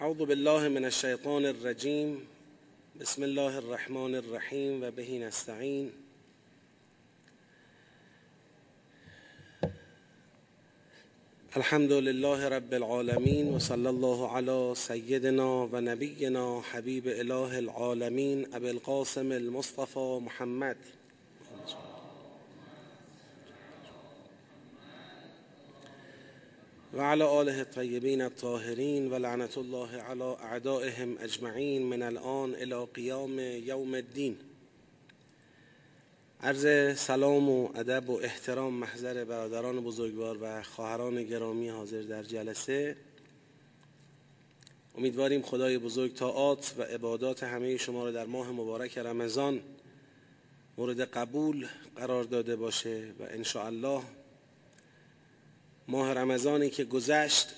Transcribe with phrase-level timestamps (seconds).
[0.00, 2.22] اعوذ بالله من الشیطان الرجیم
[3.00, 5.90] بسم الله الرحمن الرحیم و بهی نستعین
[11.56, 16.60] الحمد لله رب العالمین و الله علی سیدنا و نبینا
[17.08, 20.76] اله العالمین ابی القاسم المصطفى محمد.
[26.94, 33.38] و علی آله الطیبین الطاهرین و لعنت الله علی اعدائهم اجمعین من الان الى قیام
[33.38, 34.36] یوم الدین.
[36.40, 42.96] عرض سلام و ادب و احترام محضر برادران بزرگوار و خواهران گرامی حاضر در جلسه.
[44.98, 49.60] امیدواریم خدای بزرگ طاعات و عبادات همه شما را در ماه مبارک رمضان
[50.78, 51.66] مورد قبول
[51.96, 54.02] قرار داده باشه و ان الله
[55.88, 57.48] ماه رمضانی که گذشت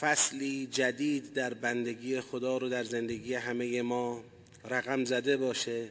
[0.00, 4.24] فصلی جدید در بندگی خدا رو در زندگی همه ما
[4.64, 5.88] رقم زده باشه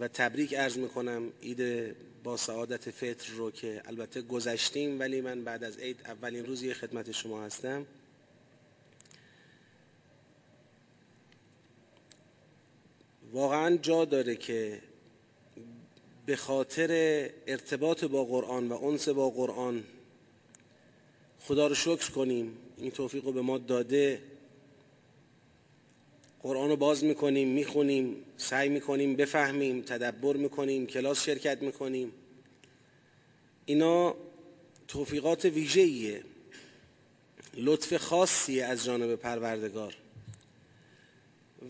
[0.00, 1.94] و تبریک عرض می‌کنم عید
[2.24, 7.12] با سعادت فطر رو که البته گذشتیم ولی من بعد از عید اولین روزی خدمت
[7.12, 7.86] شما هستم.
[13.32, 14.80] واقعا جا داره که
[16.26, 16.90] به خاطر
[17.46, 19.84] ارتباط با قرآن و انس با قرآن
[21.40, 24.22] خدا رو شکر کنیم این توفیق رو به ما داده.
[26.42, 32.12] قرآن رو باز می‌کنیم می‌خونیم سعی می‌کنیم بفهمیم تدبر می‌کنیم کلاس شرکت می‌کنیم.
[33.66, 34.14] اینا
[34.88, 36.22] توفیقات ویژه‌ایه.
[37.56, 39.96] لطف خاصی از جانب پروردگار.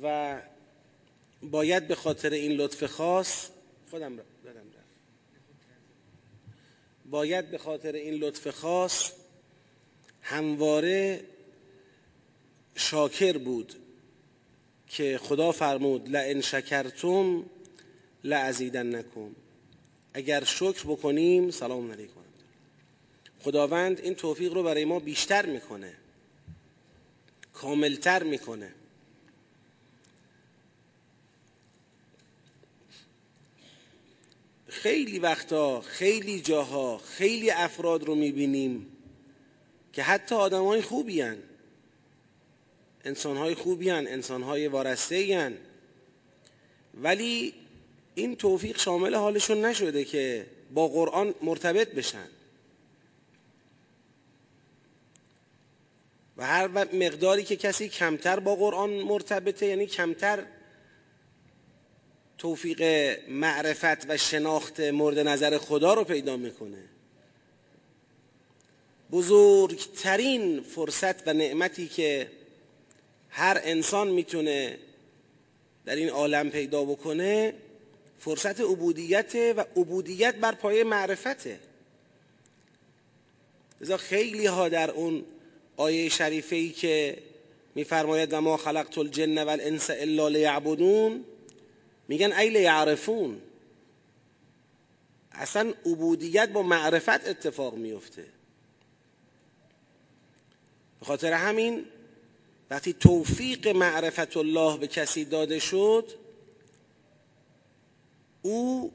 [0.02, 0.42] و
[1.42, 3.48] باید به خاطر این لطف خاص
[3.90, 4.16] خودم
[7.14, 9.12] باید به خاطر این لطف خاص
[10.22, 11.20] همواره
[12.74, 13.74] شاکر بود
[14.88, 17.44] که خدا فرمود لئن شکرتم
[18.24, 19.30] لازیدنکم.
[20.14, 22.20] اگر شکر بکنیم سلام علیکم.
[23.44, 25.92] خداوند این توفیق رو برای ما بیشتر می‌کنه
[27.52, 28.72] کاملتر می‌کنه.
[34.82, 38.86] خیلی وقتا خیلی جاها خیلی افراد رو می‌بینیم
[39.92, 41.38] که حتی آدم های خوبی هن.
[43.04, 44.06] انسان های خوبی هن.
[44.06, 45.56] انسان های وارسته هن.
[47.02, 47.54] ولی
[48.14, 52.28] این توفیق شامل حالشون نشده که با قرآن مرتبط بشن
[56.36, 60.44] و هر مقداری که کسی کمتر با قرآن مرتبطه یعنی کمتر
[62.38, 62.82] توفیق
[63.28, 66.84] معرفت و شناخت مورد نظر خدا رو پیدا می‌کنه.
[69.12, 72.30] بزرگترین فرصت و نعمتی که
[73.30, 74.78] هر انسان می‌تونه
[75.84, 77.54] در این عالم پیدا بکنه
[78.20, 81.58] فرصت عبودیت و عبودیت بر پایه معرفته.
[83.80, 85.24] لذا خیلی ها در اون
[85.76, 87.18] آیه شریفه که
[87.74, 91.24] میفرماید و ما خلقت الجن والانس الا لیعبدون
[92.08, 93.40] میگن ایل یعرفون.
[95.32, 98.26] اصلا عبودیت با معرفت اتفاق میفته.
[101.00, 101.84] به خاطر همین
[102.70, 106.12] وقتی توفیق معرفت الله به کسی داده شد
[108.42, 108.92] او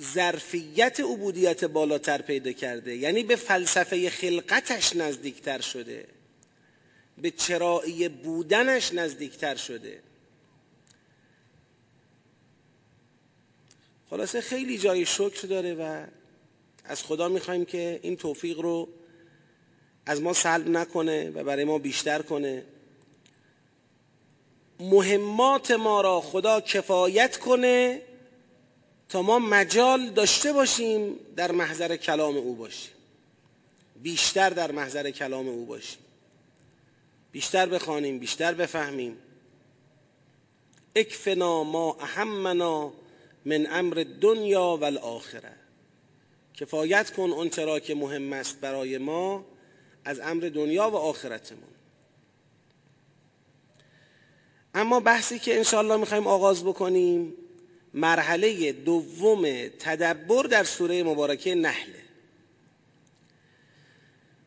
[0.00, 2.96] ظرفیت عبودیت بالاتر پیدا کرده.
[2.96, 6.06] یعنی به فلسفه خلقتش نزدیکتر شده.
[7.18, 10.02] به چرایی بودنش نزدیکتر شده.
[14.10, 16.06] خلاصه خیلی جای شکر داره و
[16.84, 18.88] از خدا می‌خوایم که این توفیق رو
[20.06, 22.64] از ما سلب نکنه و برای ما بیشتر کنه.
[24.80, 28.02] مهمات ما را خدا کفایت کنه
[29.08, 32.92] تا ما مجال داشته باشیم در محضر کلام او باشیم.
[34.02, 35.98] بیشتر در محضر کلام او باشیم.
[37.32, 39.16] بیشتر بخوانیم بیشتر بفهمیم.
[40.96, 42.92] اکفنا ما اهمنا
[43.44, 45.52] من امر دنیا و الاخره.
[46.54, 49.44] کفایت کن اون چرا که مهم است برای ما
[50.04, 51.70] از امر دنیا و آخرتمون.
[54.74, 57.34] اما بحثی که انشاءالله می‌خوایم آغاز بکنیم
[57.94, 62.00] مرحله دوم تدبر در سوره مبارکه نحله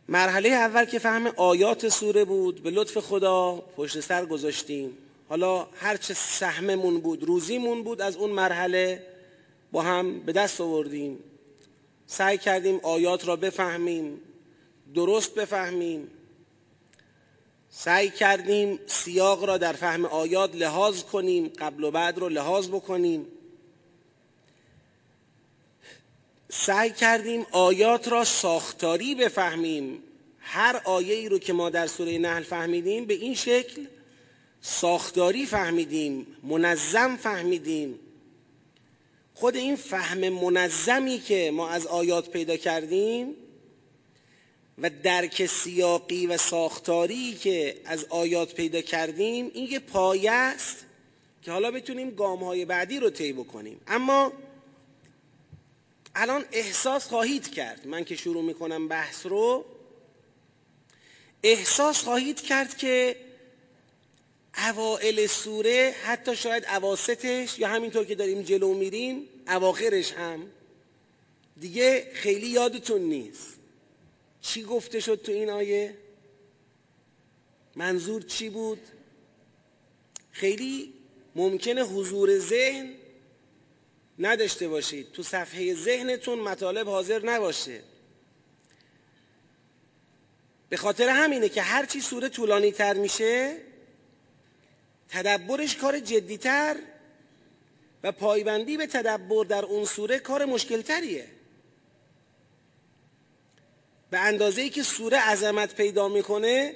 [0.09, 4.97] مرحله اول که فهم آیات سوره بود به لطف خدا پشت سر گذاشتیم.
[5.33, 9.03] حالا هرچه سهممون بود روزیمون بود از اون مرحله
[9.71, 11.19] با هم به دست آوردیم.
[12.07, 14.21] سعی کردیم آیات را بفهمیم
[14.95, 16.07] درست بفهمیم.
[17.69, 23.27] سعی کردیم سیاق را در فهم آیات لحاظ کنیم قبل و بعد رو لحاظ بکنیم.
[26.49, 30.03] سعی کردیم آیات را ساختاری بفهمیم.
[30.39, 33.85] هر آیه ای رو که ما در سوره نحل فهمیدیم به این شکل
[34.65, 37.99] ساختاری فهمیدیم منظم فهمیدیم.
[39.33, 43.35] خود این فهم منظمی که ما از آیات پیدا کردیم
[44.77, 50.85] و درک سیاقی و ساختاری که از آیات پیدا کردیم این یه پایه است
[51.41, 53.81] که حالا بتونیم گام های بعدی رو طی بکنیم.
[53.87, 54.31] اما
[56.15, 57.87] الان احساس خواهید کرد.
[57.87, 59.65] من که شروع می‌کنم بحث رو.
[61.43, 63.15] احساس خواهید کرد که
[64.57, 70.51] اوائل سوره حتی شاید اواسطش یا همینطور که داریم جلو میریم اواخرش هم.
[71.59, 73.53] دیگه خیلی یادتون نیست.
[74.41, 75.97] چی گفته شد تو این آیه؟
[77.75, 78.79] منظور چی بود؟
[80.31, 80.93] خیلی
[81.35, 82.93] ممکنه حضور ذهن
[84.19, 85.11] نداشته باشید.
[85.11, 87.81] تو صفحه ذهنتون مطالب حاضر نباشه.
[90.69, 93.57] به خاطر همینه که هرچی سوره طولانی تر میشه
[95.13, 96.75] تدبرش کار جدیتر
[98.03, 101.27] و پایبندی به تدبر در اون سوره کار مشکلتریه.
[104.09, 106.75] به اندازه ای که سوره عظمت پیدا می‌کنه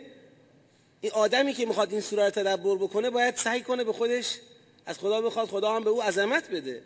[1.01, 4.37] این آدمی که می‌خواد این سوره رو تدبر بکنه باید سعی کنه به خودش
[4.85, 6.83] از خدا بخواد خدا هم به او عظمت بده.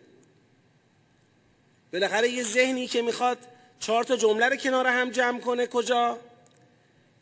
[1.94, 3.38] بالاخره یه ذهنی که می‌خواد
[3.80, 6.20] چهار تا جمله رو کنار هم جمع کنه کجا؟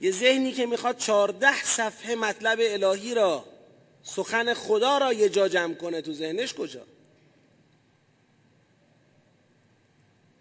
[0.01, 3.45] یه ذهنی که می‌خواد چهارده صفحه مطلب الهی را
[4.15, 6.85] سخن خدا را یه جا جمع کنه تو ذهنش کجا؟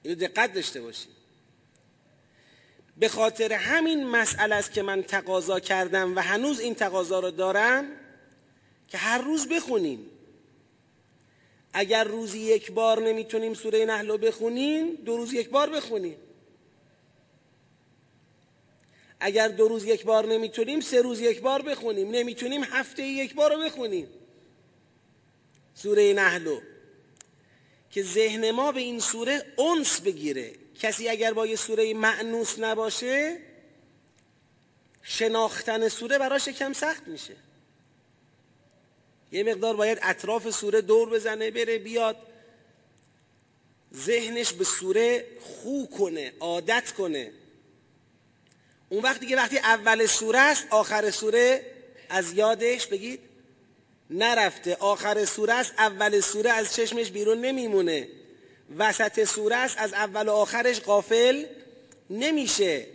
[0.02, 1.18] اینو دقت داشته باشید.
[2.96, 7.84] به خاطر همین مسئله است که من تقاضا کردم و هنوز این تقاضا رو دارم
[8.88, 10.10] که هر روز بخونیم
[11.72, 16.16] اگر روزی یک بار نمی‌تونیم سوره نحل رو بخونیم دو روز یک بار بخونیم
[19.20, 22.10] اگر دو روز یک بار نمی‌تونیم سه روز یک بار بخونیم.
[22.10, 24.08] نمی‌تونیم هفته یک بار رو بخونیم.
[25.74, 26.60] سوره نحلو
[27.90, 30.52] که ذهن ما به این سوره انس بگیره.
[30.80, 33.38] کسی اگر با یه سوره معنوس نباشه
[35.02, 37.36] شناختن سوره براش کم سخت میشه.
[39.32, 42.16] یه مقدار باید اطراف سوره دور بزنه بره بیاد.
[43.94, 47.30] ذهنش به سوره خو کنه عادت کنه.
[48.88, 51.66] اون وقتی که وقتی اول سوره است آخر سوره
[52.08, 53.20] از یادش بگید.
[54.10, 54.76] نرفته.
[54.80, 58.08] آخر سوره است اول سوره از چشمش بیرون نمیمونه.
[58.78, 61.44] وسط سوره است از اول و آخرش قافل
[62.10, 62.86] نمیشه.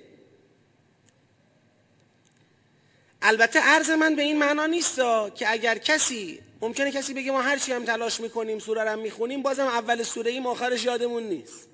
[3.21, 4.95] البته عرض من به این معنا نیست
[5.35, 9.41] که اگر کسی ممکنه کسی بگه ما هر چی هم تلاش می‌کنیم سوره رو می‌خونیم
[9.41, 11.67] بازم اول سوره ایم آخرش یادمون نیست.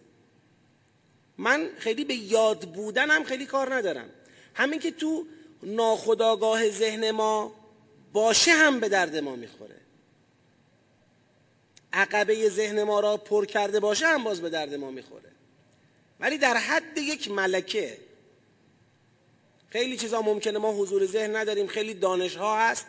[1.39, 4.09] من خیلی به یاد بودنم خیلی کار ندارم.
[4.53, 5.25] همین که تو
[5.63, 7.55] ناخداگاه ذهن ما
[8.13, 9.75] باشه هم به درد ما می‌خوره.
[11.93, 15.31] عقبه ذهن ما را پر کرده باشه هم باز به درد ما می‌خوره.
[16.19, 17.97] ولی در حد یک ملکه
[19.69, 22.85] خیلی چیزا ممکنه ما حضور ذهن نداریم خیلی دانش ها هست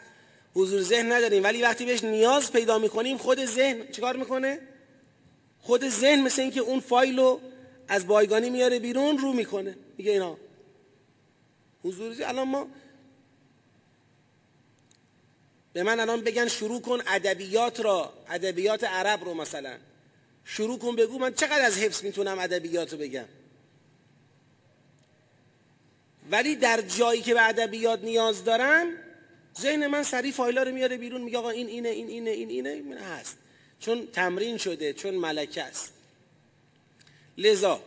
[0.54, 4.61] حضور ذهن نداریم ولی وقتی بهش نیاز پیدا می‌کنیم خود ذهن چیکار می‌کنه؟
[5.61, 7.40] خود ذهن مثل اینکه اون فایل رو
[7.90, 9.76] از بایگانی میاره بیرون رو می‌کنه.
[9.99, 10.37] میگه اینا.
[11.82, 12.68] حضور ذهن الان ما
[15.73, 19.78] به من الان بگن شروع کن ادبیات را ادبیات عرب رو مثلا.
[20.44, 23.25] شروع کن بگو من چقدر از حفظ می‌تونم ادبیات رو بگم؟
[26.30, 28.87] ولی در جایی که به ادبیات نیاز دارم
[29.61, 32.70] ذهن من سریع فایلا رو میاره بیرون میگه آقا این اینه این اینه این اینه
[32.70, 33.37] این هست
[33.80, 35.92] چون تمرین شده چون ملکه است.
[37.40, 37.80] لذا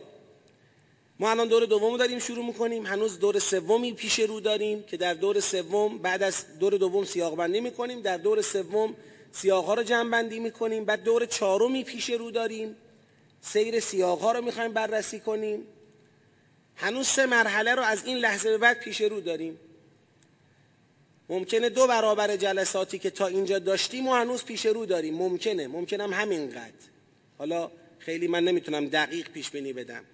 [1.18, 2.86] ما الان دور دوم داریم شروع می‌کنیم.
[2.86, 7.36] هنوز دور سومی پیش رو داریم که در دور سوم بعد از دور دوم سیاق
[7.36, 8.00] بندی می‌کنیم.
[8.00, 8.94] در دور سوم
[9.32, 10.84] سیاق ها رو جمع بندی می‌کنیم.
[10.84, 12.76] بعد دور چهارمی پیش رو داریم.
[13.40, 15.66] سیر سیاق ها رو می‌خوایم بررسی کنیم.
[16.76, 19.58] هنوز سه مرحله رو از این لحظه به بعد پیش رو داریم.
[21.28, 25.14] ممکنه دو برابر جلساتی که تا اینجا داشتیم و هنوز پیش رو داریم.
[25.14, 25.68] ممکنه.
[25.68, 26.84] ممکنم همینقدر.
[27.38, 27.70] حالا
[28.04, 30.04] خیلی من نمی‌تونم دقیق پیش بینی بدم.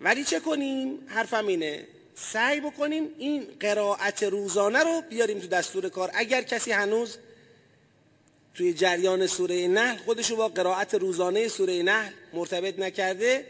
[0.00, 1.86] ولی چه کنیم؟ حرفم اینه.
[2.14, 6.10] سعی بکنیم این قرائت روزانه رو بیاریم تو دستور کار.
[6.14, 7.18] اگر کسی هنوز
[8.54, 13.46] توی جریان سوره نحل خودشو با قرائت روزانه سوره نحل مرتبط نکرده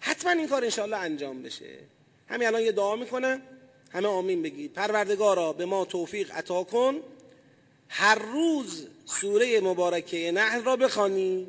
[0.00, 1.78] حتما این کار انشاءالله انجام بشه.
[2.28, 3.42] همین الان یه دعا می‌کنم.
[3.92, 4.72] همه آمین بگید.
[4.72, 7.00] پروردگارا به ما توفیق عطا کن.
[7.88, 11.46] هر روز سوره مبارکه نحل را بخوانی.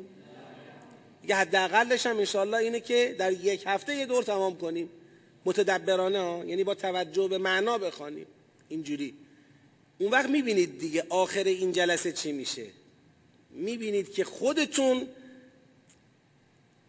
[1.30, 4.90] یه حداقلش هم انشالله اینه که در یک هفته یه دور تمام کنیم.
[5.44, 8.26] متدبرانه ها یعنی با توجه به معنا بخوانیم.
[8.68, 9.14] اینجوری.
[9.98, 12.66] اون وقت می‌بینید دیگه آخر این جلسه چی میشه.
[13.50, 15.08] می‌بینید که خودتون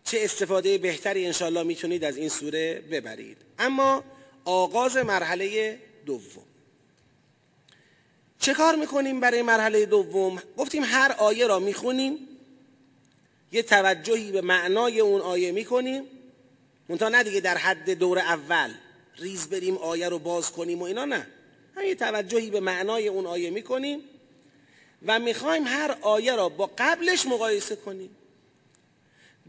[0.03, 3.37] چه استفاده بهتری انشالله می‌تونید از این سوره ببرید.
[3.59, 4.03] اما
[4.45, 6.43] آغاز مرحله دوم.
[8.39, 12.27] چه کار می‌کنیم برای مرحله دوم؟ گفتیم هر آیه را می‌خونیم.
[13.51, 16.03] یه توجهی به معنای اون آیه می‌کنیم.
[16.89, 18.73] منتها نه دیگه در حد دور اول
[19.17, 21.27] ریز بریم آیه رو باز کنیم و اینا نه.
[21.75, 23.99] هم یه توجهی به معنای اون آیه می‌کنیم
[25.05, 28.15] و می‌خوایم هر آیه را با قبلش مقایسه کنیم.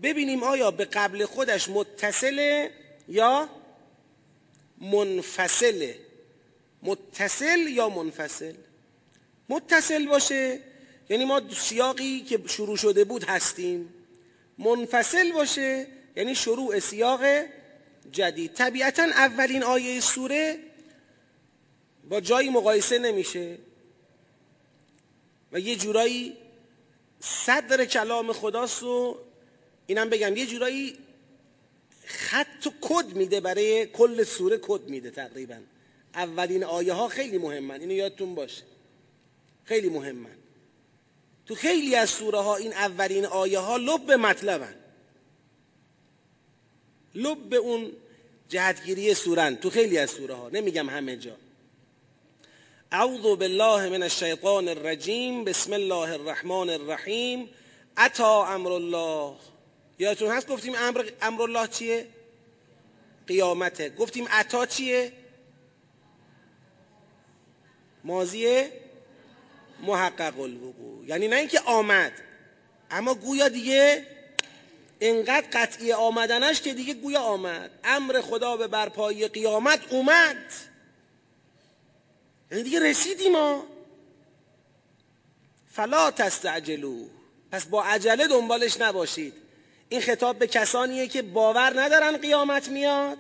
[0.02, 2.71] ببینیم آیا به قبل خودش متصله
[3.09, 3.49] یا
[4.80, 5.99] منفصله
[6.82, 8.54] متصل یا منفصل؟
[9.49, 10.61] متصل باشه.
[11.12, 13.95] یعنی ما سیاقی که شروع شده بود هستیم.
[14.59, 17.21] منفصل باشه یعنی شروع سیاق
[18.12, 18.54] جدید.
[18.54, 20.59] طبیعتا اولین آیه سوره
[22.09, 23.59] با جایی مقایسه نمیشه.
[25.52, 26.37] و یه جورایی
[27.21, 29.19] صدر کلام خداست و
[29.87, 30.99] اینم بگم یه جورایی
[32.04, 35.59] خط و کد میده برای کل سوره کد میده تقریبا.
[36.14, 37.81] اولین آیه ها خیلی مهمن.
[37.81, 38.62] اینو یادتون باشه.
[39.64, 40.42] خیلی مهمن.
[41.47, 44.75] تو خیلی از سوره ها این اولین آیه ها لب مطلبن.
[47.15, 47.93] لب اون
[48.49, 51.37] جهتگیری سورن تو خیلی از سوره ها نمیگم همه جا.
[52.93, 57.49] اعوذ بالله من الشیطان الرجیم بسم الله الرحمن الرحیم.
[57.97, 59.35] اتا امر الله.
[59.99, 62.07] یادتون هست گفتیم امر, امر الله چیه؟
[63.27, 63.89] قیامته.
[63.89, 65.13] گفتیم اتا چیه؟
[68.05, 68.82] ماضیه
[69.83, 71.07] محقق الوقوع.
[71.07, 72.12] یعنی نه اینکه آمد.
[72.91, 74.07] اما گویا دیگه
[75.01, 77.71] انقدر قطعی آمدنش که دیگه گویا آمد.
[77.85, 80.37] امر خدا به برپایی قیامت اومد.
[82.51, 83.67] یعنی دیگه رسیدیم ما.
[85.73, 87.05] فلا تستعجلو.
[87.53, 89.35] پس با عجله دنبالش نباشید.
[89.89, 93.19] این خطاب به کسانیه که باور ندارن قیامت میاد.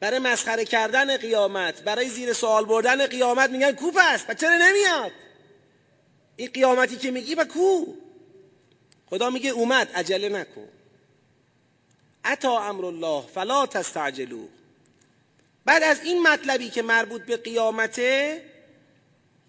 [0.00, 5.12] برای مسخره کردن قیامت برای زیر سوال بردن قیامت میگن کو پس؟ و چرا نمیاد؟
[6.36, 7.86] این قیامتی که میگی و کو؟
[9.10, 10.68] خدا میگه اومد عجله نکن.
[12.24, 14.46] اتا امر الله فلا تستعجلو.
[15.64, 18.42] بعد از این مطلبی که مربوط به قیامته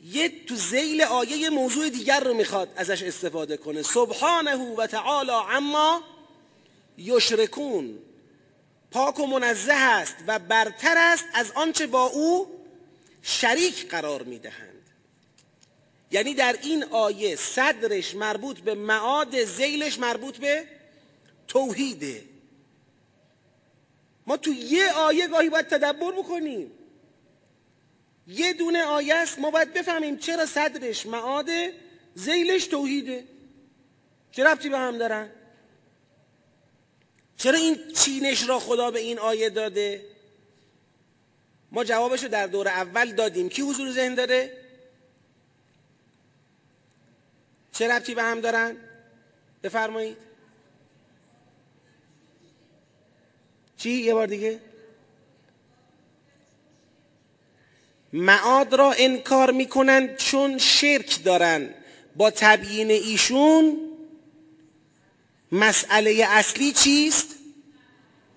[0.04, 3.84] یه تو زیل آیه موضوع دیگر رو می‌خواد ازش استفاده کنه.
[3.84, 6.04] سبحانه و تعالی اما
[6.98, 8.00] یشرکون.
[8.92, 12.48] پاک و منزه است و برتر است از آنچه با او
[13.22, 14.90] شریک قرار می‌دهند.
[16.12, 20.66] یعنی در این آیه صدرش مربوط به معاد زیلش مربوط به
[21.48, 22.24] توحیده
[24.28, 26.72] ما تو یه آیه گاهی باید تدبر بکنیم.
[28.28, 31.50] یه دونه آیه است ما باید بفهمیم چرا صدرش معاد
[32.16, 33.24] زیلش توحیده.
[34.32, 35.30] چه ربطی به هم دارن؟
[37.38, 40.06] چرا این چینش را خدا به این آیه داده؟
[41.72, 43.50] ما جوابش رو در دور اول دادیم.
[43.50, 44.58] کی حضور ذهن داره؟
[47.72, 48.78] چه ربطی به هم دارن؟
[49.64, 50.18] بفرمایید.
[53.78, 54.60] چی؟ یه بار دیگه.
[58.14, 61.74] معاد را انکار می‌کنن چون شرک دارن
[62.16, 63.87] با تبیین ایشون
[65.52, 67.28] مسئله اصلی چیست؟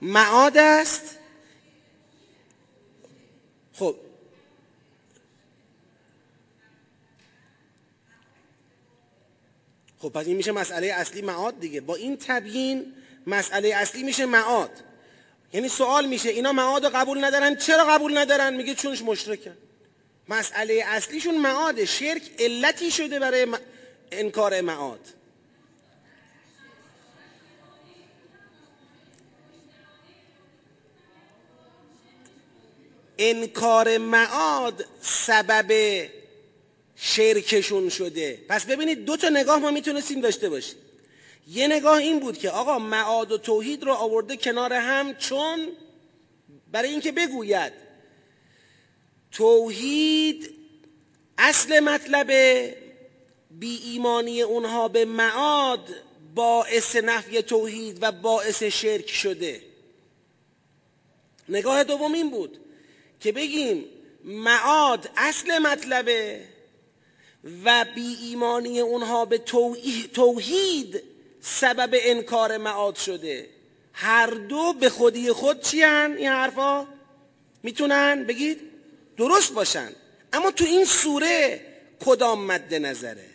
[0.03, 1.19] معاد است؟
[3.73, 3.97] خب.
[9.99, 11.81] خب پس این میشه مسئله اصلی معاد دیگه.
[11.81, 12.95] با این تبیین
[13.27, 14.71] مسئله اصلی میشه معاد.
[15.53, 19.57] یعنی سوال میشه اینا معاد قبول ندارن؟ چرا قبول ندارن؟ میگه چونش مشرکن.
[20.29, 23.47] مسئله اصلیشون معاد شرک علتی شده برای
[24.13, 25.20] انکار معاد.
[33.21, 35.73] انکار معاد سبب
[36.97, 38.39] شرکشون شده.
[38.49, 40.77] پس ببینید دو تا نگاه ما می‌تونستیم داشته باشیم.
[41.49, 45.69] یه نگاه این بود که آقا معاد و توحید رو آورده کنار هم چون
[46.73, 47.73] برای اینکه بگوید
[49.33, 50.51] توحید
[51.39, 52.31] اصل مطلب
[53.51, 55.89] بی ایمانی اونها به معاد
[56.35, 59.63] باعث نفی توحید و باعث شرک شده.
[61.49, 62.59] نگاه دوم این بود.
[63.21, 63.85] که بگیم
[64.25, 66.41] معاد اصل مطلبه
[67.65, 69.39] و بی ایمانی اونها به
[70.13, 71.03] توحید
[71.41, 73.49] سبب انکار معاد شده.
[73.93, 76.87] هر دو به خودی خود چی هن این حرفا؟
[77.63, 78.61] می‌تونن؟ بگید؟
[79.17, 79.93] درست باشن.
[80.33, 81.61] اما تو این سوره
[82.01, 83.27] کدام مد نظره؟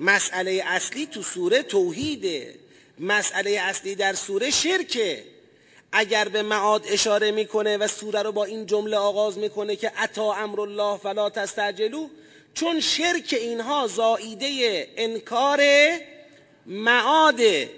[0.00, 2.54] مسئله اصلی تو سوره توحیده.
[2.98, 5.24] مسئله اصلی در سوره شرکه.
[5.98, 10.32] اگر به معاد اشاره می‌کنه و سوره رو با این جمله آغاز می‌کنه که اتا
[10.32, 12.08] امر الله فلا تستعجلو
[12.54, 15.60] چون شرک اینها زائیده انکار
[16.66, 17.70] معاده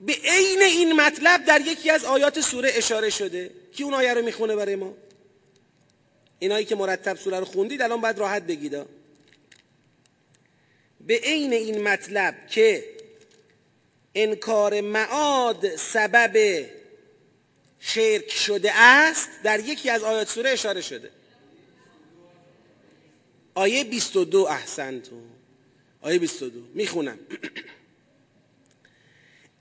[0.00, 3.50] به عین این مطلب در یکی از آیات سوره اشاره شده.
[3.72, 4.94] کی اون آیه رو می‌خونه برای ما؟
[6.38, 8.76] اینایی که مرتب سوره رو خوندید الان باید راحت بگید.
[11.00, 12.84] به عین این مطلب که
[14.14, 16.64] انکار معاد سبب
[17.84, 21.10] شرک شده است در یکی از آیات سوره اشاره شده.
[23.54, 24.48] آیه 22
[25.10, 25.16] تو
[26.02, 27.18] آیه 22 می‌خونم.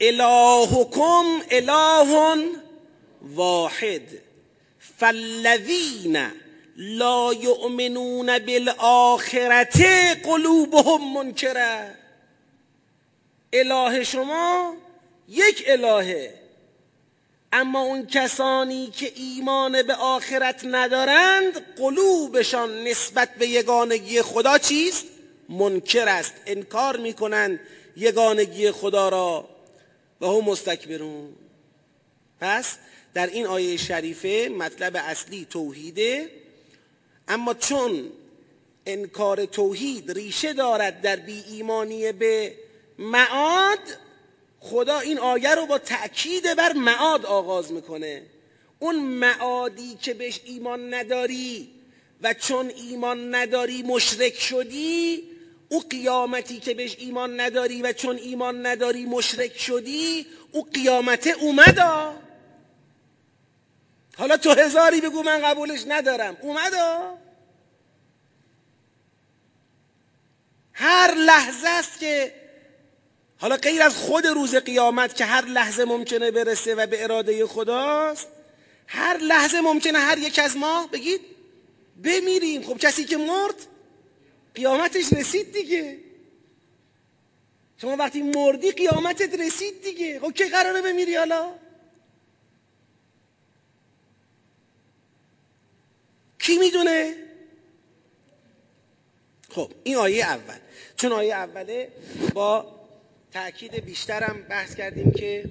[0.01, 2.46] الهکم اله
[3.22, 4.01] واحد
[4.98, 6.32] فالذین
[6.78, 9.82] لا یؤمنون بالآخرت
[10.24, 11.96] قلوبهم منکره.
[13.54, 14.75] اله شما
[15.28, 16.40] یک الهه.
[17.53, 25.05] اما اون کسانی که ایمان به آخرت ندارند قلوبشان نسبت به یگانگی خدا چیست؟
[25.50, 26.34] منکر است.
[26.46, 27.60] انکار می‌کنند
[27.98, 29.50] یگانگی خدا را.
[30.22, 31.36] و هم مستکبرون.
[32.41, 32.75] پس
[33.13, 36.29] در این آیه شریفه مطلب اصلی توحیده.
[37.27, 38.12] اما چون
[38.86, 42.55] انکار توحید ریشه دارد در بی ایمانی به
[43.00, 43.79] معاد
[44.62, 48.24] خدا این آیه رو با تأکید بر معاد آغاز می‌کنه.
[48.80, 51.70] اون معادی که بهش ایمان نداری
[52.22, 55.24] و چون ایمان نداری مشرک شدی
[55.70, 62.14] او قیامتی که بهش ایمان نداری و چون ایمان نداری مشرک شدی او قیامت اومدا.
[64.18, 66.38] حالا تو هزاری بگو من قبولش ندارم.
[66.42, 67.18] اومدا.
[70.74, 72.41] هر لحظه است که
[73.42, 78.27] حالا غیر از خود روز قیامت که هر لحظه ممکنه برسه و به اراده خداست
[78.88, 81.22] هر لحظه ممکنه هر یک از ما بگید
[82.04, 82.64] بمیریم.
[82.64, 83.56] خب کسی که مرد
[84.56, 85.98] قیامتش رسید دیگه.
[87.77, 90.20] شما وقتی مردی قیامتت رسید دیگه.
[90.20, 91.51] خب که قراره بمیری حالا؟
[96.40, 97.16] کی می‌دونه؟
[99.50, 100.58] خب این آیه اول.
[100.98, 101.92] چون آیه اوله
[102.34, 102.80] با
[103.33, 105.44] تأکید بیشترم بحث کردیم که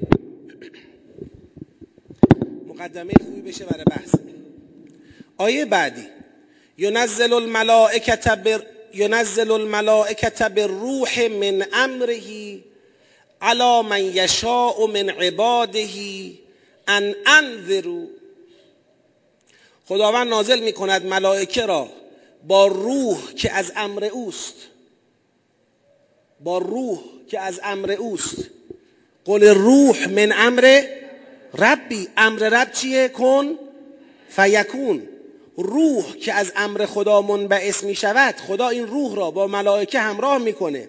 [2.67, 4.15] مقدمه خوبی بشه برای بحث.
[5.37, 6.07] آیه بعدی.
[6.79, 12.21] ینزل الملائکت بر ینزل الملائکت بالروح من امره
[13.41, 15.89] على من یشاء من عباده
[16.89, 18.07] ان انذروا.
[19.89, 21.89] خداوند نازل می کند ملائکه را
[22.47, 24.55] با روح که از امر اوست.
[26.41, 28.37] با روح که از امر اوست.
[29.25, 30.83] قول روح من امر
[31.59, 32.09] ربی.
[32.17, 33.59] امر رب چیه؟ کن
[34.29, 35.03] فیکون.
[35.57, 40.39] روح که از امر خدا منبعث می شود خدا این روح را با ملائکه همراه
[40.39, 40.89] می‌کنه.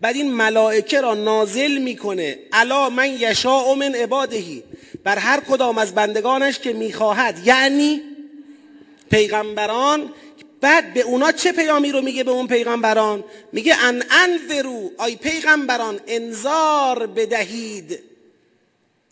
[0.00, 2.38] بعد این ملائکه را نازل می‌کنه.
[2.52, 4.62] علا من یشاء من عبادهی
[5.04, 7.46] بر هر کدام از بندگانش که می‌خواهد.
[7.46, 8.02] یعنی
[9.10, 10.10] پیغمبران
[10.60, 16.00] بعد به اونا چه پیامی رو میگه به اون پیغمبران؟ میگه ان انذرو آی پیغمبران
[16.06, 17.98] انذار بدهید.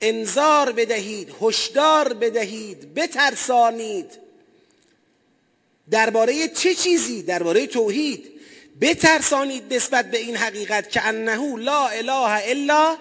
[0.00, 4.10] انذار بدهید هشدار بدهید بترسانید.
[5.90, 8.32] درباره چه چیزی؟ درباره توحید.
[8.80, 12.96] بترسانید نسبت به این حقیقت که انه لا اله الا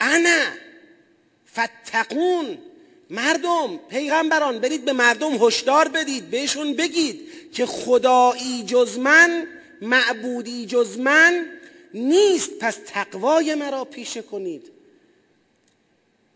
[0.00, 0.42] انا.
[1.54, 2.58] فتقون
[3.10, 7.20] مردم پیغمبران برید به مردم هشدار بدید بهشون بگید
[7.52, 9.46] که خدایی جز من
[9.80, 11.46] معبودی جز من
[11.94, 12.50] نیست.
[12.60, 14.70] پس تقوای مرا پیشه کنید.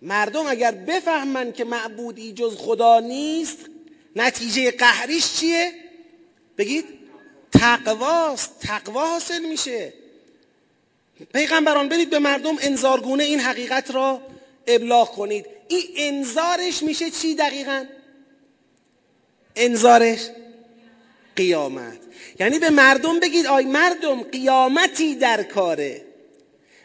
[0.02, 3.58] مردم اگر بفهمن که معبودی جز خدا نیست
[4.16, 5.72] نتیجه قهریش چیه؟
[6.58, 6.84] بگید
[7.52, 9.92] تقواست تقوا حاصل میشه.
[11.32, 14.20] پیغمبران برید به مردم انذارگونه این حقیقت را
[14.66, 15.46] ابلاغ کنید.
[15.68, 17.84] این انذارش میشه چی دقیقا؟
[19.56, 20.28] انذارش
[21.36, 21.98] قیامت.
[22.40, 26.04] یعنی به مردم بگید آی مردم قیامتی در کاره.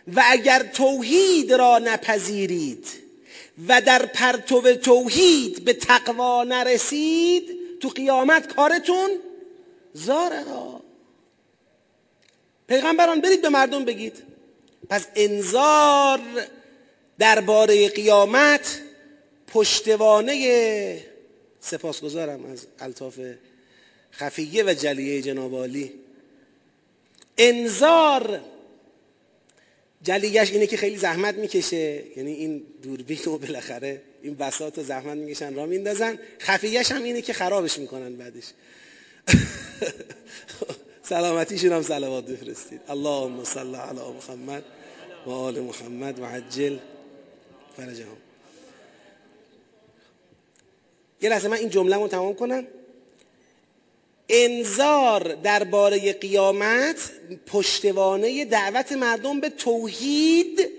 [0.07, 2.87] و اگر توحید را نپذیرید
[3.67, 9.09] و در پرتو توحید به تقوا نرسید تو قیامت کارتون
[9.93, 10.83] زاره ها
[12.67, 14.23] پیغمبران برید به مردم بگید.
[14.89, 16.19] پس انذار
[17.19, 18.81] درباره قیامت
[19.47, 21.05] پشتوانه
[21.59, 23.19] سپاسگزارم از الطاف
[24.11, 25.93] خفیه و جلیه جناب عالی.
[27.37, 28.39] انذار
[30.03, 32.03] جلیش اینه که خیلی زحمت می‌کشه.
[32.17, 37.21] یعنی این دوربین و بالاخره این بساط و زحمت می‌کشن را میندازن خفیهش هم اینه
[37.21, 38.43] که خرابش می‌کنن بعدش.
[41.09, 42.81] سلامتیشون هم سلوات بفرستید.
[42.89, 44.63] اللهم صل علی محمد
[45.25, 46.77] و آل محمد و عجل.
[47.77, 48.17] فرجهم
[51.21, 52.67] یه لحظه من این جمله رو تمام کنم.
[54.29, 57.11] انذار درباره قیامت
[57.45, 60.69] پشتوانه دعوت مردم به توحید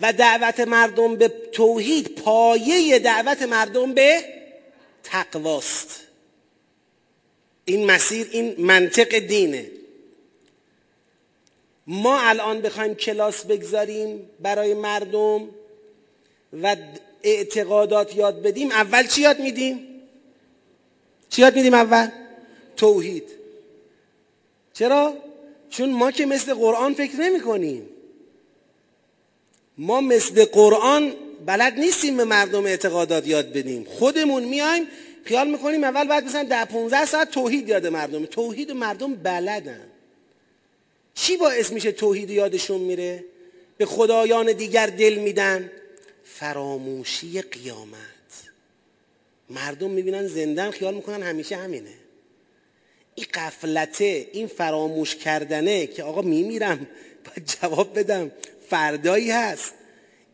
[0.00, 4.24] و دعوت مردم به توحید پایه دعوت مردم به
[5.02, 6.00] تقواست.
[7.64, 9.70] این مسیر این منطق دینه.
[11.86, 15.48] ما الان بخوایم کلاس بگذاریم برای مردم.
[16.52, 16.76] و
[17.22, 19.86] اعتقادات یاد بدیم اول چی یاد میدیم؟
[21.30, 22.08] چی یاد میدیم اول؟
[22.76, 23.24] توحید.
[24.72, 25.14] چرا؟
[25.70, 27.88] چون ما که مثل قرآن فکر نمی کنیم
[29.78, 31.12] ما مثل قرآن
[31.46, 33.84] بلد نیستیم به مردم اعتقادات یاد بدیم.
[33.84, 34.86] خودمون میایم
[35.24, 38.26] خیال می‌کنیم اول بعد مثلا ده 15 ساعت توحید یاد مردم.
[38.26, 39.86] توحید مردم بلدن.
[41.14, 43.24] چی باعث میشه توحید یادشون میره؟
[43.78, 45.70] به خدایان دیگر دل میدن.
[46.40, 48.30] فراموشی قیامت.
[49.50, 51.94] مردم می‌بینن زندن خیال می‌کنن همیشه همینه.
[53.14, 56.86] این قفلته این فراموش کردنه که آقا میمیرم
[57.24, 58.30] باید جواب بدم.
[58.70, 59.72] فردایی هست.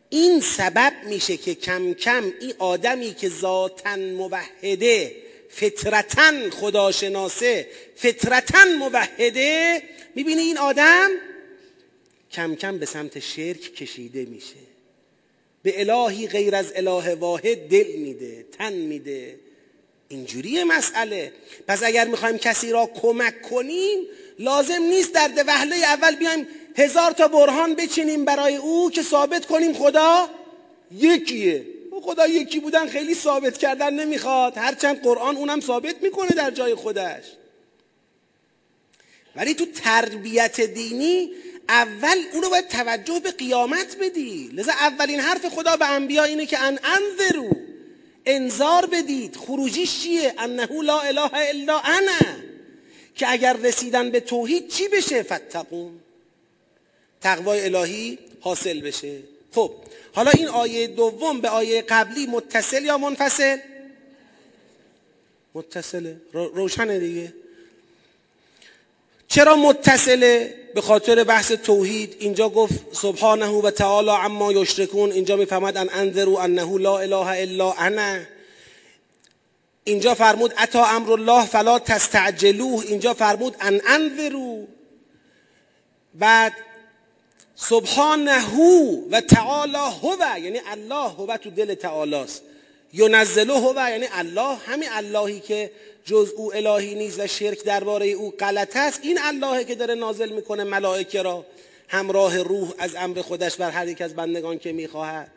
[0.09, 5.15] این سبب میشه که کم کم این آدمی که ذاتا موحده
[5.49, 9.81] فطرتا خداشناسه فطرتا موحده
[10.15, 11.09] می‌بینی این آدم
[12.31, 14.66] کم کم به سمت شرک کشیده میشه.
[15.63, 19.39] به الهی غیر از اله واحد دل میده تن میده.
[20.09, 21.33] اینجوری مسئله.
[21.67, 23.99] پس اگر می‌خوایم کسی را کمک کنیم
[24.39, 29.73] لازم نیست در وهله اول بیایم هزار تا برهان بچینیم برای او که ثابت کنیم
[29.73, 30.29] خدا
[30.91, 31.65] یکیه.
[32.01, 34.57] خدا یکی بودن خیلی ثابت کردن نمی‌خواد.
[34.57, 37.23] هرچند قرآن اونم ثابت می‌کنه در جای خودش.
[39.35, 41.29] ولی تو تربیت دینی
[41.69, 44.49] اول اونو باید توجه به قیامت بدی.
[44.53, 47.49] لذا اولین حرف خدا به انبیا اینه که ان انذرو
[48.25, 49.35] انذار بدید.
[49.35, 52.37] خروجیش چیه؟ انه لا اله الا انا.
[53.15, 55.99] که اگر رسیدن به توحید چی بشه؟ فتقون
[57.21, 59.19] تقوای الهی حاصل بشه.
[59.51, 59.71] خب
[60.13, 63.57] حالا این آیه دوم به آیه قبلی متصل یا منفصل؟
[65.53, 66.21] متصله.
[66.33, 67.33] روشنه دیگه.
[69.27, 72.15] چرا متصله؟ به خاطر بحث توحید.
[72.19, 75.11] اینجا گفت سبحانه و تعالی عما یشرکون.
[75.11, 78.19] اینجا می‌فهمد ان انذروا انه لا اله الا انا.
[79.83, 82.83] اینجا فرمود اتا امر الله فلا تستعجلوه.
[82.85, 84.65] اینجا فرمود ان انذروا.
[86.13, 86.53] بعد
[87.55, 88.57] سبحانه
[89.11, 92.41] و تعالی هو یعنی الله هو تو دل تعالاست
[92.93, 95.71] ینزله هو یعنی الله همین اللهی که
[96.07, 98.99] جز او الهی نیست و شرک درباره او غلط است.
[99.03, 101.45] این اللهی که داره نازل می‌کنه ملائکه را.
[101.87, 105.31] همراه روح از امر خودش بر هر یک از بندگان که می‌خواهد.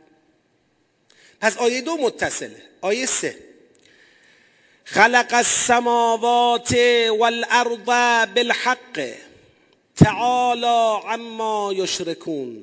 [1.40, 2.62] پس آیه دو متصله.
[2.80, 3.36] آیه سه.
[4.84, 6.74] خلق السماوات
[7.18, 9.14] والارض بالحق.
[9.96, 12.62] تعالی عما یشرکون.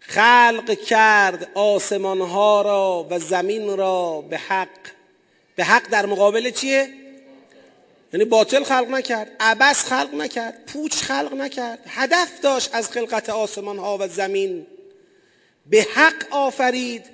[0.00, 4.68] خلق کرد آسمان ها را و زمین را به حق.
[5.56, 6.99] به حق در مقابل چیه؟
[8.12, 9.36] یعنی باطل خلق نکرد.
[9.40, 10.66] عبس خلق نکرد.
[10.66, 11.78] پوچ خلق نکرد.
[11.86, 14.66] هدف داشت از خلقت آسمان ها و زمین.
[15.66, 17.04] به حق آفرید.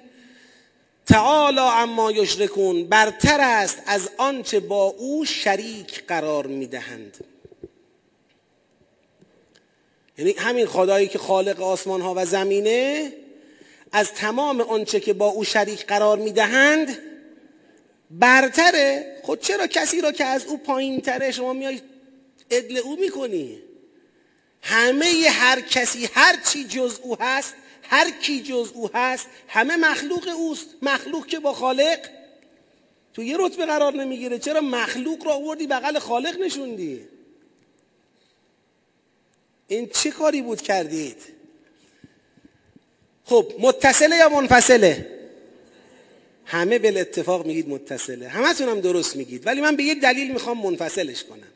[1.06, 2.87] تعالی اما یشرکون.
[2.88, 7.16] برتر است از آنچه با او شریک قرار می‌دهند.
[10.18, 13.12] یعنی همین خدایی که خالق آسمان ها و زمینه
[13.92, 16.98] از تمام آنچه که با او شریک قرار می‌دهند
[18.10, 21.80] برتره؟ خود چرا کسی را که از او پایین تره شما میای
[22.50, 23.58] ادل او می‌کنی؟
[24.62, 30.28] همه هر کسی هر چی جز او هست هر کی جز او هست همه مخلوق
[30.36, 30.66] اوست.
[30.82, 31.98] مخلوق که با خالق
[33.14, 34.38] تو یه رتبه قرار نمی‌گیره.
[34.38, 37.08] چرا مخلوق را آوردی بغل خالق نشوندی؟
[39.68, 41.16] این چه کاری بود کردید؟
[43.24, 45.15] خب متصله یا منفصله؟
[46.46, 48.28] همه به اتفاق میگید متصله.
[48.28, 49.46] همتون هم درست میگید.
[49.46, 51.48] ولی من به یه دلیل می‌خوام منفصلش کنم.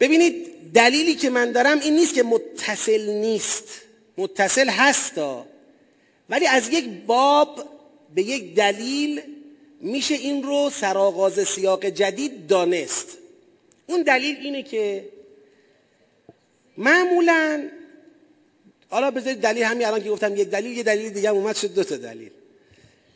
[0.00, 3.64] ببینید دلیلی که من دارم این نیست که متصل نیست.
[4.18, 5.46] متصل هستا
[6.30, 7.64] ولی از یک باب
[8.14, 9.20] به یک دلیل
[9.80, 13.18] میشه این رو سرآغاز سیاق جدید دانست.
[13.86, 15.08] اون دلیل اینه که
[16.78, 17.68] معمولا
[18.94, 21.74] حالا بذارید دلیل همین الان که گفتم یک دلیل یه دلیل دیگه هم اومد شد
[21.74, 22.30] دو تا دلیل.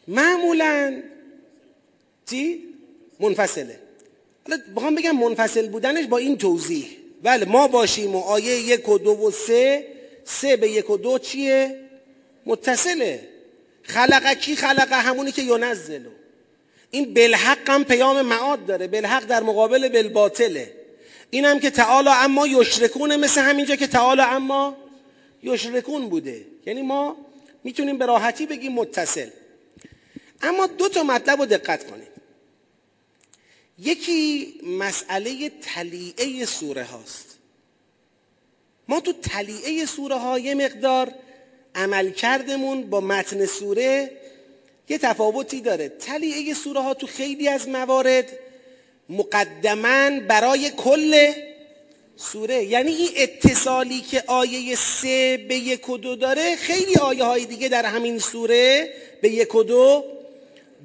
[0.08, 1.02] معمولا
[2.30, 2.64] چی؟
[3.20, 3.78] منفصله.
[4.48, 6.86] حالا بخوام بگم منفصل بودنش با این توضیح.
[7.22, 9.86] بله ما باشیم و آیه یک و دو و سه
[10.24, 11.80] سه به یک و دو چیه؟
[12.46, 13.28] متصله.
[13.82, 16.10] خلقه کی خلقه همونی که ینزلو
[16.90, 18.86] این بلحق هم پیام معاد داره.
[18.86, 20.72] بلحق در مقابل بالباطله.
[21.30, 24.87] این هم که تعالی اما یشرکونه مثل همینجا که تعالی اما
[25.42, 26.46] یشرکون بوده.
[26.66, 27.16] یعنی ما
[27.64, 29.28] می‌تونیم به راحتی بگیم متصل.
[30.42, 32.08] اما دو تا مطلب رو دقت کنید.
[33.78, 37.38] یکی مسئله تلیعه سوره هاست.
[38.88, 41.14] ما تو تلیعه سوره ها یه مقدار
[41.74, 44.10] عمل کردمون با متن سوره
[44.88, 45.88] یه تفاوتی داره.
[45.88, 48.38] تلیعه سوره ها تو خیلی از موارد
[49.08, 51.32] مقدما برای کل
[52.18, 52.64] سوره.
[52.64, 57.68] یعنی این اتصالی که آیه سه به یک و دو داره خیلی آیه های دیگه
[57.68, 60.04] در همین سوره به یک و دو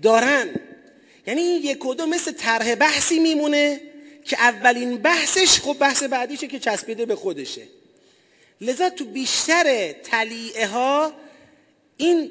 [0.02, 0.50] دارن.
[1.28, 3.82] یعنی این یک و دو مثل طرح بحثی میمونه
[4.26, 7.62] که اولین بحثش خب بحث بعدیشه که چسبیده به خودشه.
[8.62, 11.12] لذا تو بیشتر تلیعه ها
[11.98, 12.30] این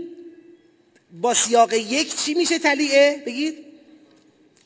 [1.12, 3.71] با سیاق یک چی میشه تلیعه؟ بگید.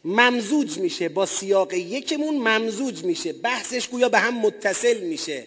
[0.08, 5.46] ممزوج میشه با سیاق یکمون ممزوج میشه بحثش گویا به هم متصل میشه.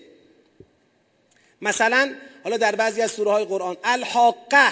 [1.61, 4.71] مثلا حالا در بعضی از سوره های قرآن الحاقه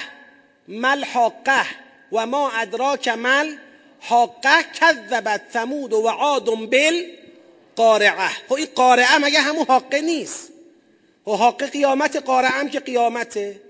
[0.68, 1.66] ملحاقه
[2.12, 3.56] و ما ادراک مل
[4.00, 7.04] حاقه کذبت ثمود و عاد بل
[7.76, 10.50] قارعه خب این قارعه مگه همون حاقه نیست؟
[11.28, 13.62] و حاقه قیامت قارعه هم که قیامته.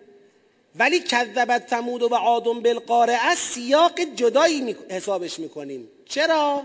[0.79, 5.87] ولی کذبت ثمود و عاد بالقارعه سیاق جدایی حسابش می‌کنیم.
[6.05, 6.63] چرا؟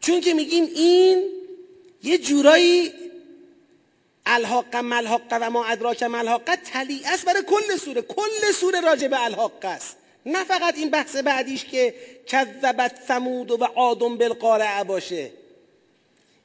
[0.00, 1.28] چون که میگیم این
[2.02, 2.92] یه جورایی
[4.26, 8.02] الحاق ملحاقه و ما ادراک ملحاقه تلی است برای کل سوره.
[8.02, 9.96] کل سوره راجع به الحاقه است.
[10.26, 11.94] نه فقط این بحث بعدیش که
[12.26, 15.30] کذبت ثمود و عاد بالقارعه باشه.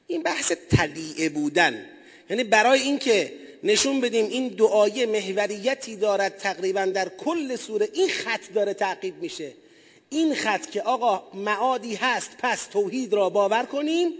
[0.06, 1.86] این بحث تلیعه بودن.
[2.30, 8.52] یعنی برای اینکه نشون بدیم این دعایه محوریتی دارد تقریبا در کل سوره این خط
[8.54, 9.52] داره تعقیب میشه.
[10.10, 14.10] این خط که آقا معادی هست پس توحید را باور کنیم.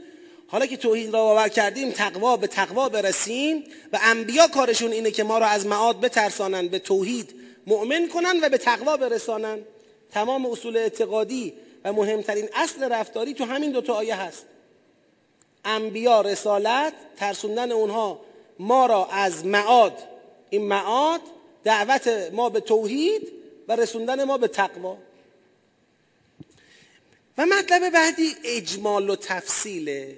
[0.47, 5.25] حالا که توحید را باور کردیم تقوا به تقوا برسیم و انبیا کارشون اینه که
[5.25, 7.35] ما را از معاد بترسانن به توحید
[7.66, 9.59] مؤمن کنن و به تقوا برسانن.
[10.11, 14.47] تمام اصول اعتقادی و مهمترین اصل رفتاری تو همین دوتا آیه هست.
[15.64, 18.21] انبیا رسالت ترسوندن اونها
[18.59, 19.99] ما را از معاد.
[20.51, 21.21] این معاد
[21.64, 23.33] دعوت ما به توحید
[23.68, 24.97] و رسوندن ما به تقوا.
[27.38, 30.16] و مطلب بعدی اجمال و تفصیله.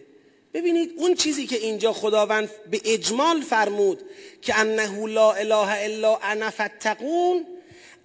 [0.55, 4.03] ببینید اون چیزی که اینجا خداوند به اجمال فرمود
[4.43, 7.47] که انه لا اله الا انا فتقون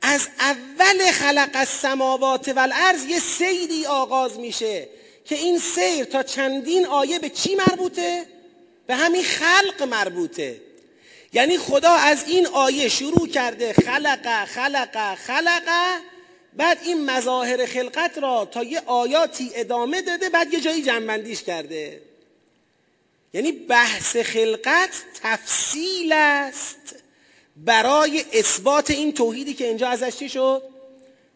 [0.02, 4.88] از اول خلق السماوات والارض یه سیری آغاز میشه.
[5.26, 8.26] که این سیر تا چندین آیه به چی مربوطه؟
[8.88, 10.62] به همین خلق مربوطه.
[11.34, 16.00] یعنی خدا از این آیه شروع کرده خلق خلق خلق
[16.54, 22.02] بعد این مظاهر خلقت را تا یه آیاتی ادامه داده بعد یه جایی جنبندیش کرده.
[23.34, 24.90] یعنی بحث خلقت
[25.24, 26.96] تفصیل است
[27.56, 30.62] برای اثبات این توحیدی که اینجا ازش چی شد؟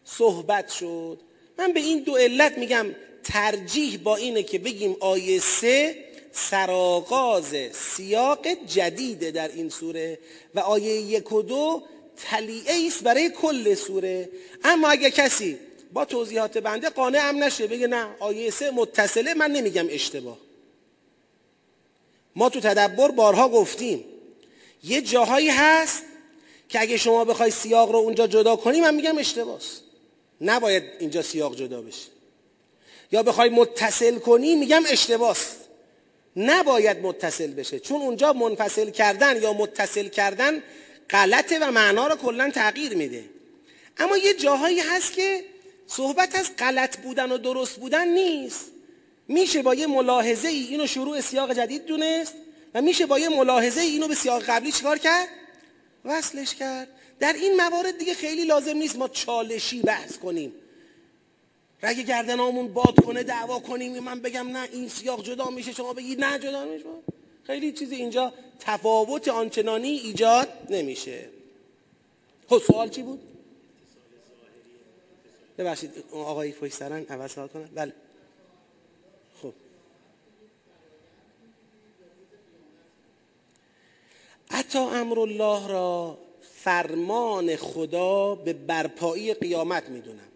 [0.04, 1.20] صحبت شد.
[1.58, 2.86] من به این دو علت میگم
[3.24, 10.18] ترجیح با اینه که بگیم آیه سه سراغاز سیاق جدیده در این سوره
[10.54, 11.82] و آیه یک و دو
[12.16, 14.28] تلیعه است برای کل سوره.
[14.64, 15.58] اما اگه کسی
[15.92, 20.38] با توضیحات بنده قانع هم نشه بگه نه آیه سه متصله من نمیگم اشتباه.
[22.36, 24.04] ما تو تدبر بارها گفتیم
[24.84, 26.02] یه جاهایی هست
[26.68, 29.80] که اگه شما بخوای سیاق رو اونجا جدا کنی من میگم اشتباس
[30.40, 32.19] نباید اینجا سیاق جدا بشه.
[33.12, 35.46] یا بخوای متصل کنی میگم اشتباس.
[36.36, 37.80] نباید متصل بشه.
[37.80, 40.62] چون اونجا منفصل کردن یا متصل کردن
[41.10, 43.24] غلطه و معنا رو کلا تغییر میده.
[43.98, 45.44] اما یه جاهایی هست که
[45.86, 48.66] صحبت از غلط بودن و درست بودن نیست.
[49.28, 52.34] میشه با یه ملاحظه ای اینو شروع سیاق جدید دونست
[52.74, 55.28] و میشه با یه ملاحظه ای اینو به سیاق قبلی چیکار کرد؟
[56.04, 56.88] وصلش کرد.
[57.20, 60.52] در این موارد دیگه خیلی لازم نیست ما چالشی بحث کنیم.
[61.82, 66.24] رگ گردنامون باد کنه دعوا کنیم من بگم نه این سیاق جدا میشه شما بگید
[66.24, 66.84] نه جدا میشه
[67.44, 71.28] خیلی چیزی اینجا تفاوت آنچنانی ایجاد نمیشه.
[72.48, 73.20] خب سوال چی بود؟
[75.58, 77.68] ببخشید آقای فوش سرن عوض کنم.
[77.74, 77.92] بله.
[79.42, 79.52] خب.
[84.50, 90.29] عطا امرالله را فرمان خدا به برپایی قیامت می‌دونم.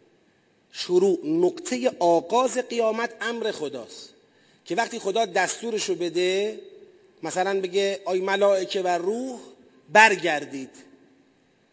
[0.76, 4.08] شروع نقطه آغاز قیامت امر خداست.
[4.64, 6.60] که وقتی خدا دستورشو بده
[7.22, 9.38] مثلا بگه آی ملائکه و روح
[9.92, 10.70] برگردید.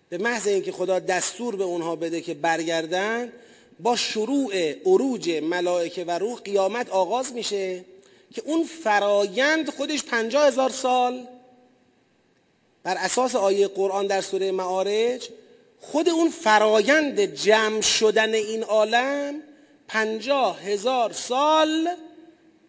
[0.10, 3.34] به محض اینکه خدا دستور به اونها بده که برگردن
[3.80, 7.86] با شروع عروج ملائکه و روح قیامت آغاز میشه
[8.34, 11.28] که اون فرایند خودش پنجاه هزار سال
[12.84, 15.30] بر اساس آیه قرآن در سوره معارج
[15.82, 19.44] خود اون فرایند جمع شدن این عالم
[19.88, 21.90] پنجاه هزار سال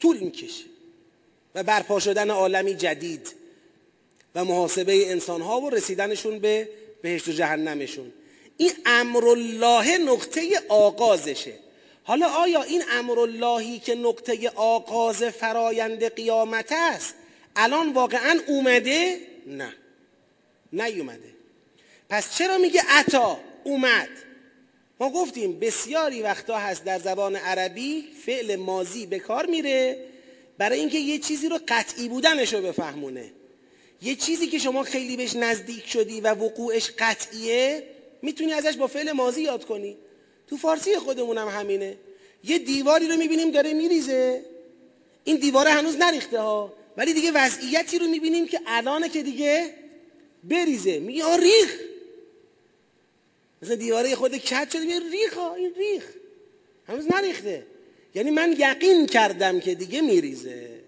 [0.01, 0.65] طول می‌کشه
[1.55, 3.35] و برپا شدن عالمی جدید
[4.35, 6.69] و محاسبه انسان ها و رسیدنشون به
[7.03, 8.13] بهشت و جهنمشون.
[8.57, 11.55] این امرالله نقطه آغازشه.
[12.05, 17.15] حالا آیا این امراللهی که نقطه آغاز فرایند قیامت است
[17.57, 19.75] الان واقعا اومده؟ نه.
[20.73, 21.42] نیومده.
[22.13, 24.09] پس چرا میگه عطا اومد؟
[25.01, 30.05] ما گفتیم بسیاری وقتا هست در زبان عربی فعل مازی به کار میره
[30.59, 33.33] برای اینکه یه چیزی رو قطعی بودنش رو بفهمونه.
[34.03, 37.83] یه چیزی که شما خیلی بهش نزدیک شدی و وقوعش قطعیه
[38.23, 39.97] می‌تونی ازش با فعل مازی یاد کنی.
[40.47, 41.97] تو فارسی خودمون هم همینه.
[42.45, 44.45] یه دیواری رو می‌بینیم داره میریزه.
[45.25, 49.75] این دیواره هنوز نریخته ها ولی دیگه وضعیتی رو می‌بینیم که الانه که دیگه
[50.45, 50.99] بریزه.
[50.99, 51.92] میگه ریخ!
[53.63, 56.05] مثلا دیواره خود کت شده میگه ریخ ها این ریخ.
[56.89, 57.67] هنوز نریخته.
[58.15, 60.83] یعنی من یقین کردم که دیگه میریزه.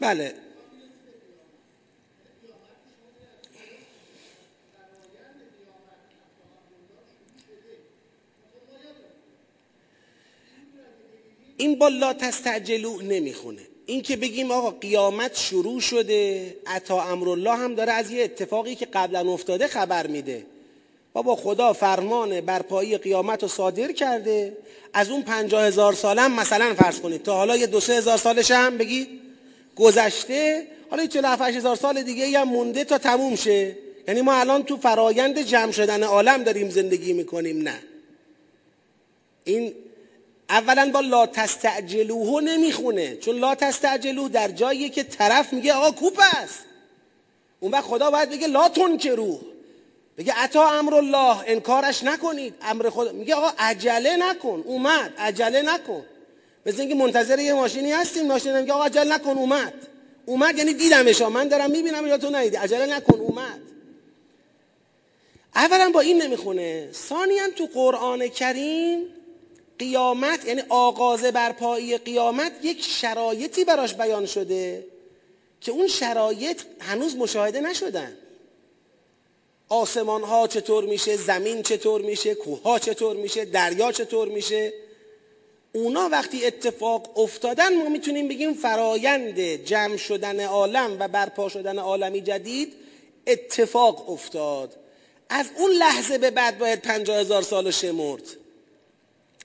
[0.00, 0.47] بله.
[11.58, 13.62] این با لا تستعجلو نمی‌خونه.
[13.86, 18.86] این که بگیم آقا قیامت شروع شده عطا امرالله هم داره از یه اتفاقی که
[18.86, 20.46] قبلا افتاده خبر میده.
[21.12, 24.56] بابا خدا فرمان برپایی قیامت رو صادر کرده.
[24.92, 27.22] از اون پنجاه هزار سالم مثلا فرض کنید.
[27.22, 29.08] تا حالا یه دو سه هزار سالش هم بگید
[29.76, 33.76] گذشته حالا چه هزار سال دیگه هم مونده تا تموم شه.
[34.08, 37.82] یعنی ما الان تو فرایند جمع شدن عالم داریم زندگی می‌کنیم نه.
[39.44, 39.72] این
[40.50, 46.20] اولا با لا تستعجلوه نمی‌خونه چون لا تستعجلوه در جایی که طرف میگه آقا کوپ
[46.36, 46.58] است.
[47.60, 48.70] اون وقت خدا باید بگه لا
[49.16, 49.40] روح
[50.18, 52.54] بگه عطا امر الله انکارش نکنید.
[52.62, 56.04] امر خدا میگه آقا عجله نکن اومد عجله نکن.
[56.66, 59.74] مثل اینکه منتظر یه ماشینی هستیم ماشین میگه آقا عجله نکن اومد.
[60.26, 62.56] اومد یعنی دیدمش من دارم می‌بینم یا تو ندیدی.
[62.56, 63.60] عجله نکن اومد.
[65.54, 66.88] اولا با این نمی‌خونه.
[66.92, 69.02] ثانیا تو قرآن کریم
[69.78, 74.84] قیامت یعنی آغاز برپایی قیامت یک شرایطی براش بیان شده
[75.60, 78.16] که اون شرایط هنوز مشاهده نشدن.
[79.68, 84.72] آسمان ها چطور میشه؟ زمین چطور میشه؟ کوه ها چطور میشه؟ دریا چطور میشه؟
[85.72, 92.20] اونا وقتی اتفاق افتادن ما می‌تونیم بگیم فرایند جمع شدن عالم و برپا شدن عالمی
[92.20, 92.72] جدید
[93.26, 94.76] اتفاق افتاد.
[95.28, 98.22] از اون لحظه به بعد باید پنجاه هزار سال شمرد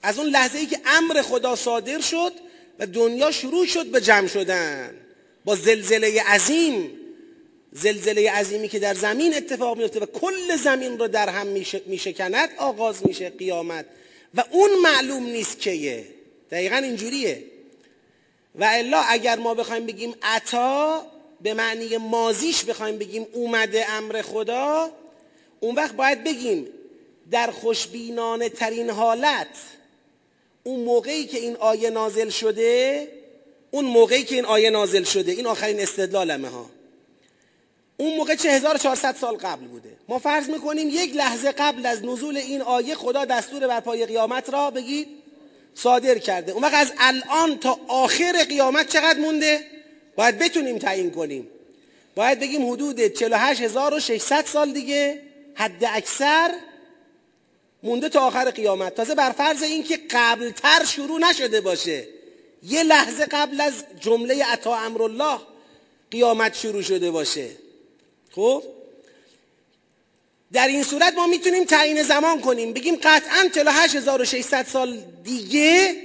[0.04, 2.32] از اون لحظه ای که امر خدا صادر شد
[2.78, 4.94] و دنیا شروع شد به جمع شدن.
[5.44, 6.90] با زلزله عظیم
[7.72, 11.46] زلزله عظیمی که در زمین اتفاق میفته و کل زمین رو در هم
[11.86, 13.86] میشکند آغاز میشه قیامت.
[14.34, 16.04] و اون معلوم نیست کیه.
[16.50, 17.44] دقیقا اینجوریه.
[18.54, 21.06] و الا اگر ما بخوایم بگیم عطا
[21.40, 24.90] به معنی مازیش بخوایم بگیم اومده امر خدا
[25.60, 26.66] اون وقت باید بگیم
[27.30, 29.48] در خوشبینانه ترین حالت
[30.64, 33.08] اون موقعی که این آیه نازل شده
[33.70, 35.32] اون موقعی که این آیه نازل شده.
[35.32, 36.70] این آخرین استدلالمه ها.
[37.96, 39.96] اون موقع چه 1400 سال قبل بوده.
[40.08, 44.50] ما فرض می‌کنیم یک لحظه قبل از نزول این آیه خدا دستور بر پای قیامت
[44.50, 45.08] را بگید
[45.74, 46.52] صادر کرده.
[46.52, 49.60] اون وقت از الان تا آخر قیامت چقدر مونده؟
[50.16, 51.48] باید بتونیم تعیین کنیم.
[52.14, 55.20] باید بگیم حدود 48600 سال دیگه
[55.54, 56.50] حد اکثر
[57.84, 58.94] مونده تا آخر قیامت.
[58.94, 62.08] تازه بر فرض اینکه قبلتر شروع نشده باشه.
[62.62, 65.38] یه لحظه قبل از جمله عطا امرالله
[66.10, 67.50] قیامت شروع شده باشه.
[68.30, 68.62] خب؟
[70.52, 72.72] در این صورت ما می‌تونیم تعیین زمان کنیم.
[72.72, 75.96] بگیم قطعا 48600 سال دیگه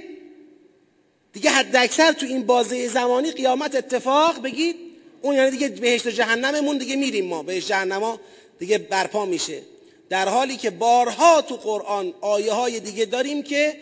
[1.32, 4.76] دیگه حد اکثر تو این بازه زمانی قیامت اتفاق بگید
[5.22, 7.42] اون یعنی دیگه بهشت و جهنممون دیگه میریم ما.
[7.42, 8.20] بهشت جهنما
[8.58, 9.62] دیگه برپا میشه.
[10.10, 13.76] در حالی که بارها تو قرآن آیه های دیگه داریم که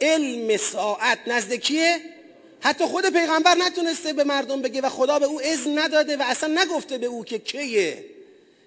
[0.00, 2.00] علم ساعت نزدیکیه
[2.60, 6.62] حتی خود پیغمبر نتونسته به مردم بگه و خدا به او اذن نداده و اصلا
[6.62, 8.04] نگفته به او که کیه.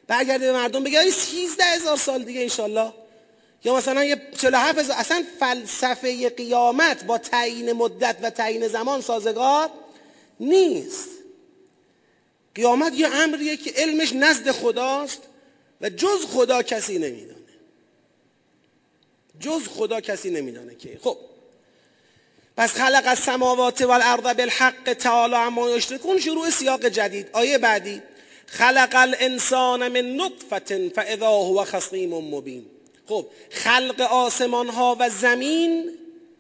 [0.08, 2.94] برگرده به مردم بگه 13 هزار سال دیگه انشالله.
[3.64, 9.70] یا مثلا یه 47 هزار اصلا فلسفه قیامت با تعیین مدت و تعیین زمان سازگار
[10.40, 11.10] نیست.
[12.56, 15.22] قیامت یه امریه که علمش نزد خداست.
[15.82, 17.40] و جز خدا کسی نمیدانه.
[19.40, 21.00] جز خدا کسی نمیدانه که.
[21.04, 21.18] خب.
[22.58, 27.30] پس خلق السماوات والارض بالحق تعالی اما یشرکون شروع سیاق جدید.
[27.34, 28.02] آیه بعدی.
[28.46, 32.66] خلق الانسان من نطفه فاذا هو خصیم مبین.
[33.08, 33.26] خب.
[33.50, 35.92] خلق آسمان ها و زمین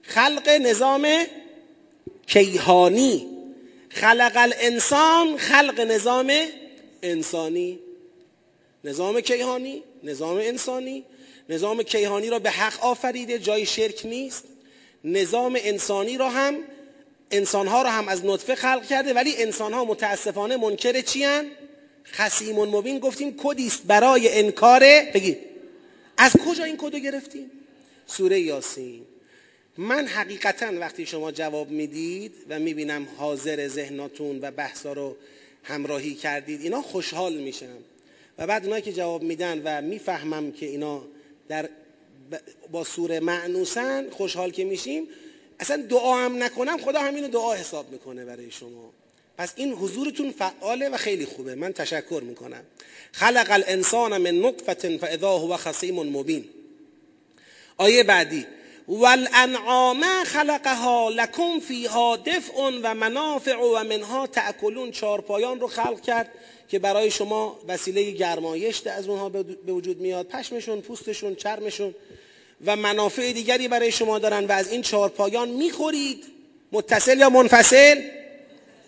[0.02, 1.26] خلق نظام
[2.28, 3.28] کیهانی.
[3.90, 6.32] خلق الانسان خلق نظام
[7.04, 7.80] انسانی.
[8.84, 11.06] نظام کیهانی نظام انسانی.
[11.50, 14.44] نظام کیهانی را به حق آفریده جای شرک نیست.
[15.04, 16.56] نظام انسانی را هم
[17.32, 21.46] انسانها را هم از نطفه خلق کرده ولی انسانها متاسفانه منکر چی هن؟
[22.06, 24.80] خسیم مبین گفتیم کدیست برای انکار؟
[25.14, 25.38] بگید.
[26.18, 27.52] از کجا این کدو گرفتیم؟
[28.08, 29.06] سوره یاسین.
[29.78, 35.16] من حقیقتا وقتی شما جواب می‌دید و می‌بینم حاضر ذهناتون و بحثا رو
[35.64, 37.78] همراهی کردید اینا خوشحال میشم.
[38.40, 41.02] و بعد اونایی که جواب میدن و می‌فهمم که اینا
[41.48, 41.70] در
[42.72, 45.08] با سوره معنوسن خوشحال که میشیم
[45.60, 48.94] اصلا دعا هم نکنم خدا همینو دعا حساب می‌کنه برای شما.
[49.38, 51.56] پس این حضورتون فعاله و خیلی خوبه.
[51.56, 52.64] من تشکر می‌کنم.
[53.12, 56.46] خلق الانسان من نطفه فاذا هو خصیم مبین.
[57.78, 58.46] آیه بعدی.
[58.88, 64.92] والانعام خلقها لکم فیها دفع و منافع و منها تأکلون.
[64.92, 66.32] چارپایان رو خلق کرد.
[66.70, 70.28] که برای شما وسیله گرمایش از اونها به وجود میاد.
[70.28, 71.96] پشمشون پوستشون چرمشون
[72.66, 76.24] و منافع دیگری برای شما دارن و از این چارپایان می‌خورید.
[76.72, 78.02] متصل یا منفصل؟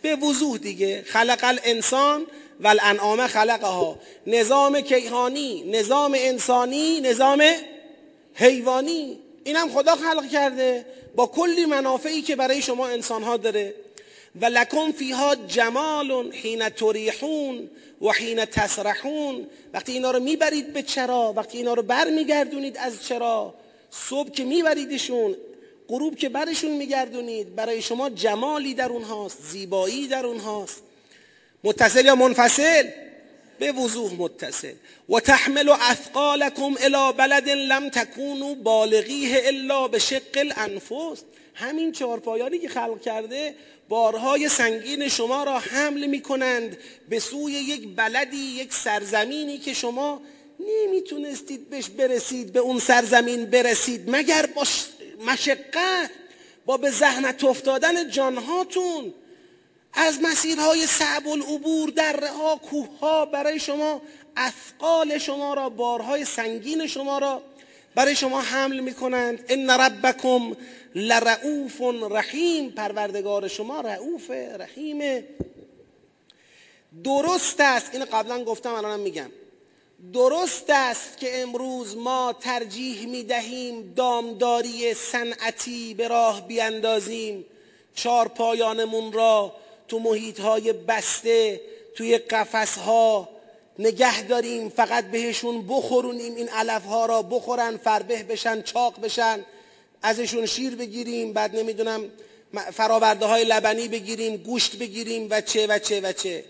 [0.01, 1.03] به وضوح دیگه.
[1.05, 2.25] خلق الانسان
[2.59, 3.99] و الانعام خلقها.
[4.27, 7.43] نظام کیهانی نظام انسانی نظام
[8.33, 9.17] حیوانی.
[9.43, 10.85] اینم خدا خلق کرده.
[11.15, 13.73] با کلی منافعی که برای شما انسان ها داره.
[14.35, 17.69] و لکم فیها جمال حین تریحون
[18.01, 19.47] و حین تسرحون.
[19.73, 23.53] وقتی اینا رو می‌برید به چرا وقتی اینا رو بر میگردونید از چرا
[23.89, 25.35] صبح که میبریدشون
[25.87, 30.83] غروب که برشون میگردونید برای شما جمالی در اونهاست زیبایی در اونهاست.
[31.63, 32.89] متصل یا منفصل؟
[33.61, 34.73] به وضوح متصل.
[35.09, 41.23] و تحمل اثقالکم الى بلد لم تکونوا بالغیه الا به شق الانفس.
[41.53, 43.55] همین چهارپایانی که خلق کرده
[43.89, 46.77] بارهای سنگین شما را حمل می کنند
[47.09, 50.21] به سوی یک بلدی یک سرزمینی که شما
[50.59, 54.01] نمی‌تونستید بهش برسید به اون سرزمین برسید.
[54.07, 54.63] مگر با
[55.25, 56.09] مشقت
[56.65, 59.13] با به زحمت افتادن جانهاتون
[59.93, 64.01] از مسیرهای صعب العبور دره ها کوه ها برای شما
[64.37, 67.41] اثقال شما را بارهای سنگین شما را
[67.95, 70.55] برای شما حمل می کنند ان ربکم
[70.95, 71.81] لرعوف
[72.11, 75.23] رحیم پروردگار شما رعوف رحیم.
[77.03, 79.31] درست است این قبلا گفتم الانم میگم.
[80.13, 87.45] درست است که امروز ما ترجیح می دهیم دامداری صنعتی به راه بیاندازیم.
[87.95, 89.55] چار پایانمون را
[89.91, 91.61] تو محیط های بسته
[91.95, 93.29] توی قفس ها
[93.79, 99.45] نگه داریم فقط بهشون بخورونیم این علف ها را بخورن فربه بشن چاق بشن
[100.01, 102.09] ازشون شیر بگیریم بعد نمی‌دونم
[102.73, 106.45] فراورده های لبنی بگیریم گوشت بگیریم و چه و چه و چه.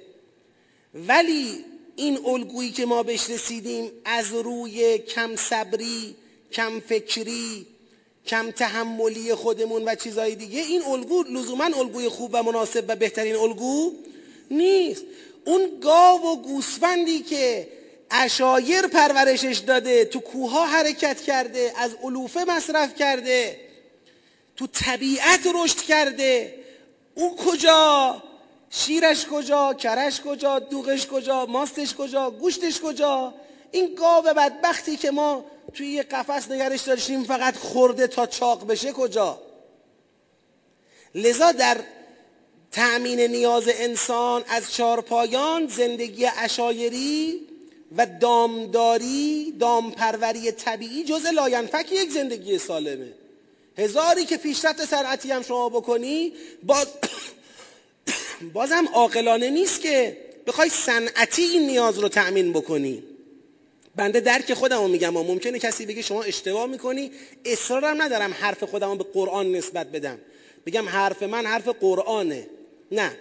[0.93, 1.65] ولی
[1.95, 6.15] این الگویی که ما بهش رسیدیم از روی کم صبری
[6.51, 7.65] کم فکری
[8.27, 13.35] کم تحملی خودمون و چیزهای دیگه این الگو لزوما الگوی خوب و مناسب و بهترین
[13.35, 13.93] الگو
[14.51, 15.03] نیست.
[15.45, 17.67] اون گاو و گوسفندی که
[18.11, 23.59] اشایر پرورشش داده تو کوها حرکت کرده از علوفه مصرف کرده
[24.57, 26.55] تو طبیعت رشد کرده
[27.15, 28.23] او کجا؟
[28.69, 33.33] شیرش کجا؟ کرش کجا؟ دوغش کجا؟ ماستش کجا؟ گوشتش کجا؟
[33.71, 38.91] این گاو بدبختی که ما توی یه قفس نگرش داشتیم فقط خورده تا چاق بشه
[38.91, 39.39] کجا؟
[41.15, 41.77] لذا در
[42.71, 47.47] تأمین نیاز انسان از چارپایان زندگی اشایری
[47.97, 53.07] و دامداری دامپروری طبیعی جز لاینفک یک زندگی سالمه.
[53.77, 56.87] هزاری که پیشرفت صنعتی هم شما بکنی باز
[58.53, 60.17] بازم عاقلانه نیست که
[60.47, 63.03] بخوای صنعتی این نیاز رو تأمین بکنی.
[64.01, 67.11] بنده درک خودم رو میگم و ممکنه کسی بگه شما اشتباه می‌کنی.
[67.45, 70.17] اصرارم ندارم حرف خودم رو به قرآن نسبت بدم.
[70.65, 72.47] بگم حرف من حرف قرآنه.
[72.91, 73.11] نه.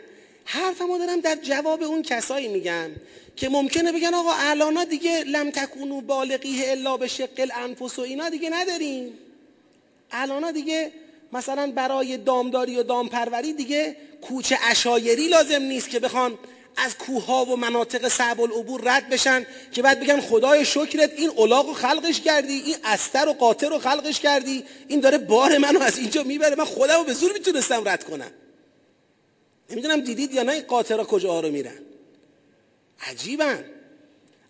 [0.44, 2.90] حرفمو دارم در جواب اون کسایی میگم
[3.36, 8.28] که ممکنه بگن آقا الانا دیگه لم تکونو بالغیه الا به شق الانفس و اینا
[8.28, 9.12] دیگه نداریم.
[10.10, 10.92] الانا دیگه
[11.32, 16.38] مثلا برای دامداری و دامپروری دیگه کوچه اشایری لازم نیست که بخوان
[16.76, 21.66] از کوه و مناطق صعب العبور رد بشن که بعد بگن خدای شکرت این الاغ
[21.66, 24.64] رو خلقش کردی این استر و قاطر رو خلقش کردی.
[24.88, 26.56] این داره بار منو از اینجا می‌بره.
[26.56, 28.30] من خودم رو به زور می‌تونستم رد کنم.
[29.70, 31.78] نمی‌دونم دیدید یا نه این قاطرها کجا رو میرن.
[33.10, 33.64] عجیبن.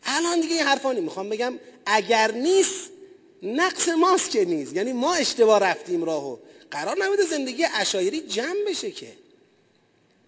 [0.04, 2.90] الان دیگه این حرفا می‌خوام بگم اگر نیست
[3.42, 4.76] نقص ماست که نیست.
[4.76, 6.36] یعنی ما اشتباه رفتیم راهو.
[6.70, 9.12] قرار نبوده زندگی اشایری جمع بشه که.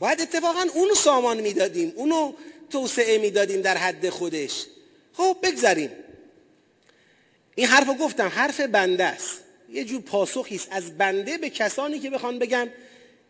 [0.02, 2.32] باید اتفاقا اونو سامان می‌دادیم اونو
[2.70, 4.64] توسعه می‌دادیم در حد خودش.
[5.12, 5.90] خب بگذاریم.
[7.54, 9.40] این حرف رو گفتم حرف بنده است.
[9.72, 10.68] یه جور پاسخی است.
[10.70, 12.70] از بنده به کسانی که بخوان بگن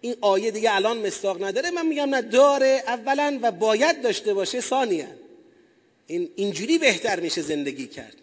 [0.00, 4.60] این آیه دیگه الان مستاق نداره من میگم نه داره اولا و باید داشته باشه
[4.60, 5.06] ثانیا.
[6.06, 8.16] این اینجوری بهتر میشه زندگی کرد.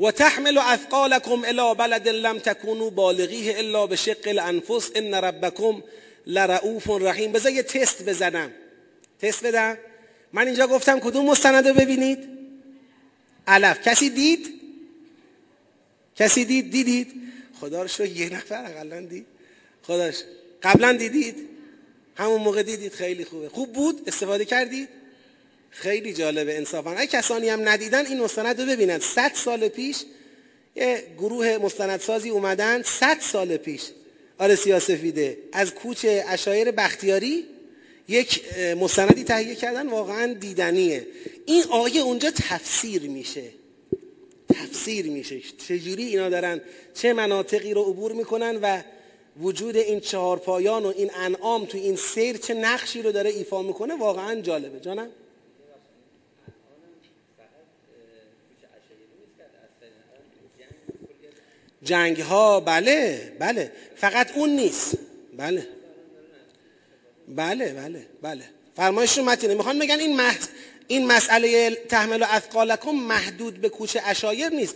[0.00, 5.82] و تحمل اثقالکم الى بلد لم تکونوا بالغیه الا به شق الانفس ان ربکم
[6.26, 7.32] لرؤوف رحیم.
[7.32, 8.50] بذار یه تست بزنم.
[9.20, 9.78] تست بدم.
[10.32, 12.28] من اینجا گفتم کدوم مستند رو ببینید؟
[13.46, 13.80] علف.
[13.80, 14.60] کسی دید؟
[16.16, 17.12] کسی دید؟ دیدید؟
[17.60, 19.26] خدا رو شو یه نفر اقلا دید.
[19.82, 20.16] خداش.
[20.62, 21.48] قبلا دیدید؟
[22.16, 22.92] همون موقع دیدید.
[22.92, 23.48] خیلی خوبه.
[23.48, 24.88] خوب بود؟ استفاده کردید؟
[25.70, 26.56] خیلی جالبه.
[26.56, 26.90] انصافا.
[26.90, 28.98] اگه کسانی هم ندیدن این مستند رو ببینن.
[28.98, 29.96] صد سال پیش
[30.76, 32.82] یه گروه مستندسازی اومدن.
[32.82, 33.82] صد سال پیش.
[34.38, 35.38] آره سیاسفیده.
[35.52, 37.44] از کوچ اشایر بختیاری
[38.08, 41.06] یک مستندی تهیه کردن واقعا دیدنیه.
[41.46, 43.44] این آیه اونجا تفسیر میشه.
[44.48, 45.40] تفسیر میشه.
[45.68, 46.60] چجوری اینا دارن
[46.94, 48.82] چه مناطقی رو عبور می‌کنن و
[49.40, 53.62] وجود این چهار پایان و این انعام تو این سیر چه نقشی رو داره ایفا
[53.62, 54.80] می‌کنه؟ واقعا جالبه.
[54.80, 55.10] جانم؟
[61.84, 63.72] جنگ ها بله بله.
[63.96, 64.98] فقط اون نیست.
[65.36, 65.68] بله.
[67.28, 68.44] بله بله بله.
[68.76, 70.38] فرمایش رو متینه می‌خوان بگن این مح...
[70.88, 74.74] این مسئله تحمل و اثقالکم محدود به کوچه اشایر نیست.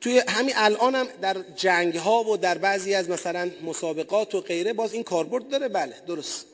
[0.00, 4.72] توی همین الان هم در جنگ ها و در بعضی از مثلا مسابقات و غیره
[4.72, 5.68] باز این کاربرد داره.
[5.68, 6.46] بله درست.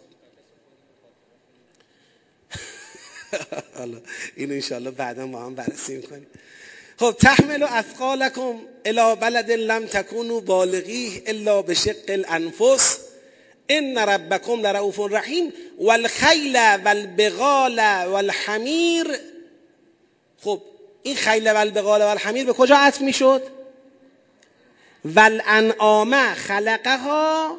[3.79, 4.01] حالا
[4.37, 6.27] اینو انشاءالله بعدا با هم بررسی می‌کنیم.
[7.01, 12.99] خب تحمل اثقالکم الى بلد لم تکونوا بالغیه الا بشق الانفس.
[13.71, 19.07] ان ربکم لرؤوف رحیم والخیل والبغال والحمیر.
[20.45, 20.63] خب
[21.03, 23.43] این خیل والبغال والحمیر به کجا عطف می‌شد؟
[25.05, 27.57] والانعام خلقها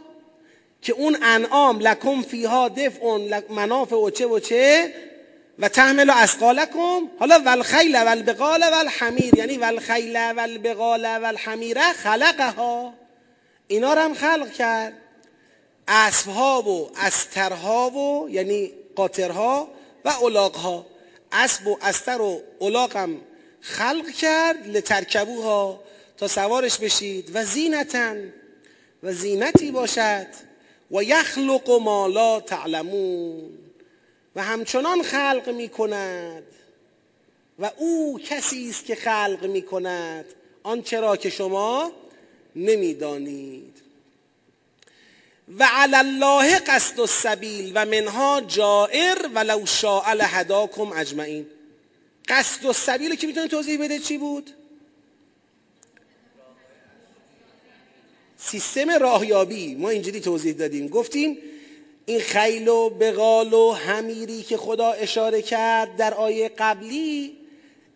[0.81, 3.17] که اون انعام لکم فیها دفع
[3.49, 4.93] منافع و چه و چه.
[5.59, 12.93] و تحمل اسقالکم حالا والخیل والبقال والحمیر یعنی والخیل والبقال والحمیر خلقها.
[13.67, 14.93] اینا رو هم خلق کرد.
[15.87, 19.67] اسبها و استرها و یعنی قاطرها
[20.05, 20.85] و الاغها.
[21.31, 23.21] اسب و استر و الاغ هم
[23.61, 25.79] خلق کرد لترکبوها
[26.17, 27.31] تا سوارش بشید.
[27.33, 28.33] و زینتن
[29.03, 30.27] و زینتی باشد.
[30.91, 33.60] و یخلق ما لا تعلمون.
[34.35, 36.43] و همچنان خلق می کند
[37.59, 40.25] و او کسی است که خلق می کند
[40.63, 41.91] آنچه را که شما
[42.55, 43.77] نمی‌دانید.
[45.59, 51.45] و علی الله قصد السبیل و منها جائر ولو شاء لهداکم اجمعین.
[52.27, 54.51] قصد السبیل که می‌تونه توضیح بده چی بود؟
[58.37, 59.75] سیستم راهیابی.
[59.75, 60.87] ما اینجوری توضیح دادیم.
[60.87, 61.37] گفتیم
[62.11, 67.37] این خیل و بغال و همیری که خدا اشاره کرد در آیه قبلی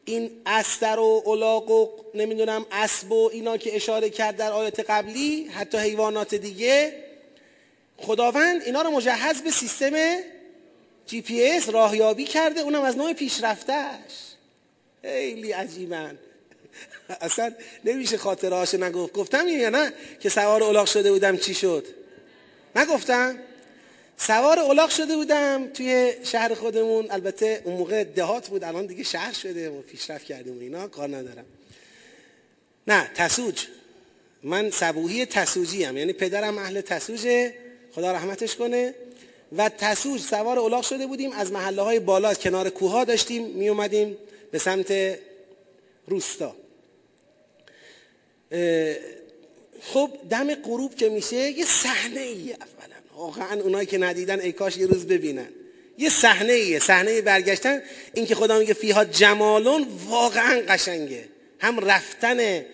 [0.06, 5.44] این استر و الاغ و نمی‌دونم اسب و اینا که اشاره کرد در آیات قبلی
[5.44, 6.94] حتی حیوانات دیگه
[7.98, 9.94] خداوند اینا رو مجهز به سیستم
[11.08, 12.62] جی پی اس راهیابی کرده.
[12.62, 14.12] اونم از نوع پیشرفتش
[15.02, 16.18] خیلی عجیبن.
[17.22, 17.54] اصلا
[17.86, 19.14] نمیشه خاطره هاشو نگفت.
[19.14, 21.86] گفتم یا نه؟ که سوار اولاغ شده بودم چی شد؟
[22.76, 23.40] نگفتم.
[24.18, 27.12] سوار اولاغ شده بودم توی شهر خودمون.
[27.12, 31.08] البته اون موقع دهات بود الان دیگه شهر شده و پیشرفت کردیم و اینا کار
[31.08, 31.46] ندارم.
[32.88, 33.68] نه تسوج.
[34.44, 37.54] من سبوهی تسوجی هم یعنی پدرم اهل تسوجه
[37.92, 38.94] خدا رحمتش کنه.
[39.58, 44.18] و تسوج سوار اولاغ شده بودیم از محله های بالا کنار کوها داشتیم می اومدیم
[44.52, 45.20] به سمت
[46.08, 46.56] روستا.
[49.82, 52.95] خب دم غروب که میشه یه صحنه ای اولا.
[53.16, 55.48] واقعا اونایی که ندیدن ای کاش یه روز ببینن.
[55.98, 57.82] یه صحنه ایه صحنه برگشتن.
[58.14, 61.26] این که خدا میگه فیها جمالون واقعا قشنگه.
[61.60, 62.66] هم رفتن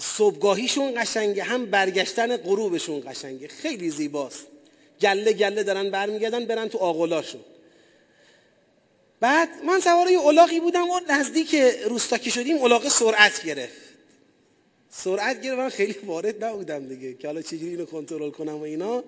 [0.00, 3.48] صبحگاهیشون قشنگه هم برگشتن غروبشون قشنگه.
[3.48, 4.46] خیلی زیباست.
[5.00, 7.40] گله گله دارن برمیگردن برن تو آغلاشون.
[9.20, 11.54] بعد من سوار یه الاغی بودم و نزدیک
[11.88, 13.86] روستا که شدیم الاغ سرعت گرفت.
[14.90, 19.04] سرعت گرفت من خیلی وارد نبودم دیگه که حالا چجوری اینو کنترل کنم و اینا.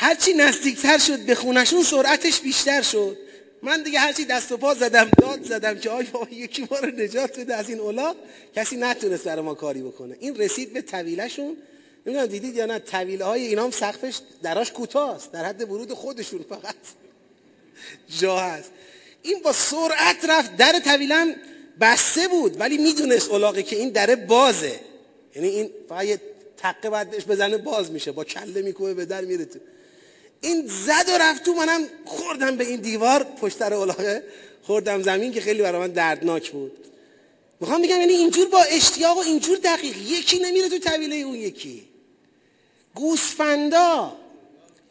[0.00, 3.16] هرچی نزدیکتر شد به خونشون سرعتش بیشتر شد.
[3.62, 7.40] من دیگه هرچی دست و پا زدم داد زدم که آیا یکی ما رو نجات
[7.40, 8.16] بده از این اولاغ
[8.56, 10.16] کسی نتونست برای ما کاری بکنه.
[10.20, 11.56] این رسید به طویلشون
[12.06, 15.32] نمی‌دونم دیدید یا نه طویله های اینا هم سقفش دراش کوتاست.
[15.32, 16.74] در حد ورود خودشون فقط
[18.18, 18.70] جا هست.
[19.22, 20.56] این با سرعت رفت.
[20.56, 21.34] در طویلم
[21.80, 24.80] بسته بود ولی می‌دونست اولاغی که این دره بازه.
[25.36, 26.20] یعنی این فقط یه
[26.56, 28.12] تقه بعدش بزنه باز میشه.
[28.12, 29.58] با کله میکوه به در میره تو.
[30.40, 34.22] این زد و رفت تو منم خوردم به این دیوار پشتر اولاغه
[34.62, 36.72] خوردم زمین که خیلی برای من دردناک بود.
[37.60, 41.88] می‌خوام بگم یعنی اینجور با اشتیاق و اینجور دقیق یکی نمیره تو طویله اون یکی.
[42.94, 44.16] گوسفندا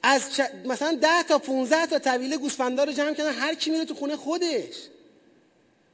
[0.03, 0.21] از
[0.65, 4.15] مثلا ده تا 15 تا طویله گوسفندا رو جمع کردن هر کی میره تو خونه
[4.15, 4.75] خودش.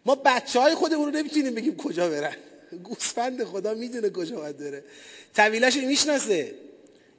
[0.06, 2.36] ما بچه های خودمون رو نمی‌تونیم بگیم کجا برن.
[2.84, 4.84] گوسفند خدا می‌دونه کجا باید بره.
[5.36, 6.54] طویلش می‌شناسه.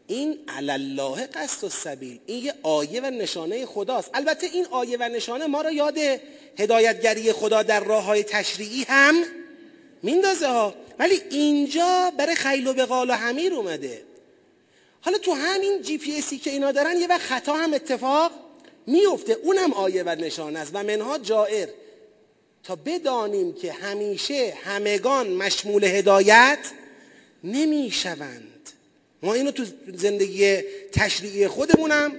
[0.07, 2.19] این الله قصد و سبیل.
[2.27, 4.11] این یه آیه و نشانه خداست.
[4.15, 5.99] البته این آیه و نشانه ما رو یاد
[6.59, 9.25] هدایتگری خدا در راه های تشریعی هم
[10.03, 10.75] میندازه ها.
[10.99, 14.03] ولی اینجا برای خیل و بقال و حمیر اومده.
[15.01, 18.33] حالا تو همین جی پی اسی که اینا دارن یه وقت خطا هم اتفاق
[18.87, 19.33] میفته.
[19.33, 21.69] اونم آیه و نشانه است و منها جائر.
[22.63, 26.59] تا بدانیم که همیشه همگان مشمول هدایت
[27.45, 28.54] نمی‌شوند.
[29.25, 29.65] ما اینو تو
[29.95, 30.59] زندگی
[30.93, 32.13] تشریعی خودمونم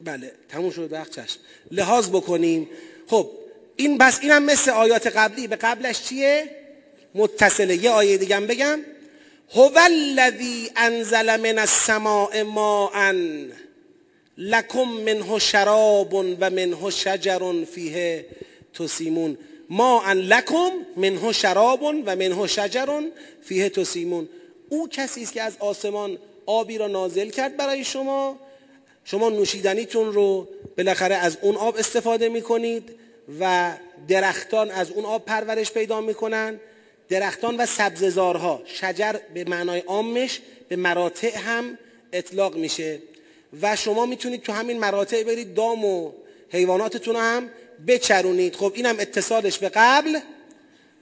[0.00, 1.38] بله تموم شد وقت چشم.
[1.70, 2.68] لحاظ بکنیم.
[3.06, 3.30] خب
[3.76, 5.46] این بس اینم مثل آیات قبلی.
[5.46, 6.50] به قبلش چیه؟
[7.14, 7.76] متصله.
[7.76, 8.80] یه آیه دیگه بگم.
[9.54, 13.14] هو الذی انزل من السماء ماء
[14.38, 18.26] لکم منه شراب و منه شجر فیه
[18.74, 19.38] تسیمون.
[19.70, 23.02] ما ان لکم منه شراب و منه شجر
[23.42, 24.28] فیه تسیمون.
[24.68, 28.38] او کسی است که از آسمان آبی را نازل کرد برای شما.
[29.04, 32.90] شما نوشیدنیتون رو بالاخره از اون آب استفاده می‌کنید
[33.40, 33.72] و
[34.08, 36.60] درختان از اون آب پرورش پیدا می‌کنن.
[37.08, 41.78] درختان و سبززارها شجر به معنای عامش به مراتع هم
[42.12, 42.98] اطلاق میشه.
[43.62, 46.12] و شما می‌تونید تو همین مراتع برید دام و
[46.50, 47.50] حیواناتتون هم
[47.86, 48.56] بچرونید.
[48.56, 50.18] خب اینم اتصالش به قبل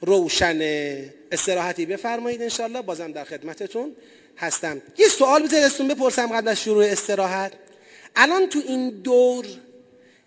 [0.01, 1.15] روشنه.
[1.33, 3.97] استراحتی بفرمایید انشالله بازم در خدمتتون
[4.39, 4.83] هستم.
[4.99, 7.53] یه سوال بذارستون بپرسم قبل از شروع استراحت.
[8.17, 9.47] الان تو این دور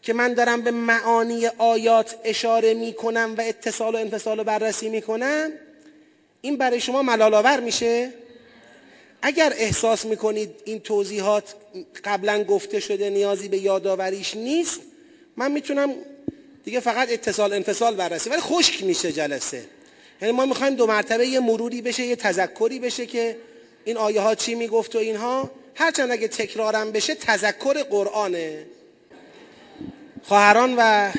[0.02, 5.52] که من دارم به معانی آیات اشاره می‌کنم و اتصال و انفصال رو بررسی می‌کنم
[6.42, 8.14] این برای شما ملال میشه؟
[9.22, 11.56] اگر احساس می‌کنید این توضیحات
[12.04, 14.80] قبلا گفته شده نیازی به یادآوریش نیست
[15.38, 15.94] من می‌تونم
[16.64, 19.66] دیگه فقط اتصال انفصال بررسی ولی خشک میشه جلسه.
[20.22, 23.38] یعنی ما می‌خوایم دو مرتبه یه مروری بشه یه تذکری بشه که
[23.86, 25.52] این آیه ها چی می‌گفت و اینها.
[25.76, 28.66] هرچند اگه تکرارم بشه تذکر قرآنه.
[30.24, 31.12] خواهران و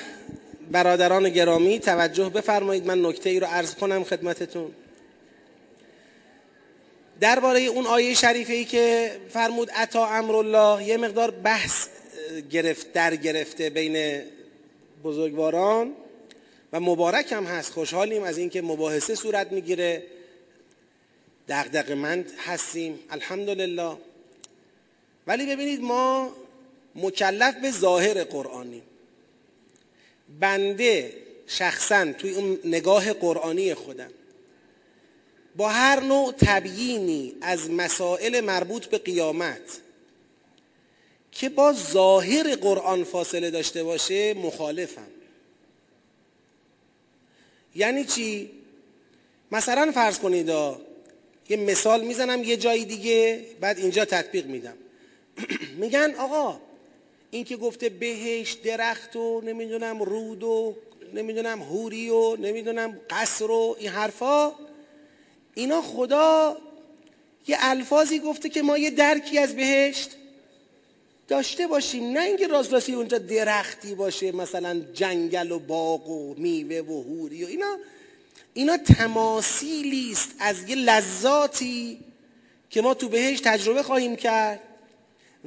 [0.70, 2.86] برادران گرامی توجه بفرمایید.
[2.86, 4.70] من نکته ای رو عرض کنم خدمتتون.
[7.20, 11.86] درباره اون آیه شریفه ای که فرمود عطا امرالله یه مقدار بحث
[12.51, 14.22] گرفت در گرفته بین
[15.05, 15.92] بزرگواران.
[16.72, 17.72] و مبارک هم هست.
[17.72, 20.02] خوشحالیم از اینکه مباحثه صورت می‌گیره.
[21.96, 22.98] مند هستیم.
[23.10, 23.96] الحمدلله.
[25.26, 26.32] ولی ببینید ما
[26.94, 28.82] مکلف به ظاهر قرآنی
[30.40, 31.12] بنده
[31.46, 34.10] شخصا توی اون نگاه قرآنی خودم
[35.56, 39.80] با هر نوع تبیینی از مسائل مربوط به قیامت
[41.32, 45.06] که با ظاهر قرآن فاصله داشته باشه مخالفم.
[47.77, 48.51] یعنی چی؟
[49.53, 50.49] مثلا فرض کنید
[51.49, 54.77] یه مثال می‌زنم یه جایی دیگه بعد اینجا تطبیق میدم
[55.81, 56.61] میگن آقا
[57.31, 60.77] این که گفته بهش درخت و نمی‌دونم رود و
[61.14, 64.53] نمی‌دونم هوری و نمی‌دونم قصر و این حرفا
[65.55, 66.57] اینا خدا
[67.47, 70.11] یه الفاظی گفته که ما یه درکی از بهشت
[71.29, 72.12] داشته باشیم.
[72.12, 77.45] نه اینکه راست راستی اونجا درختی باشه مثلا جنگل و باغ و میوه و هوری
[77.45, 77.77] و اینا.
[78.55, 81.99] اینا تماثیلی است از یه لذاتی
[82.70, 84.61] که ما تو بهش تجربه خواهیم کرد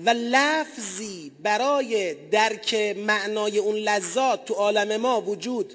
[0.05, 5.73] و لفظی برای درک معنای اون لذات تو عالم ما وجود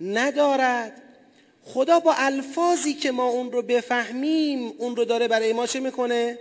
[0.00, 1.02] ندارد.
[1.64, 6.38] خدا با الفاظی که ما اون رو بفهمیم اون رو داره برای ما چه می‌کنه؟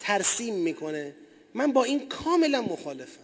[0.00, 1.14] ترسیم می‌کنه.
[1.54, 3.20] من با این کاملا مخالفم.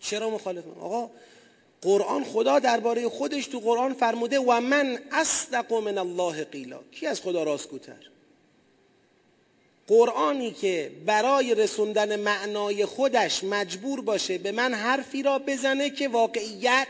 [0.00, 1.10] چرا مخالفم؟ آقا
[1.82, 6.80] قرآن خدا درباره خودش تو قرآن فرموده و من اصدق من الله قیلا.
[6.92, 8.10] کی از خدا راستگوتر؟
[9.88, 16.88] قرآنی که برای رسوندن معنای خودش مجبور باشه به من حرفی را بزنه که واقعیت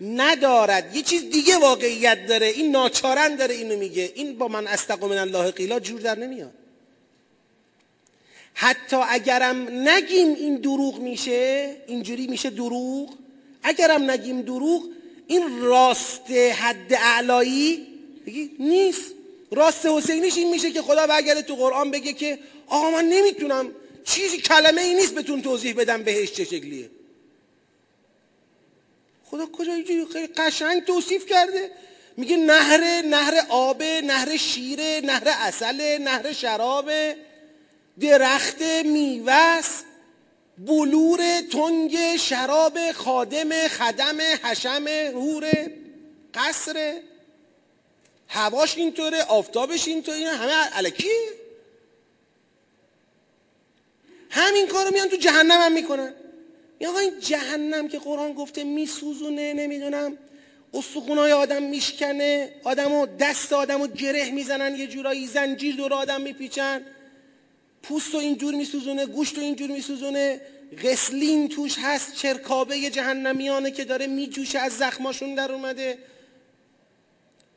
[0.00, 0.96] ندارد.
[0.96, 2.46] یه چیز دیگه واقعیت داره.
[2.46, 4.12] این ناچارن داره اینو میگه.
[4.14, 6.54] این با من استقام من الله قیلا جور در نمیاد.
[8.54, 13.14] حتی اگرم نگیم این دروغ میشه اینجوری میشه دروغ.
[13.62, 14.88] اگرم نگیم دروغ
[15.26, 17.86] این راست حد اعلایی
[18.58, 19.12] نیست.
[19.50, 23.72] راست حسینیش این میشه که خدا برگرده تو قرآن بگه که آقا من نمی‌تونم
[24.04, 26.90] چیزی کلمه ای نیست بهتون توضیح بدم بهش چه شکلیه.
[29.24, 31.70] خدا کجا اینجوری خیلی قشنگ توصیف کرده؟
[32.16, 36.90] میگه نهر نهر آب نهر شیره نهر اصل نهر شراب.
[38.00, 39.82] درخت میوس
[40.58, 45.50] بلور تنگ شراب خادم خدم حشم هور
[46.34, 47.00] قصر.
[48.28, 51.08] هواش اینطوره آفتابش اینطوره همه علکی
[54.30, 56.14] همین کارو میان تو جهنم هم می‌کنن.
[56.80, 60.18] یا آقا این جهنم که قرآن گفته میسوزونه نمی‌دونم.
[60.74, 66.86] استخونای آدم میشکنه آدمو دست آدمو گره می‌زنن یه جورایی زنجیر دور آدم میپیچن.
[67.82, 70.40] پوست و اینجور میسوزونه گوشت و اینجور میسوزونه.
[70.84, 75.98] غسلین توش هست چرکابه جهنمیانه که داره میجوشه از زخماشون در اومده.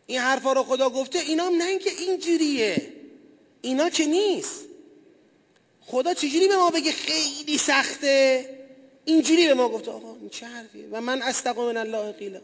[0.07, 2.93] این حرفا رو خدا گفته اینا نه اینکه اینجوریه.
[3.61, 4.61] اینا که نیست.
[5.81, 8.49] خدا چجوری به ما بگه خیلی سخته؟
[9.05, 9.91] اینجوری به ما گفته.
[9.91, 12.41] آقا این چه حرفیه؟ و من استقام من الله قیلا.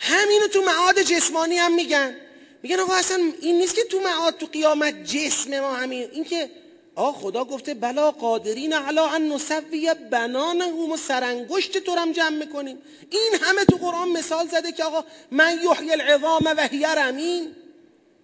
[0.00, 2.16] همینو تو معاد جسمانی هم میگن.
[2.62, 6.50] میگن آقا اصلا این نیست که تو معاد تو قیامت جسم ما همین این که
[6.94, 12.78] آقا خدا گفته بلا قادرین علا ان نسوی بنانه و سرانگشت تو هم جمع می‌کنیم.
[13.10, 17.56] این همه تو قرآن مثال زده که آقا من یحیی العظام و هی رمین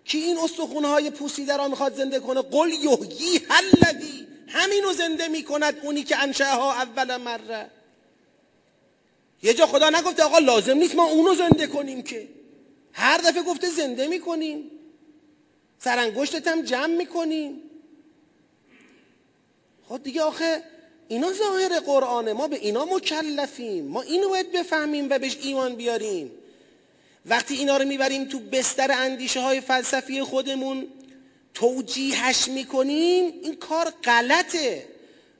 [0.05, 4.27] که این استخونهای پوسیده را می‌خواد زنده کنه؟ قل یحیی الذی.
[4.49, 7.71] همینو زنده می‌کند اونی که انشاها اول مره.
[9.43, 12.29] یه جا خدا نگفته آقا لازم نیست ما اونو زنده کنیم که.
[12.99, 14.71] هر دفعه گفته زنده می‌کنیم.
[15.79, 17.63] سرانگشتت هم جمع می‌کنیم.
[19.89, 20.63] خب دیگه آخه
[21.09, 22.33] اینا ظاهر قرآنه.
[22.33, 23.85] ما به اینا مکلفیم.
[23.85, 26.31] ما اینو باید بفهمیم و بهش ایمان بیاریم.
[27.27, 30.87] وقتی اینا رو می‌بریم تو بستر اندیشه های فلسفی خودمون
[31.55, 34.89] توجیهش می‌کنیم این کار غلطه.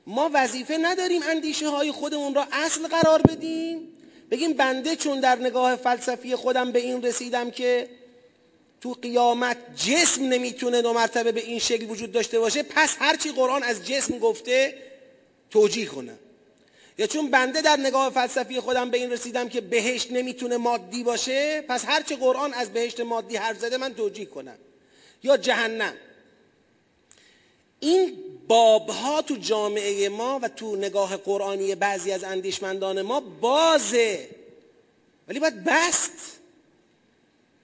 [0.07, 3.96] ما وظیفه نداریم اندیشه های خودمون را اصل قرار بدیم.
[4.31, 7.89] بگیم بنده چون در نگاه فلسفی خودم به این رسیدم که
[8.81, 13.63] تو قیامت جسم نمی‌تونه دو مرتبه به این شکل وجود داشته باشه پس هرچی قرآن
[13.63, 14.73] از جسم گفته
[15.49, 16.19] توجیه کنم
[16.97, 21.61] یا چون بنده در نگاه فلسفی خودم به این رسیدم که بهشت نمی‌تونه مادی باشه
[21.61, 24.57] پس هرچی قرآن از بهشت مادی حرف زده من توجیه کنم.
[25.23, 25.93] یا جهنم.
[27.79, 28.17] این
[28.47, 34.29] بابها تو جامعه ما و تو نگاه قرآنی بعضی از اندیشمندان ما بازه.
[35.27, 36.11] ولی باید بست.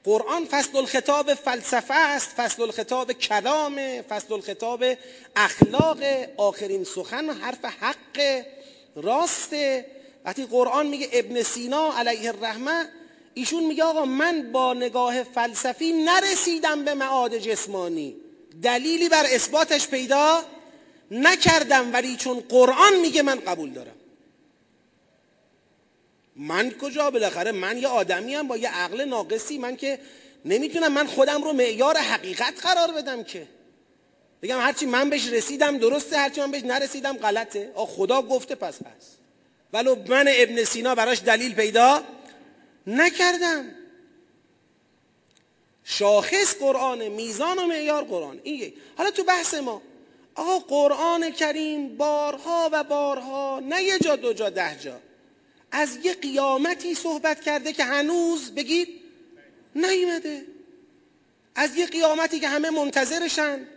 [0.04, 4.84] قرآن فصل الخطاب فلسفه است فصل الخطاب کلامه فصل الخطاب
[5.36, 5.98] اخلاق
[6.38, 8.44] آخرین سخن حرف حق
[8.96, 9.86] راسته.
[10.26, 12.90] وقتی قرآن میگه ابن سینا علیه الرحمه
[13.34, 18.16] ایشون میگه آقا من با نگاه فلسفی نرسیدم به معاد جسمانی.
[18.64, 20.44] دلیلی بر اثباتش پیدا
[21.14, 23.96] نکردم ولی چون قرآن میگه من قبول دارم.
[26.36, 29.58] من کجا بالاخره؟ من یه آدمی هم با یه عقل ناقصی.
[29.58, 30.00] من که
[30.46, 33.48] نمی‌تونم من خودم رو معیار حقیقت قرار بدم که.
[34.42, 37.72] بگم هرچی من بهش رسیدم درسته هرچی من بهش نرسیدم غلطه.
[37.76, 39.16] آ خدا گفته پس پس.
[39.74, 42.04] ولو من ابن سینا براش دلیل پیدا
[42.88, 43.66] نکردم.
[45.84, 48.40] شاخص قرآن میزان و معیار قرآن.
[48.44, 49.82] این حالا تو بحث ما
[50.36, 55.00] آقا قرآن کریم بارها و بارها نه یه جا دو جا ده جا.
[55.72, 58.88] از یه قیامتی صحبت کرده که هنوز بگید
[59.76, 60.46] نیومده.
[61.56, 63.68] از یه قیامتی که همه منتظرشن.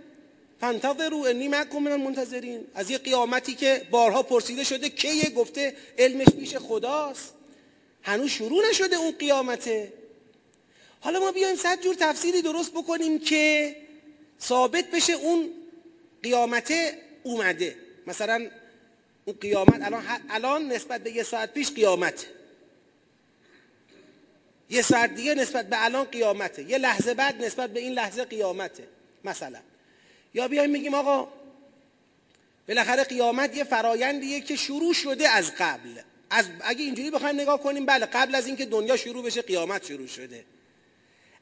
[0.61, 2.65] فانتظروا انی معکم من المنتظرین.
[2.75, 7.35] از یه قیامتی که بارها پرسیده شده کیه گفته علمش پیش خداست.
[8.03, 9.93] هنوز شروع نشده اون قیامته.
[11.01, 13.77] حالا ما بیایم صد جور تفسیری درست بکنیم که
[14.41, 15.51] ثابت بشه اون
[16.23, 17.77] قیامته اومده.
[18.07, 18.51] مثلا
[19.25, 22.27] اون قیامت الان, الان نسبت به یه ساعت پیش قیامت.
[24.71, 26.63] یه ساعت دیگه نسبت به الان قیامته.
[26.63, 28.89] یه لحظه بعد نسبت به این لحظه قیامته.
[29.25, 29.59] مثلا.
[30.35, 31.29] یا بیایم میگیم آقا
[32.69, 35.91] بالاخره قیامت یه فرایندیه که شروع شده از قبل.
[36.31, 40.07] از اگه اینجوری بخوایم نگاه کنیم بله قبل از اینکه دنیا شروع بشه قیامت شروع
[40.07, 40.45] شده.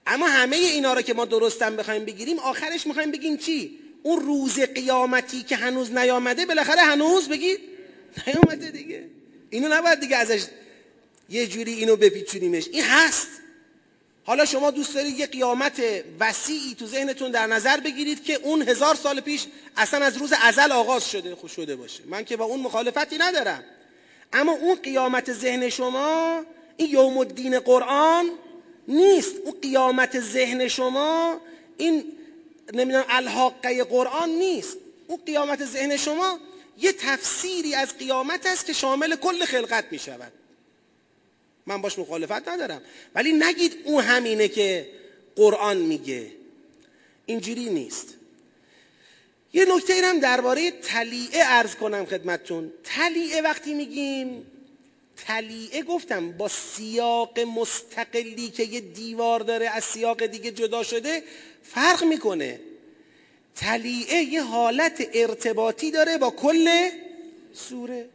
[0.07, 4.61] اما همه اینا رو که ما درستم بخوایم بگیریم آخرش می‌خوایم بگیم چی؟ اون روز
[4.61, 7.61] قیامتی که هنوز نیامده بالاخره هنوز بگید
[8.27, 9.05] نیامده دیگه.
[9.51, 10.45] اینو نباید دیگه ازش
[11.29, 12.69] یه جوری اینو بپیچونیمش.
[12.73, 13.29] این هست.
[14.25, 15.83] حالا شما دوست دارید یه قیامت
[16.21, 19.47] وسیعی تو ذهنتون در نظر بگیرید که اون هزار سال پیش
[19.77, 22.03] اصلا از روز ازل آغاز شده خوش شده باشه.
[22.07, 23.65] من که با اون مخالفتی ندارم.
[24.33, 26.43] اما اون قیامت ذهن شما
[26.77, 28.31] این یوم الدین قرآن
[28.89, 29.35] نیست.
[29.45, 31.41] اون قیامت ذهن شما
[31.77, 32.05] این
[32.73, 34.77] نمی‌دونم الحاقه قرآن نیست.
[35.07, 36.41] اون قیامت ذهن شما
[36.79, 40.33] یه تفسیری از قیامت است که شامل کل خلقت می شود
[41.67, 42.83] من باش مخالفت ندارم.
[43.15, 44.91] ولی نگید او همینه که
[45.37, 46.31] قرآن میگه.
[47.27, 48.15] اینجوری نیست.
[49.53, 52.73] یه نکته هم درباره تلیعه ارز کنم خدمتتون.
[52.85, 54.47] تلیعه وقتی میگیم
[55.17, 61.23] تلیعه گفتم با سیاق مستقلی که یه دیوار داره از سیاق دیگه جدا شده
[61.62, 62.61] فرق می‌کنه.
[63.57, 66.89] تلیعه یه حالت ارتباطی داره با کل
[67.53, 68.09] سوره.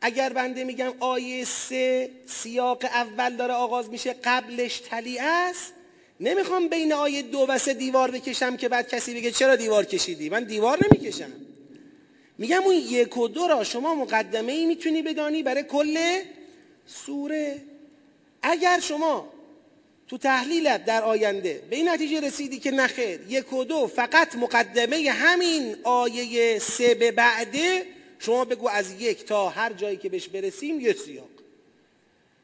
[0.00, 5.72] اگر بنده میگم آیه سه سیاق اول داره آغاز میشه قبلش تلیعه است.
[6.20, 10.28] نمی‌خوام بین آیه دو و سه دیوار بکشم که بعد کسی بگه چرا دیوار کشیدی؟
[10.28, 11.32] من دیوار نمی‌کشم.
[12.38, 16.20] میگم اون یک و دو را شما مقدمه ای می‌تونی بدانی برای کل
[16.86, 17.62] سوره.
[18.42, 19.28] اگر شما
[20.08, 25.10] تو تحلیلت در آینده به این نتیجه رسیدی که نخیر یک و دو فقط مقدمه
[25.10, 27.86] همین آیه سه به بعده
[28.18, 31.28] شما بگو از یک تا هر جایی که بهش برسیم یه سیاق.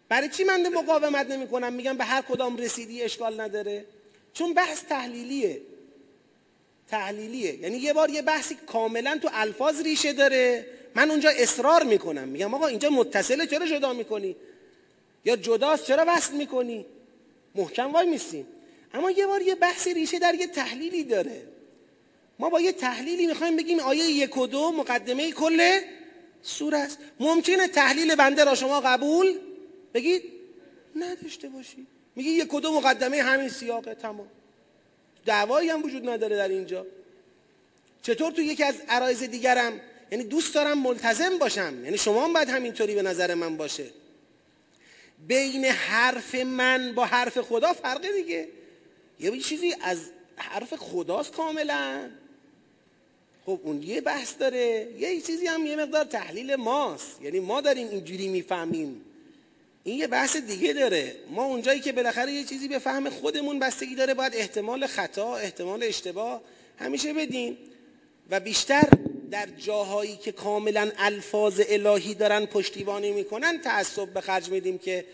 [0.09, 3.84] برای چی من مقاومت نمی کنم میگم به هر کدام رسیدی اشکال نداره.
[4.34, 5.61] چون بحث تحلیلیه.
[6.93, 7.55] تحلیلیه.
[7.55, 10.66] یعنی یه بار یه بحثی کاملا تو الفاظ ریشه داره.
[10.95, 12.28] من اونجا اصرار می‌کنم.
[12.28, 14.36] میگم آقا اینجا متصله چرا جدا می‌کنی؟
[15.24, 16.86] یا جداست چرا وصل می‌کنی؟
[17.55, 18.47] محکم وای میستیم
[18.95, 21.43] اما یه بار یه بحثی ریشه در یه تحلیلی داره.
[22.38, 25.80] ما با یه تحلیلی می‌خوایم بگیم آیه یک و دو مقدمه کل
[26.43, 26.99] سوره است.
[27.20, 29.38] ممکنه تحلیل بنده را شما قبول
[29.95, 30.22] بگید؟
[30.97, 31.86] نداشته باشید
[32.16, 34.28] میگی یک و دو مقدمه همین سیاقه تمام.
[35.27, 36.87] دعوایی هم وجود نداره در اینجا.
[38.03, 42.49] چطور تو یکی از عرایز دیگرم یعنی دوست دارم ملتزم باشم یعنی شما هم باید
[42.49, 43.87] همینطوری به نظر من باشه.
[45.29, 48.49] بین حرف من با حرف خدا فرقه دیگه.
[49.20, 49.99] یه چیزی از
[50.37, 52.11] حرف خداست کاملا.
[53.47, 54.89] خب اون یه بحث داره.
[54.99, 57.23] یه چیزی هم یه مقدار تحلیل ماست.
[57.23, 59.05] یعنی ما داریم اینجوری می‌فهمیم.
[59.85, 61.14] این یه بحث دیگه داره.
[61.30, 65.83] ما اونجایی که بالاخره یه چیزی به فهم خودمون بستگی داره باید احتمال خطا احتمال
[65.83, 66.43] اشتباه
[66.78, 67.59] همیشه بدیم
[68.30, 68.89] و بیشتر
[69.30, 75.05] در جاهایی که کاملا الفاظ الهی دارن پشتیبانی می‌کنن تعصب به خرج میدیم که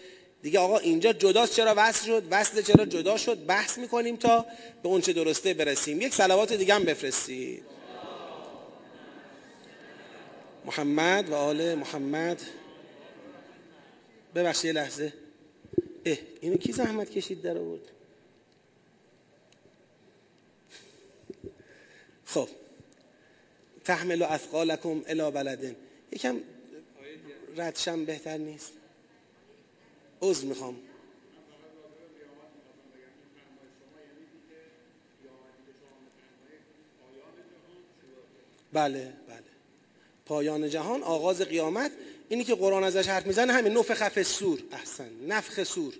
[0.42, 4.46] دیگه آقا اینجا جداست چرا وصل شد؟ وصل چرا جدا شد؟ بحث می‌کنیم تا
[4.82, 6.00] به اونچه درسته برسیم.
[6.00, 7.62] یک صلوات دیگه هم بفرستید.
[10.64, 12.42] محمد و آل محمد.
[14.38, 15.12] ببخشید یه لحظه.
[16.06, 17.82] اه اینو کی زحمت کشید در آورد؟
[22.24, 22.48] خب.
[23.84, 25.76] تحمل اثقالکم الی بلدن.
[26.12, 26.40] یکم
[27.56, 28.72] ردشم بهتر نیست.
[30.22, 30.76] عذر می‌خوام.
[38.72, 39.42] بله بله.
[40.26, 41.92] پایان جهان آغاز قیامت.
[42.28, 44.58] اینی که قرآن ازش حرف می‌زنه همین نفخ فی سور.
[44.72, 45.10] احسن.
[45.28, 45.94] نفخ سور.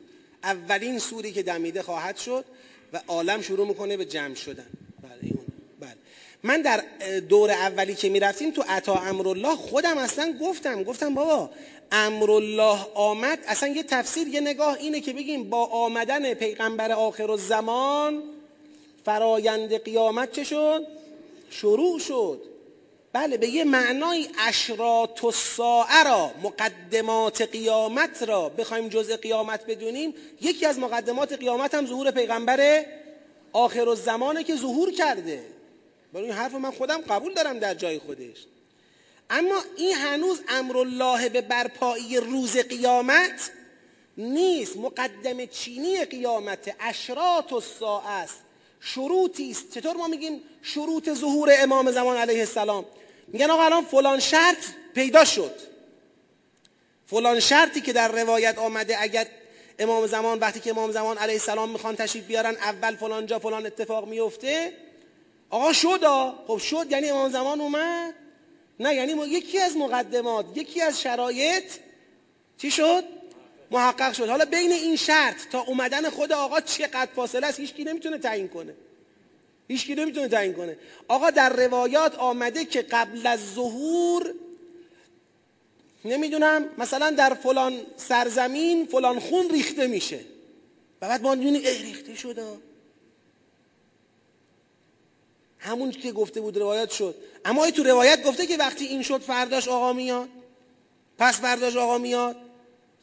[0.44, 2.44] اولین سوری که دمیده خواهد شد
[2.92, 4.66] و عالم شروع می‌کنه به جمع شدن.
[5.02, 5.38] بله این.
[5.80, 5.94] بله.
[6.42, 6.84] من در
[7.28, 10.82] دور اولی که می‌رفتیم تو عطا امرالله خودم اصلا گفتم.
[10.82, 11.50] گفتم بابا
[11.92, 13.38] امرالله آمد.
[13.46, 18.22] اصلا یه تفسیر یه نگاه اینه که بگیم با آمدن پیغمبر آخر الزمان
[19.04, 20.86] فرایند قیامت چه شد؟
[21.50, 22.42] شروع شد.
[23.12, 30.14] بله به یه معنای اشرات الساعه را مقدمات قیامت را بخوایم جزء قیامت بدونیم.
[30.40, 32.84] یکی از مقدمات قیامت هم ظهور پیغمبر
[33.52, 35.44] آخر الزمانه که ظهور کرده.
[36.12, 38.46] برای این حرف من خودم قبول دارم در جای خودش.
[39.30, 43.50] اما این هنوز امرالله به برپایی روز قیامت
[44.16, 44.76] نیست.
[44.76, 48.47] مقدم چینی قیامت اشرات الساعه است.
[48.80, 49.74] شروطی است.
[49.74, 52.84] چطور ما میگیم شروط ظهور امام زمان علیه السلام؟
[53.28, 54.64] میگن آقا الان فلان شرط
[54.94, 55.54] پیدا شد.
[57.06, 59.26] فلان شرطی که در روایت آمده اگر
[59.78, 63.66] امام زمان وقتی که امام زمان علیه السلام می‌خوان تشریف بیارن اول فلان جا فلان
[63.66, 64.72] اتفاق میفته
[65.50, 66.04] آقا شد
[66.46, 68.14] خب شد یعنی امام زمان اومد؟
[68.80, 71.64] نه یعنی یکی از مقدمات یکی از شرایط
[72.58, 73.04] چی شد؟
[73.70, 74.28] محقق شد.
[74.28, 78.74] حالا بین این شرط تا اومدن خود آقا چقدر فاصله است هیچکی نمی‌تونه تعیین کنه.
[79.68, 80.78] هیچکی نمی‌تونه تعیین کنه.
[81.08, 84.34] آقا در روایات آمده که قبل از ظهور
[86.04, 90.20] نمی‌دونم مثلا در فلان سرزمین فلان خون ریخته میشه.
[91.02, 92.44] و بعد ما می‌دونیم ریخته شده.
[95.58, 97.14] همون که گفته بود روایت شد.
[97.44, 100.28] اما ای تو روایت گفته که وقتی این شد فرداش آقا میاد.
[101.18, 102.36] پس فرداش آقا میاد.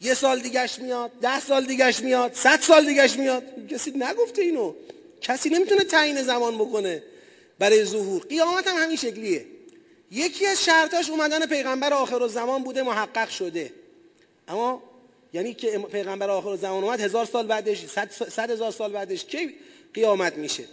[0.00, 3.68] یه سال دیگش میاد ده سال دیگش میاد صد سال دیگش میاد.
[3.68, 4.74] کسی نگفته اینو.
[5.20, 7.02] کسی نمی‌تونه تعیین زمان بکنه
[7.58, 8.22] برای ظهور.
[8.22, 9.46] قیامت هم همین شکلیه.
[10.10, 13.72] یکی از شرطاش اومدن پیغمبر آخر زمان بوده محقق شده.
[14.48, 14.82] اما
[15.32, 17.86] یعنی که پیغمبر آخر زمان اومد هزار سال بعدش
[18.30, 19.54] صد هزار سال بعدش کی
[19.94, 20.64] قیامت میشه؟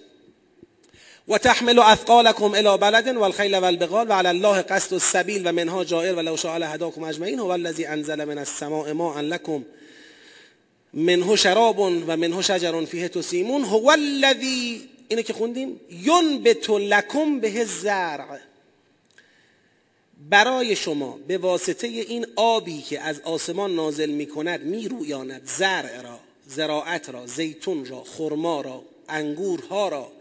[1.28, 6.36] و تحمل اثقالکم الى بلد والخیل والبغال وعلى الله قصد السبیل و منها جائر ولو
[6.38, 9.64] شاء لهداكم اجمعین هو الذی انزل من السماء ماء لكم.
[10.94, 17.60] منه شراب و منه شجر فیه تسیمون هو الذی اینه که خوندیم ینبت لکم به
[17.60, 18.40] الزرع.
[20.30, 26.02] برای شما به واسطه این آبی که از آسمان نازل می کند می رویاند زرع
[26.02, 30.12] را زراعت را زیتون را خرما را انگورها را.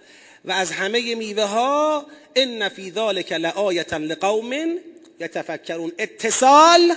[0.45, 4.79] و از همه میوه ها ان فی ذلک لآیه لقوم
[5.21, 5.93] یتفکرون.
[5.99, 6.95] اتصال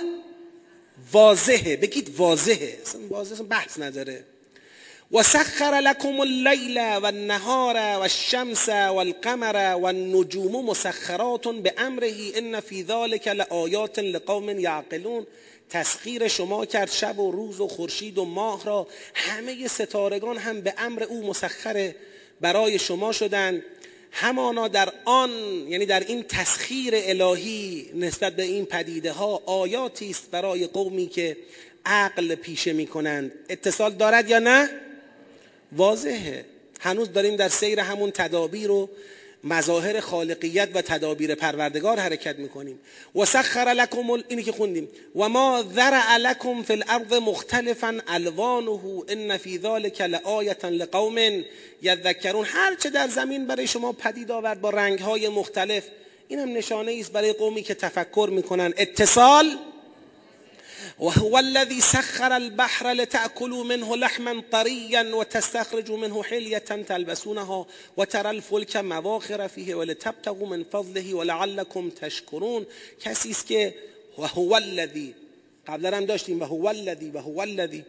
[1.12, 1.76] واضحه.
[1.76, 2.78] بگید واضحه.
[2.82, 4.24] اصلا واضحه بحث نداره.
[5.12, 12.60] و سخر لكم اللیل و النهار و الشمس و القمر و النجوم مسخرات به ان
[12.60, 15.26] فی ذلک لآیات لقوم یعقلون.
[15.70, 18.86] تسخیر شما کرد شب و روز و خورشید و ماه را.
[19.14, 21.94] همه ستارگان هم به امر او مسخر
[22.40, 23.62] برای شما شدند
[24.12, 25.30] همانا در آن
[25.68, 31.36] یعنی در این تسخیر الهی نسبت به این پدیده ها آیاتی است برای قومی که
[31.84, 34.70] عقل پیشه می کنند اتصال دارد یا نه؟
[35.72, 36.44] واضحه.
[36.80, 38.88] هنوز داریم در سیر همون تدابیر و
[39.46, 42.78] مظاهر خالقیت و تدابیر پروردگار حرکت می‌کنیم.
[43.14, 44.88] و سخر لکم اینی که خوندیم.
[45.16, 51.18] و ما ذرع لکم فی الارض مختلفا الوانه ان فی ذلک لآیه لقوم
[51.82, 52.44] یذکرون.
[52.44, 55.84] هر چه در زمین برای شما پدید آورد با رنگ های مختلف
[56.28, 58.74] این هم نشانه است برای قومی که تفکر می‌کنن.
[58.76, 59.46] اتصال
[60.98, 67.66] وهو الذي سخر البحر لتأكلوا منه لحما طريا وتستخرجوا منه حلية تلبسونها
[67.96, 72.66] وترى الفلك مواخر فيه ولتبتغوا من فضله ولعلكم تشكرون.
[73.04, 73.72] کسی
[74.18, 75.14] وهو الذي
[75.68, 77.84] قبلا هم داشتیم وهو الذي وهو الذي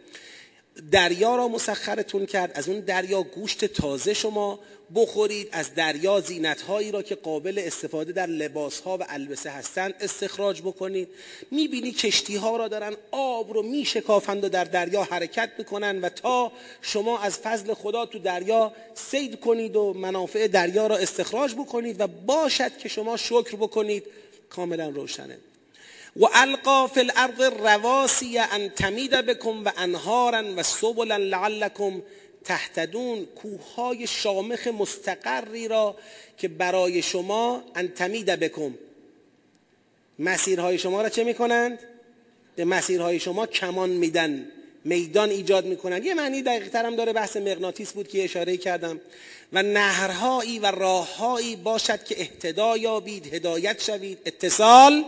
[0.90, 4.60] دریا را مسخرتون کرد از اون دریا گوشت تازه شما
[4.94, 9.94] بخورید از دریا زینت هایی را که قابل استفاده در لباس ها و البسه هستند
[10.00, 11.08] استخراج بکنید.
[11.50, 16.52] می‌بینی کشتی ها را دارن آب رو میشکافند و در دریا حرکت می‌کنن و تا
[16.82, 22.06] شما از فضل خدا تو دریا سید کنید و منافع دریا را استخراج بکنید و
[22.06, 24.04] باشد که شما شکر بکنید.
[24.50, 25.38] کاملا روشنه.
[26.18, 32.02] و القا فی الارض رواسی ان تمید بکم و انهارا و سبلا لعلکم
[32.44, 33.26] تهتدون.
[33.26, 35.96] کوههای شامخ مستقری را
[36.38, 38.74] که برای شما ان تمید بکم.
[40.18, 41.78] مسیرهای شما را چه می‌کنند؟
[42.56, 44.46] به مسیرهای شما کمان میدن.
[44.84, 46.04] میدان ایجاد می‌کنند.
[46.04, 49.00] یه معنی دقیق هم داره بحث مغناطیس بود که اشاره کردم.
[49.52, 54.18] و نهرهایی و راههایی باشد که اهتدا یابید هدایت شوید.
[54.26, 55.04] اتصال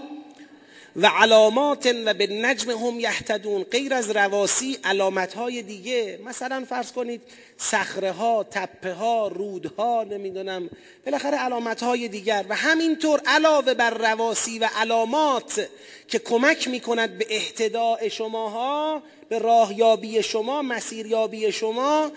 [0.97, 6.19] و علامات و به نجم هم یهتدون غیر از رواسی علامت های دیگه.
[6.25, 7.23] مثلا فرض کنید
[7.59, 10.71] صخره ها تپه ها رودها نمی‌دونم
[11.05, 12.45] بالاخره علامت های دیگر.
[12.49, 15.69] و همینطور علاوه بر رواسی و علامات
[16.09, 22.13] که کمک می‌کند به اهتداء شماها به راهیابی شما مسیریابی شما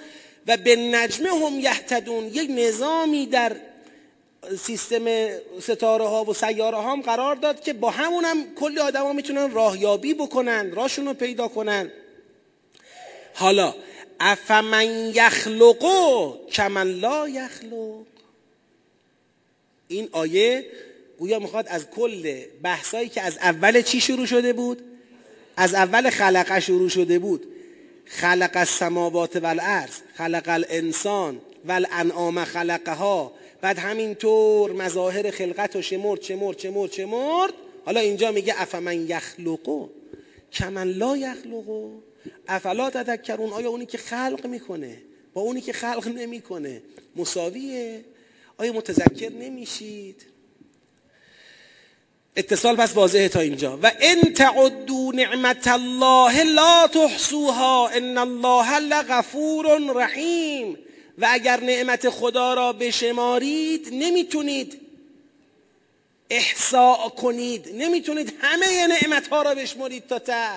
[0.47, 3.55] و به نجمه هم یهتدون یک نظامی در
[4.59, 5.05] سیستم
[5.61, 9.51] ستاره ها و سیاره ها هم قرار داد که با همون هم کلی ها می‌تونن
[9.51, 11.91] راهیابی بکنن راشون رو پیدا کنن.
[13.33, 13.75] حالا
[14.19, 18.05] افمن یخلقو کمن لا یخلق.
[19.87, 20.65] این آیه
[21.19, 24.83] گویا می‌خواد از کل بحثایی که از اول چی شروع شده بود؟
[25.57, 27.47] از اول خلقه شروع شده بود.
[28.05, 33.31] خلق السماوات والارض خلق الانسان والانعام خلقها.
[33.63, 37.53] بعد همینطور مظاهر خلقت و شمرد چمرد چمرد چمرد
[37.85, 39.89] حالا اینجا میگه افمن یخلقو.
[40.53, 41.91] کمن لا یخلقو.
[42.47, 44.97] افلا تذکرون؟ آیا اونی که خلق می‌کنه؟
[45.33, 46.81] با اونی که خلق نمی‌کنه.
[47.15, 48.05] مساویه.
[48.57, 50.25] آیا متذکر نمیشید؟
[52.35, 53.79] اتصال پس واضحه تا اینجا.
[53.83, 57.89] و ان تعدوا نعمت الله لا تحصوها.
[57.89, 60.77] ان الله لغفور رحیم.
[61.17, 64.81] و اگر نعمت خدا را بشمارید نمی‌تونید
[66.29, 67.69] احساء کنید.
[67.73, 70.49] نمی‌تونید همه نعمت ها را بشمارید تا ته.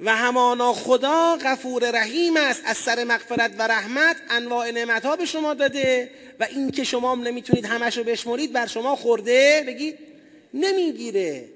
[0.00, 2.62] و همانا خدا غفور رحیم است.
[2.64, 6.10] از سر مغفرت و رحمت انواع نعمت ها به شما داده
[6.40, 9.64] و این که شما هم نمی‌تونید همش رو بشمرید بر شما خورده.
[9.66, 9.98] بگید
[10.54, 11.48] نمی‌گیره.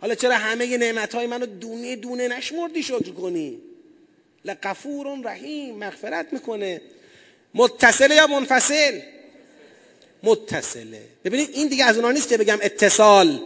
[0.00, 3.58] حالا چرا همه نعمت های منو دونه دونه نشمردی شکر کنی؟
[4.44, 6.80] لقفور رحیم مغفرت می‌کنه.
[7.54, 9.00] متصله یا منفصل؟
[10.22, 11.02] متصله.
[11.24, 13.40] ببینید این دیگه از اونا نیست که بگم اتصال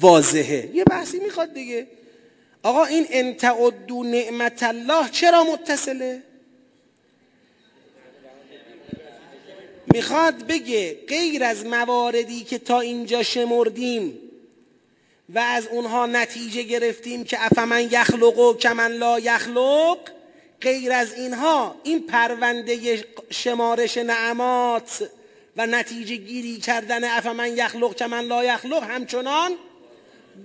[0.00, 0.70] واضحه.
[0.74, 1.86] یه بحثی می‌خواد دیگه.
[2.62, 6.22] آقا این انتعدو نعمت الله چرا متصله؟
[9.94, 14.18] می‌خواد بگه غیر از مواردی که تا اینجا شمردیم
[15.34, 19.98] و از اونها نتیجه گرفتیم که افمن یخلق و کمن لا یخلق.
[20.60, 25.10] غیر از اینها این پرونده شمارش نعمات
[25.56, 29.52] و نتیجه گیری کردن افمن یخلق کمن لا یخلق همچنان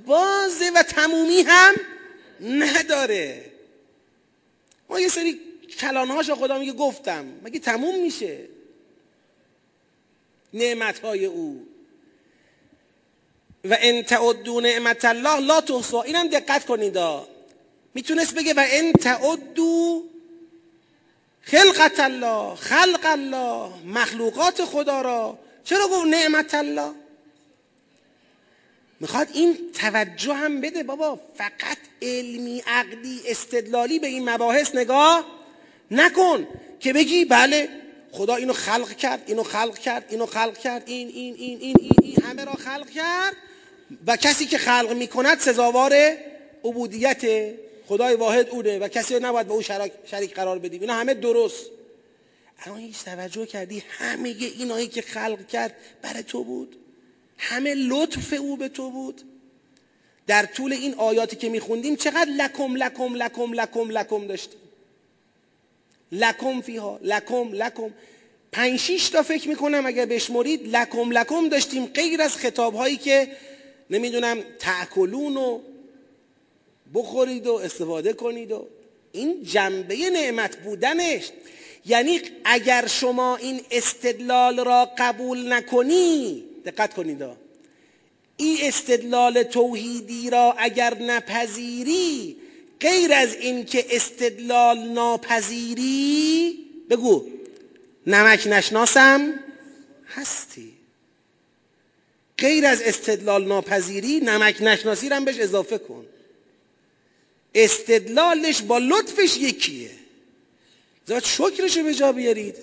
[0.05, 1.73] بازه و تمومی هم
[2.41, 3.45] نداره.
[4.89, 5.39] ما یه سری
[5.79, 8.39] کلانهاش خدا میگه گفتم مگه تموم میشه؟
[10.53, 11.65] نعمت های او.
[13.65, 16.97] و ان تعدوا نعمت الله لا تحصوا اینم دقت کنید
[17.93, 20.01] می‌تونست بگه و ان تعدوا
[21.41, 25.39] خلقت الله خلق الله مخلوقات خدا را.
[25.63, 26.91] چرا گفت نعمت الله؟
[28.99, 31.19] می‌خواد این توجه هم بده بابا.
[31.35, 35.25] فقط علمی عقلی استدلالی به این مباحث نگاه
[35.91, 36.47] نکن
[36.79, 37.69] که بگی بله
[38.11, 41.93] خدا اینو خلق کرد اینو خلق کرد اینو خلق کرد این این این این این,
[42.01, 43.35] این همه را خلق کرد.
[44.07, 45.93] و کسی که خلق می‌کند سزاوار
[46.63, 47.53] عبودیت
[47.87, 49.61] خدای واحد اونه و کسی نباید به او
[50.11, 50.81] شریک قرار بدیم.
[50.81, 51.65] اینا همه درست.
[52.65, 56.75] اما هیچ توجه کردی؟ همه اینایی که خلق کرد برای تو بود؟
[57.37, 59.21] همه لطف او به تو بود؟
[60.27, 64.59] در طول این آیاتی که میخوندیم چقدر لکم لکم لکم لکم لکم داشتیم؟
[66.11, 67.93] لکم فیها لکم لکم.
[68.51, 73.27] پنج شیش تا فکر می‌کنم اگر بشمرید لکم لکم داشتیم غیر از خطاب هایی که
[73.89, 75.59] نمی‌دونم تاکلون و
[76.93, 78.67] بخورید و استفاده کنید و
[79.11, 81.31] این جنبه نعمت بودنش.
[81.85, 87.23] یعنی اگر شما این استدلال را قبول نکنی دقت کنید
[88.37, 92.37] این استدلال توحیدی را اگر نپذیری
[92.79, 96.57] غیر از این که استدلال ناپذیری
[96.89, 97.25] بگو
[98.07, 99.39] نمک نشناسم
[100.07, 100.72] هستی.
[102.37, 106.05] غیر از استدلال ناپذیری نمک نشناسی رو هم بهش اضافه کن.
[107.55, 109.89] استدلالش با لطفش یکیه.
[111.05, 112.55] زاد شکرشو به جا بیارید.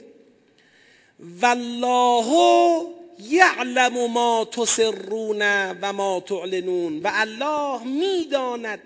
[1.40, 2.86] والله
[3.30, 5.42] یعلم ما تسرون
[5.82, 7.00] و ما تعلنون.
[7.02, 8.80] و الله می‌داند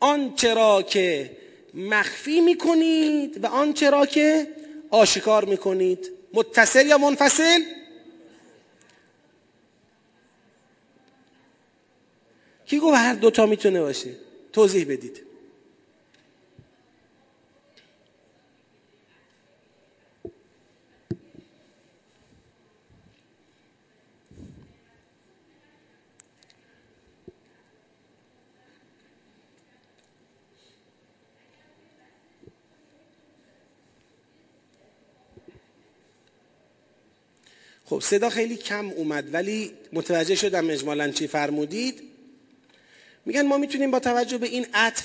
[0.00, 1.30] آنچه را که
[1.74, 4.46] مخفی می‌کنید و آنچه را که
[4.90, 6.10] آشکار می‌کنید.
[6.34, 7.62] متصل یا منفصل؟
[12.70, 14.10] کی گفت هر دوتا می‌تونه باشه؟
[14.52, 15.22] توضیح بدید.
[37.84, 42.09] خب صدا خیلی کم اومد ولی متوجه شدم اجمالا چی فرمودید.
[43.26, 45.04] میگن ما می‌تونیم با توجه به این عطف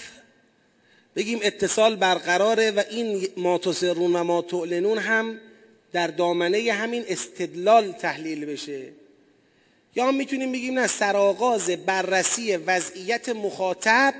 [1.15, 5.39] بگیم اتصال برقراره و این ما تسرون و ما تعلنون هم
[5.91, 8.83] در دامنه همین استدلال تحلیل بشه.
[9.95, 14.13] یا هم می‌تونیم بگیم نه سرآغاز بررسی وضعیت مخاطب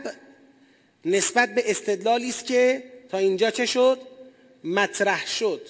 [1.06, 4.00] نسبت به استدلالی است که تا اینجا چه شد؟
[4.64, 5.62] مطرح شد.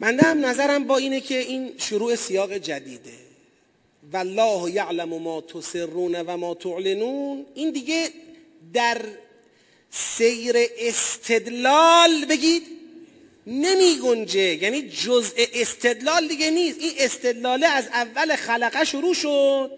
[0.00, 3.31] من هم نظرم با اینه که این شروع سیاق جدیده.
[4.12, 7.46] والله یعلم ما تسرون و ما تعلنون.
[7.54, 8.08] این دیگه
[8.74, 9.00] در
[9.90, 12.62] سیر استدلال بگید
[13.46, 14.40] نمی گنجه.
[14.40, 16.80] یعنی جزء استدلال دیگه نیست.
[16.80, 19.70] این استدلاله از اول خلقه شروع شد.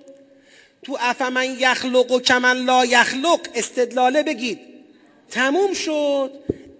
[0.82, 4.60] تو افمن یخلق و کمن لا یخلق استدلاله بگید.
[5.30, 6.30] تموم شد.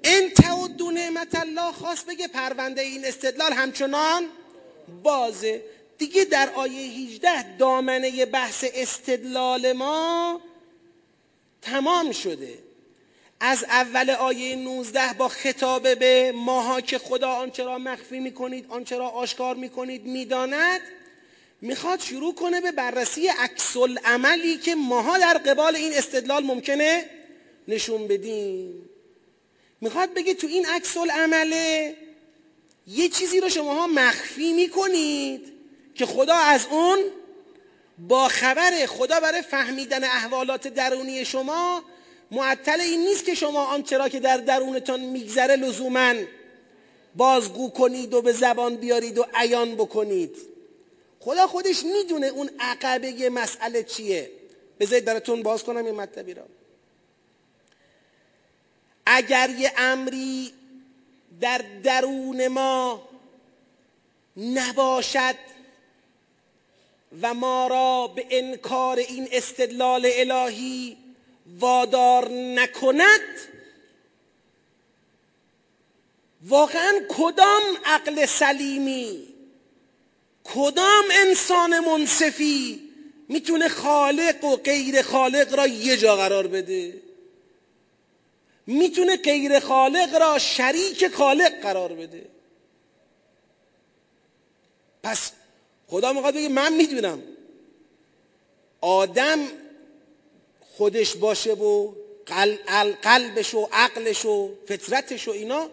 [0.04, 4.24] ان تعدوا نعمت الله خواست بگه پرونده این استدلال همچنان
[5.02, 5.62] بازه.
[5.98, 10.40] دیگه در آیه 18 دامنه بحث استدلال ما
[11.62, 12.58] تمام شده.
[13.40, 18.96] از اول آیه 19 با خطاب به ماها که خدا آنچه را مخفی می‌کنید آنچه
[18.96, 20.80] را آشکار می‌کنید می‌داند
[21.60, 27.10] می‌خواد شروع کنه به بررسی عکس عملی که ماها در قبال این استدلال ممکنه
[27.68, 28.88] نشون بدیم.
[29.80, 31.96] می‌خواد بگه تو این عکس عمله
[32.86, 35.53] یه چیزی رو شماها مخفی می‌کنید.
[35.94, 36.98] که خدا از اون
[37.98, 41.82] با خبر خدا برای فهمیدن احوالات درونی شما
[42.30, 46.14] معطل این نیست که شما آنچه را که در درونتان میگذره لزوما
[47.16, 50.36] بازگو کنید و به زبان بیارید و عیان بکنید.
[51.20, 54.30] خدا خودش می‌دونه اون عقبه مسئله چیه.
[54.80, 56.44] بذارید براتون باز کنم این مطلبی را
[59.06, 60.52] اگر یه امری
[61.40, 63.08] در درون ما
[64.36, 65.34] نباشد
[67.22, 70.96] و ما را به انکار این استدلال الهی
[71.60, 73.20] وادار نکند.
[76.48, 79.28] واقعا کدام عقل سلیمی
[80.44, 82.80] کدام انسان منصفی
[83.28, 87.02] می‌تونه خالق و غیر خالق را یه جا قرار بده؟
[88.66, 92.26] می‌تونه غیر خالق را شریک خالق قرار بده؟
[95.02, 95.32] پس
[95.88, 97.22] خدا می‌خواد بگه من می‌دونم.
[98.80, 99.38] آدم
[100.76, 101.92] خودش باشه و
[103.02, 105.70] قلبش و عقلش و فطرتش و اینا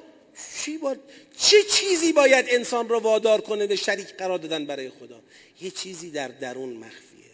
[0.64, 0.96] چی با...
[1.38, 5.20] چه چیزی باید انسان را وادار کنه به شریک قرار دادن برای خدا؟
[5.62, 7.32] یه چیزی در درون مخفیه.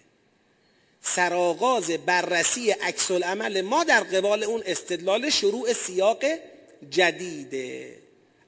[1.01, 6.23] سرآغاز بررسی عکس العمل ما در قبال اون استدلال شروع سیاق
[6.89, 7.95] جدیده.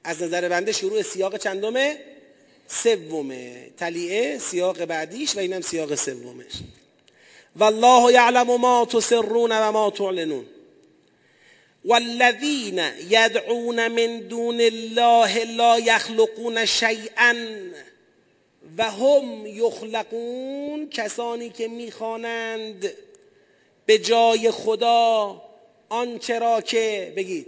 [0.04, 2.04] از نظر بنده شروع سیاق چندمه؟
[2.70, 3.70] سومه.
[3.78, 6.52] تلیعه سیاق بعدیش و اینم سیاق سومش.
[7.56, 10.46] والله یعلم ما تسرون و ما تعلنون.
[11.84, 12.78] والذین
[13.10, 17.34] یدعون من دون الله لا یخلقون شیئا
[18.78, 22.92] و هم یخلقون کسانی که می‌خوانند
[23.86, 25.42] به جای خدا
[25.88, 27.46] آنچه را که بگید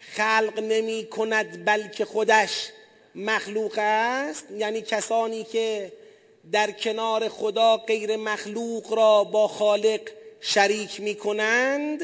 [0.00, 2.68] خلق نمی کند بلکه خودش.
[3.14, 5.92] مخلوق است یعنی کسانی که
[6.52, 10.00] در کنار خدا غیر مخلوق را با خالق
[10.40, 12.02] شریک می کنند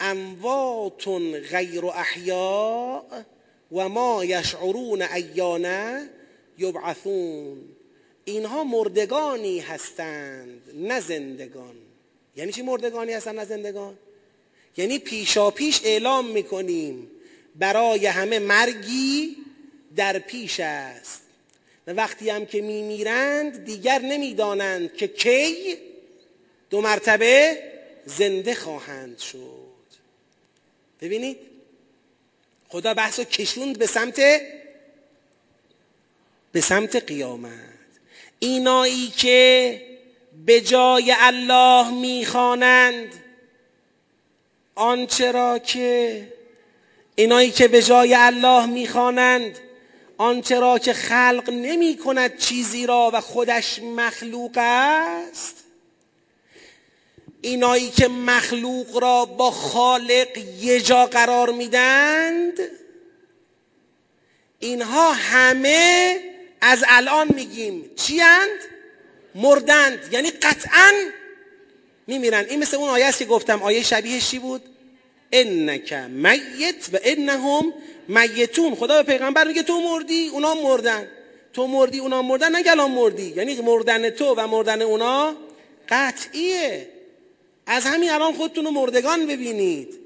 [0.00, 1.08] اموات
[1.50, 3.02] غیر احیاء
[3.72, 6.10] و ما یشعرون ایانه
[6.58, 7.58] یبعثون.
[8.24, 11.74] اینها مردگانی هستند نه زندگان.
[12.36, 13.98] یعنی چی مردگانی هستند نه زندگان؟
[14.76, 17.10] یعنی پیشا پیش اعلام می‌کنیم
[17.56, 19.36] برای همه مرگی
[19.96, 21.22] در پیش است.
[21.86, 25.76] و وقتی هم که میمیرند دیگر نمی‌دانند که کی
[26.70, 27.62] دو مرتبه
[28.06, 29.72] زنده خواهند شد.
[31.00, 31.38] ببینید
[32.68, 34.20] خدا بحث رو کشوند به سمت
[36.52, 37.52] به سمت قیامت.
[38.38, 39.82] اینایی که
[40.46, 43.12] به جای الله می‌خوانند
[44.74, 46.28] آنچه را که
[47.14, 49.58] اینایی که به جای الله می‌خوانند
[50.22, 55.54] آنچه را که خلق نمی کند چیزی را و خودش مخلوق است
[57.40, 62.58] اینایی که مخلوق را با خالق یه جا قرار میدند
[64.58, 66.20] اینها همه
[66.60, 67.90] از الان میگیم.
[67.96, 68.60] چی اند؟
[69.34, 70.92] مردند یعنی قطعا
[72.06, 74.71] میمیرند این مثل اون آیه است که گفتم آیه شبیهش چی بود؟
[75.32, 77.72] انک میت و انهم
[78.08, 81.08] میتون خدا به پیغمبر میگه تو مردی اونا مردن.
[81.52, 83.32] تو مردی اونا مردن نه الان مردی.
[83.36, 85.36] یعنی مردن تو و مردن اونا
[85.88, 86.88] قطعیه.
[87.66, 89.98] از همین الان خودتون رو مردگان ببینید.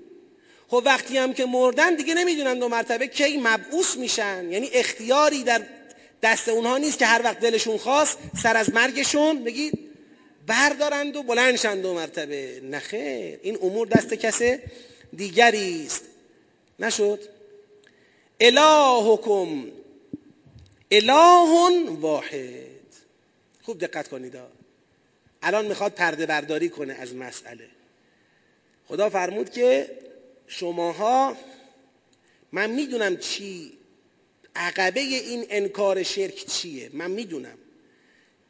[0.69, 4.53] خب وقتی هم که مردن دیگه نمی‌دونن دو مرتبه کی مبعوث میشن.
[4.53, 5.62] یعنی اختیاری در
[6.23, 9.78] دست اونها نیست که هر وقت دلشون خواست سر از مرگشون بگید
[10.47, 12.61] بردارند و بلندشند دو مرتبه.
[12.70, 14.43] نخیر این امور دست کس
[15.16, 16.05] دیگری است
[16.78, 17.20] نشد.
[18.40, 19.64] الهکم.
[20.90, 22.66] اله واحد.
[23.62, 24.36] خوب دقت کنید
[25.43, 27.68] الان می‌خواد پرده برداری کنه از مسئله.
[28.88, 29.98] خدا فرمود که
[30.47, 31.36] شماها
[32.52, 33.72] من می‌دونم چی.
[34.56, 37.59] عقبه این انکار شرک چیه؟ من می‌دونم.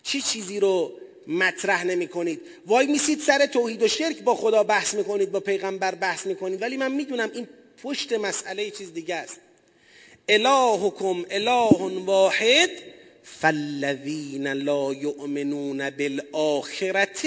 [0.02, 4.94] چی چیزی رو مطرح نمی کنید وای میسید سر توحید و شرک با خدا بحث
[4.94, 6.62] می‌کنید با پیغمبر بحث می‌کنید.
[6.62, 7.48] ولی من می‌دونم این
[7.82, 9.40] پشت مسئله چیز دیگه است.
[10.28, 12.70] الهکم اله واحد
[13.22, 17.26] فالذین لا یؤمنون بالآخرت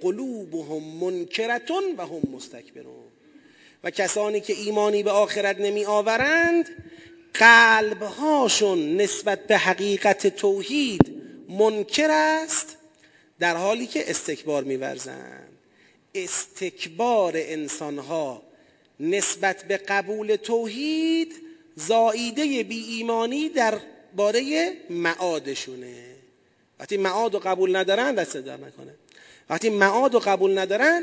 [0.00, 3.04] قلوبهم منکرتون و هم مستکبرون.
[3.84, 6.68] و کسانی که ایمانی به آخرت نمی آورند
[7.34, 12.76] قلبهاشون نسبت به حقیقت توحید منکر است
[13.40, 15.48] در حالی که استکبار میورزند
[16.14, 18.42] استکبار انسانها
[19.00, 21.34] نسبت به قبول توحید
[21.76, 23.80] زاییده بی ایمانی در
[24.16, 26.04] باره معادشونه.
[26.80, 28.94] وقتی معاد و قبول ندارن دست در نکنه.
[29.50, 31.02] وقتی معاد و قبول ندارن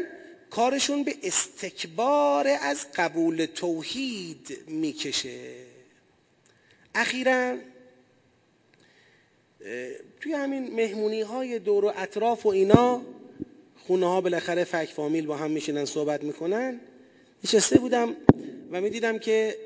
[0.49, 5.53] کارشون به استکبار از قبول توحید می‌کشه.
[6.95, 7.57] اخیرا
[10.21, 13.01] توی همین مهمونی های دور و اطراف و اینا
[13.87, 16.79] خونه ها بالاخره فک فامیل با هم میشینن صحبت می‌کنن.
[17.43, 18.15] نشسته بودم
[18.71, 19.57] و می‌دیدم که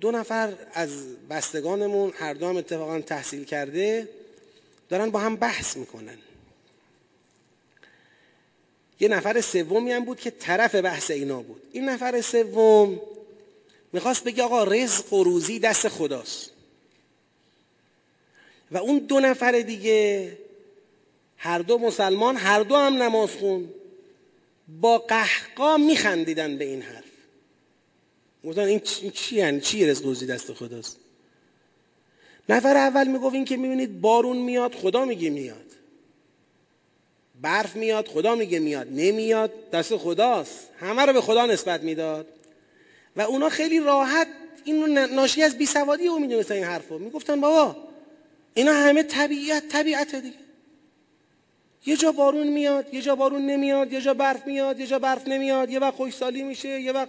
[0.00, 0.90] دو نفر از
[1.30, 4.08] بستگانمون هر دو هم اتفاقا تحصیل کرده
[4.88, 6.18] دارن با هم بحث می‌کنن.
[9.00, 11.62] یه نفر سومی هم بود که طرف بحث اینا بود.
[11.72, 13.00] این نفر سوم
[13.92, 16.50] می‌خواست بگه آقا رزق و روزی دست خداست.
[18.70, 20.32] و اون دو نفر دیگه
[21.36, 23.68] هر دو مسلمان هر دو هم نماز خون
[24.80, 27.04] با قهقا میخندیدن به این حرف.
[28.44, 28.80] گفتن این
[29.14, 30.98] چی یعنی چی رزق روزی دست خداست؟
[32.48, 35.64] نفر اول می‌گفت این که می‌بینید بارون میاد خدا میگه میاد.
[37.40, 38.88] برف میاد خدا میگه میاد.
[38.90, 40.68] نمیاد دست خداست.
[40.80, 42.26] همه رو به خدا نسبت می‌داد.
[43.16, 44.28] و اونا خیلی راحت
[44.64, 46.98] این ناشی از بیسوادی او می‌دونستن این حرفو.
[46.98, 47.76] می‌گفتن بابا
[48.54, 50.36] اینا همه طبیعت طبیعت دیگه.
[51.86, 55.28] یه جا بارون میاد یه جا بارون نمیاد یه جا برف میاد یه جا برف
[55.28, 57.08] نمیاد یه وقت خوشسالی میشه یه وقت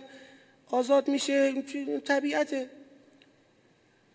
[0.69, 1.63] آزاد میشه
[2.05, 2.69] طبیعته.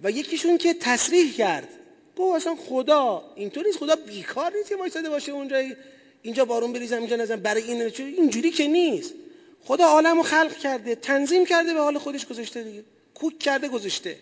[0.01, 1.69] و یکیشون که تصریح کرد.
[2.17, 5.63] گفت اصلا خدا اینطور نیست خدا بیکار نیست که وایساده باشه اونجا.
[6.23, 9.15] اینجا بارون بریزم اینجا نزن برای این اینجوری که نیست.
[9.65, 12.85] خدا عالم رو خلق کرده تنظیم کرده به حال خودش گذاشته دیگه.
[13.15, 14.17] کوک کرده گذاشته.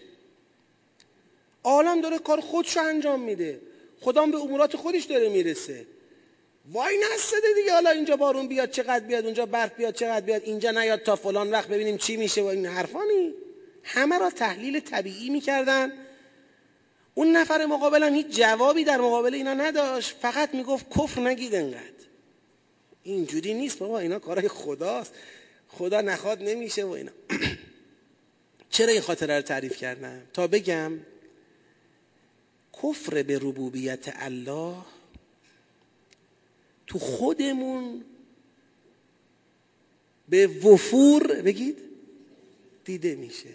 [1.64, 3.60] عالم داره کار خودش رو انجام میده.
[4.00, 5.86] خدا به امورات خودش داره می‌رسه.
[6.72, 7.72] وای نستده دیگه.
[7.72, 11.50] حالا اینجا بارون بیاد چقدر بیاد اونجا برف بیاد چقدر بیاد اینجا نیاد تا فلان.
[11.50, 13.34] وقت ببینیم چی میشه و این حرفانی
[13.82, 15.92] همه را تحلیل طبیعی می‌کردن.
[17.14, 20.16] اون نفر مقابلم هیچ جوابی در مقابل اینا نداشت.
[20.22, 21.98] فقط می‌گفت کفر نگید انقدر.
[23.02, 23.98] اینجوری نیست بابا.
[23.98, 25.14] اینا کارهای خداست.
[25.68, 27.12] خدا نخواد نمیشه و اینا.
[28.70, 30.92] چرا این خاطره رو تعریف کردم؟ تا بگم
[32.82, 34.76] کفر به ربوبیت الله
[36.86, 38.04] تو خودمون
[40.28, 41.78] به وفور بگید؟
[42.84, 43.48] دیده میشه.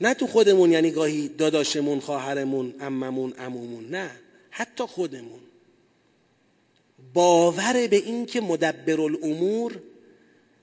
[0.00, 4.10] نه تو خودمون یعنی گاهی داداشمون خواهرمون اممون عمومون نه
[4.50, 5.40] حتی خودمون.
[7.14, 9.80] باور به این که مدبر الامور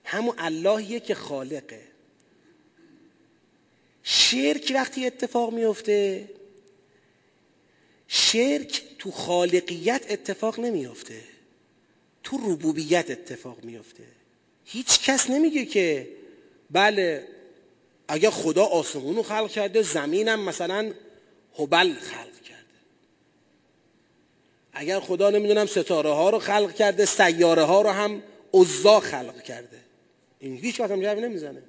[0.04, 1.82] همون اللهیه که خالقه.
[4.04, 6.30] شرک وقتی اتفاق میفته
[8.12, 11.22] شرک تو خالقیت اتفاق نمیفته
[12.24, 14.04] تو ربوبیت اتفاق میفته
[14.66, 16.08] هیچ کس نمیگه که
[16.72, 17.28] بله
[18.08, 20.94] اگر خدا آسمون رو خلق کرده زمینم مثلا
[21.60, 22.80] هبل خلق کرده.
[24.74, 28.24] اگر خدا نمی‌دونم ستاره ها رو خلق کرده سیاره ها رو هم
[28.54, 29.80] عزا خلق کرده.
[30.40, 31.62] این هیچ وقت هم جواب نمی‌زنه.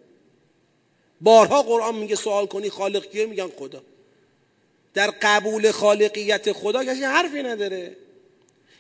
[1.21, 3.83] بارها قرآن میگه سوال کنی خالق کیه؟ میگن خدا.
[4.95, 7.97] در قبول خالقیت خدا کسی حرفی نداره.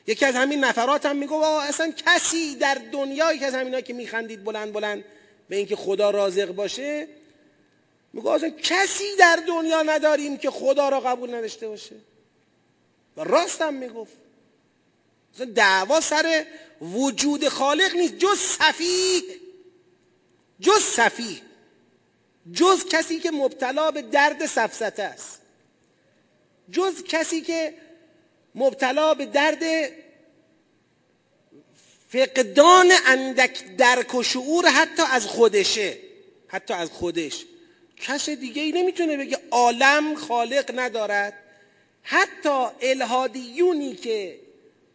[0.06, 4.44] یکی از همین نفرات هم میگو اصلا کسی در دنیا یکی از همینا که میخندید
[4.44, 5.04] بلند بلند
[5.48, 7.08] به اینکه خدا رازق باشه
[8.12, 11.96] میگه کسی در دنیا نداریم که خدا را قبول نداشته باشه.
[13.16, 14.12] و راستم می‌گفت.
[15.54, 16.46] دعوا سر
[16.80, 19.22] وجود خالق نیست جز صفیح
[20.60, 21.42] جز صفیح
[22.52, 25.39] جز کسی که مبتلا به درد سفسته است.
[26.72, 27.74] جز کسی که
[28.54, 29.62] مبتلا به درد
[32.08, 35.96] فقدان اندک درک و شعور حتی از خودشه
[36.48, 37.44] حتی از خودش.
[37.96, 41.34] کس دیگه ای نمی‌تونه بگه عالم خالق ندارد.
[42.02, 44.40] حتی الهادیونی که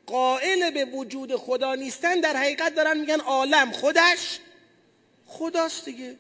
[0.06, 4.40] قائل به وجود خدا نیستن در حقیقت دارن میگن عالم خودش.
[5.26, 6.16] خداست دیگه.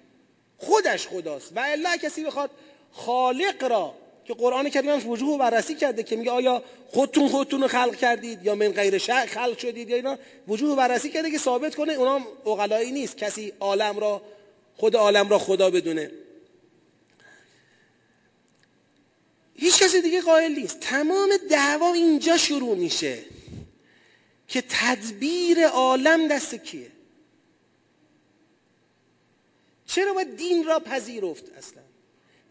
[0.58, 1.52] خودش خداست.
[1.56, 2.52] و الا کسی بخواد
[2.92, 3.94] خالق را
[4.26, 8.46] که قرآن کریم هم وجوه بررسی کرده که میگه آیا خودتون خودتون رو خلق کردید
[8.46, 10.18] یا من غیر شک خلق شدید یا اینا.
[10.48, 13.18] وجوه بررسی کرده که ثابت کنه اونا اقلایی نیست.
[13.18, 14.22] کسی عالم را
[14.78, 16.12] خود عالم را خدا بدونه.
[19.56, 20.80] هیچ کسی دیگه قائل نیست.
[20.80, 23.18] تمام دعوا اینجا شروع میشه
[24.48, 26.92] که تدبیر عالم دست کیه؟
[29.86, 31.82] چرا باید دین را پذیرفت اصلا؟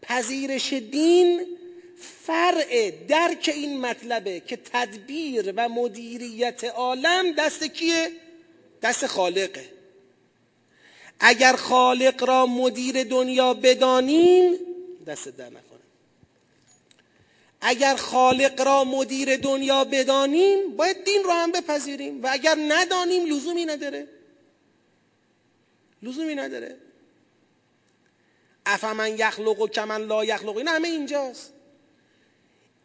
[0.01, 1.57] پذیرش دین
[1.97, 8.11] فرع درک این مطلبه که تدبیر و مدیریت عالم دست کیه؟
[8.81, 9.69] دست خالقه.
[11.19, 14.57] اگر خالق را مدیر دنیا بدانیم
[15.07, 15.79] دست در نکنه
[17.61, 22.23] اگر خالق را مدیر دنیا بدانیم باید دین را هم بپذیریم.
[22.23, 24.07] و اگر ندانیم لزومی نداره.
[26.01, 26.77] لزومی نداره.
[28.65, 30.57] افمن یخلق و کمن لا یخلق.
[30.57, 31.54] این همه اینجاست.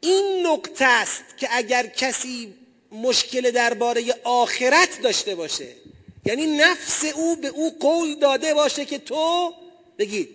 [0.01, 2.55] این نقطه است که اگر کسی
[2.93, 5.68] مشکل درباره آخرت داشته باشه
[6.27, 9.55] یعنی نفس او به او قول داده باشه که تو
[9.98, 10.28] بگید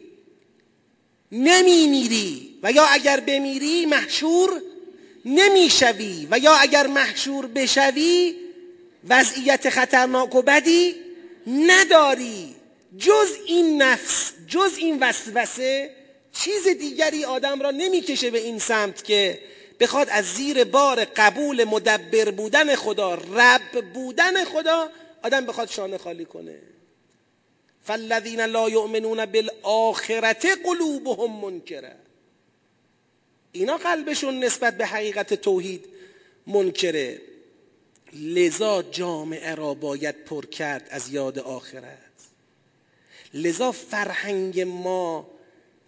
[1.31, 4.61] نمی میری و یا اگر بمیری محشور
[5.25, 8.35] نمی‌شوی و یا اگر محشور بشوی
[9.09, 10.95] وضعیت خطرناک و بدی
[11.47, 12.55] نداری.
[12.97, 15.95] جز این نفس جز این وسوسه
[16.33, 19.39] چیز دیگری آدم را نمی‌کشه به این سمت که
[19.79, 24.89] بخواد از زیر بار قبول مدبر بودن خدا رب بودن خدا
[25.23, 26.61] آدم بخواد شانه خالی کنه.
[27.83, 31.95] فالذین لا یؤمنون بالآخرت قلوبهم منکره.
[33.51, 35.85] اینا قلبشون نسبت به حقیقت توحید
[36.47, 37.21] منکره.
[38.13, 41.97] لذا جامعه را باید پر کرد از یاد آخرت.
[43.33, 45.27] لذا فرهنگ ما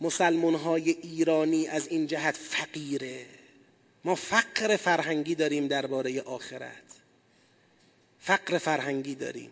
[0.01, 3.25] مسلمان های ایرانی از این جهت فقیره.
[4.05, 6.83] ما فقر فرهنگی داریم درباره آخرت.
[8.19, 9.51] فقر فرهنگی داریم.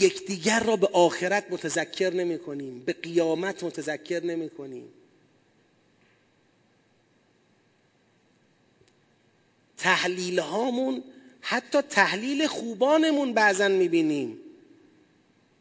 [0.00, 4.88] یکدیگر را به آخرت متذکر نمی کنیم به قیامت متذکر نمی کنیم
[9.78, 11.04] تحلیل هامون
[11.40, 14.38] حتی تحلیل خوبانمون بعضا می‌بینیم.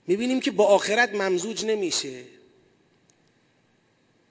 [0.07, 2.23] می‌بینیم که با آخرت ممزوج نمیشه.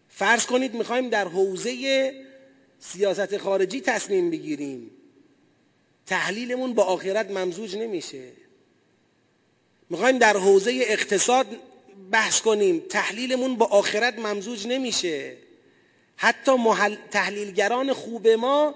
[0.09, 2.12] فرض کنید می‌خوایم در حوزه
[2.80, 4.90] سیاست خارجی تصمیم بگیریم.
[6.06, 8.32] تحلیلمون با آخرت ممزوج نمیشه.
[9.90, 11.46] می‌خوایم در حوزه اقتصاد
[12.10, 12.82] بحث کنیم.
[12.88, 15.36] تحلیلمون با آخرت ممزوج نمیشه.
[16.16, 16.96] حتی محل...
[17.10, 18.74] تحلیلگران خوب ما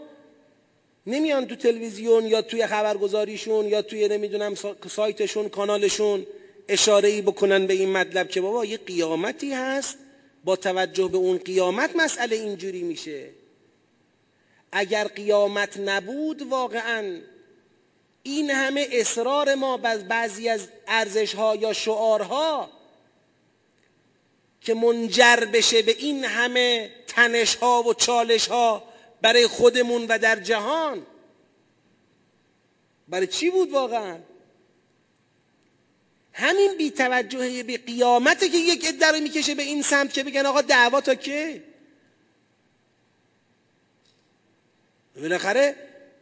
[1.06, 4.54] نمیان تو تلویزیون یا توی خبرگزاریشون یا توی نمی‌دونم
[4.88, 6.26] سایتشون کانالشون
[6.68, 9.96] اشاره ای بکنن به این مطلب که بابا یه قیامتی هست.
[10.44, 13.30] با توجه به اون قیامت مسئله اینجوری میشه.
[14.72, 17.20] اگر قیامت نبود واقعا
[18.22, 19.76] این همه اصرار ما
[20.08, 22.70] بعضی از ارزش ها یا شعارها
[24.60, 28.82] که منجر بشه به این همه تنش ها و چالش ها
[29.22, 31.06] برای خودمون و در جهان
[33.08, 34.18] برای چی بود واقعا؟
[36.32, 41.00] همین بیتوجهی به قیامته که یک عده می‌کشه به این سمت که بگن آقا دعوا
[41.00, 41.62] تا که
[45.22, 45.74] بالاخره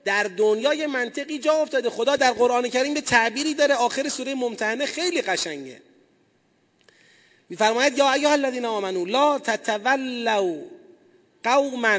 [0.05, 1.90] در دنیای منطقی جا افتاده.
[1.90, 3.74] خدا در قرآن کریم به تعبیری داره.
[3.74, 5.82] آخر سوره ممتحنه خیلی قشنگه.
[7.48, 10.56] میفرماید یا ایها الذین آمنوا لا تتولوا
[11.44, 11.98] قوما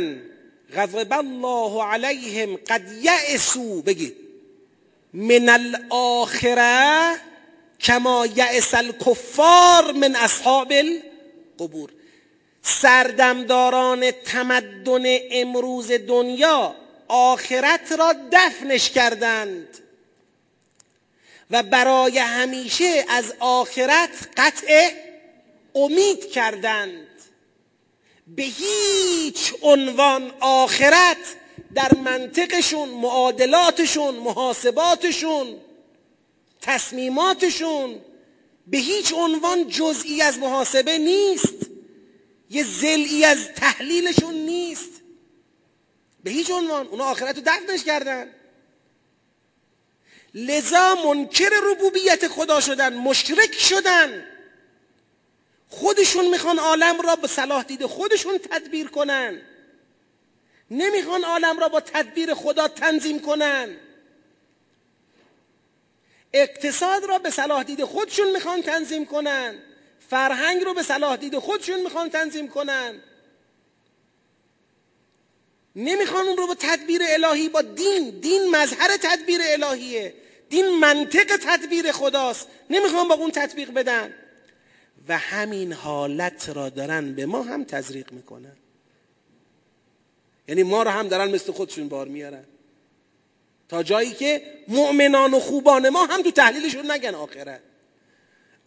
[0.73, 3.81] غضب الله علیهم قد یأسوا.
[3.81, 4.15] بگید.
[5.13, 7.15] من الاخره
[7.79, 11.89] کما یأس الکفار من اصحاب القبور.
[12.61, 16.75] سردمداران تمدن امروز دنیا
[17.13, 19.67] آخرت را دفنش کردند.
[21.51, 24.91] و برای همیشه از آخرت قطع
[25.75, 27.07] امید کردند.
[28.27, 31.17] به هیچ عنوان آخرت
[31.75, 35.57] در منطقشون معادلاتشون محاسباتشون
[36.61, 38.01] تصمیماتشون
[38.67, 41.55] به هیچ عنوان جزئی از محاسبه نیست.
[42.49, 45.00] یه زلی از تحلیلشون نیست.
[46.23, 46.87] به هیچ عنوان.
[46.87, 48.33] اونا آخرت رو دفنش کردن
[50.33, 54.27] لذا منکر ربوبیت خدا شدن مشرک شدن.
[55.69, 59.41] خودشون می‌خوان عالم را به صلاح دید خودشون تدبیر کنن.
[60.71, 63.77] نمی‌خوان عالم را با تدبیر خدا تنظیم کنن.
[66.33, 69.59] اقتصاد را به صلاح دید خودشون می‌خوان تنظیم کنن.
[70.09, 73.01] فرهنگ رو به صلاح دید خودشون می‌خوان تنظیم کنن.
[75.75, 78.09] نمی‌خوان اون رو با تدبیر الهی با دین.
[78.09, 80.13] دین مظهر تدبیر الهیه.
[80.49, 82.47] دین منطق تدبیر خداست.
[82.69, 84.13] نمی‌خوان با اون تطبیق بدن.
[85.07, 88.57] و همین حالت را دارن به ما هم تزریق می‌کنن.
[90.47, 92.43] یعنی ما را هم دارن مثل خودشون بار میارن.
[93.69, 97.61] تا جایی که مؤمنان و خوبان ما هم تو تحلیلشون نگن آخرت.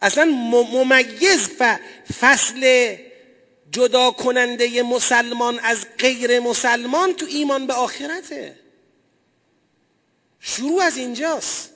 [0.01, 1.49] اصلا ممیز
[2.19, 2.95] فصل
[3.75, 8.59] جدا کننده مسلمان از غیر مسلمان تو ایمان به آخرته.
[10.39, 11.73] شروع از اینجاست.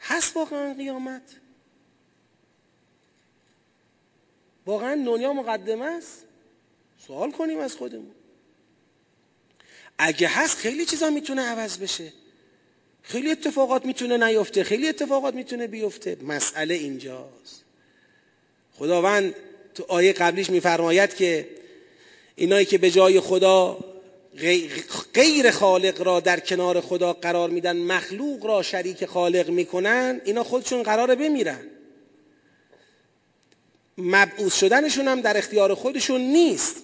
[0.00, 1.22] هست واقعا قیامت؟
[4.66, 6.24] واقعا دنیا مقدمه است؟
[7.06, 8.14] سوال کنیم از خودمون.
[9.98, 12.12] اگه هست خیلی چیزا می‌تونه عوض بشه.
[13.02, 16.16] خیلی اتفاقات می‌تونه نیفته خیلی اتفاقات می‌تونه بیفته.
[16.22, 17.64] مسئله اینجاست.
[18.78, 19.34] خداوند
[19.74, 21.48] تو آیه قبلیش میفرماید که
[22.36, 23.78] اینایی که به جای خدا
[25.14, 30.82] غیر خالق را در کنار خدا قرار میدن مخلوق را شریک خالق می‌کنن اینا خودشون
[30.82, 31.60] قراره بمیرن.
[33.98, 36.76] مبعوث شدنشون هم در اختیار خودشون نیست.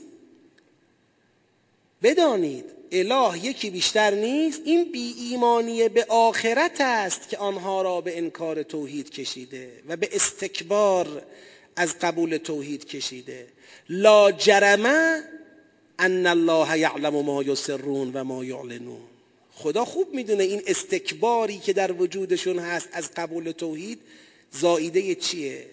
[2.03, 8.19] بدانید اله یکی بیشتر نیست این بی ایمانی به آخرت است که آنها را به
[8.19, 11.23] انکار توحید کشیده و به استکبار
[11.79, 13.47] از قبول توحید کشیده.
[13.89, 15.25] لا جرمه
[15.99, 19.01] ان الله یعلم ما یسرون و ما یعلنون.
[19.53, 24.01] خدا خوب می‌دونه این استکباری که در وجودشون هست از قبول توحید
[24.53, 25.67] زائیده چیه؟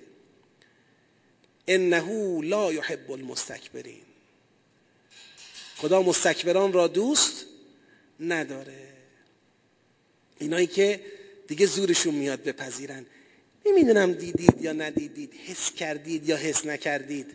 [1.67, 4.01] انه لا یحب المستکبرین.
[5.77, 7.45] خدا مستکبران را دوست
[8.19, 8.87] نداره.
[10.39, 11.01] اینایی که
[11.47, 13.05] دیگه زورشون میاد بپذیرن.
[13.65, 17.27] نمی‌دونم دیدید یا ندیدید حس کردید یا حس نکردید.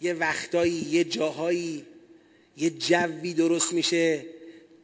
[0.00, 1.86] یه وقتایی یه جاهایی
[2.56, 4.24] یه جوی درست میشه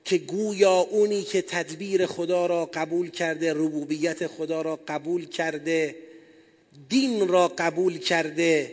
[0.04, 5.96] که گویا اونی که تدبیر خدا را قبول کرده ربوبیت خدا را قبول کرده
[6.88, 8.72] دین را قبول کرده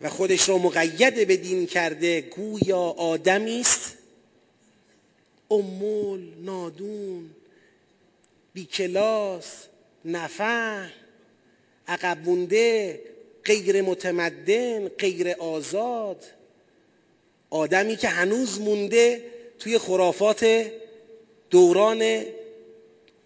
[0.00, 3.94] و خودش را مقید به دین کرده گویا آدمی است.
[5.50, 7.30] امول نادون
[8.54, 9.68] بیکلاس
[10.08, 10.90] نفهم
[11.88, 13.00] عقب مونده
[13.44, 16.24] غیر متمدن غیر آزاد.
[17.50, 19.22] آدمی که هنوز مونده
[19.58, 20.70] توی خرافات
[21.50, 22.24] دوران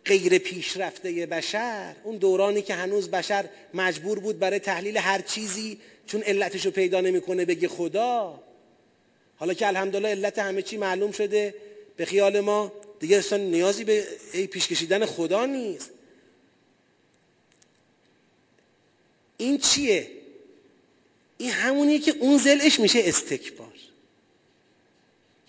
[0.05, 1.97] غیر پیشرفته بشر.
[2.05, 3.45] اون دورانی که هنوز بشر
[3.75, 8.43] مجبور بود برای تحلیل هر چیزی چون علتشو پیدا نمی‌کنه بگه خدا.
[9.37, 11.55] حالا که الحمدلله علت همه چی معلوم شده
[11.97, 14.05] به خیال ما دیگه اصلا نیازی به
[14.51, 15.91] پیش کشیدن خدا نیست.
[19.43, 20.11] این چیه؟
[21.39, 23.73] این همونیه که اون زلش میشه استکبار.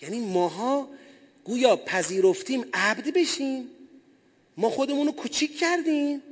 [0.02, 0.88] یعنی ماها
[1.44, 3.70] گویا پذیرفتیم عبد بشیم.
[4.56, 6.22] ما خودمون رو کوچیک کردیم.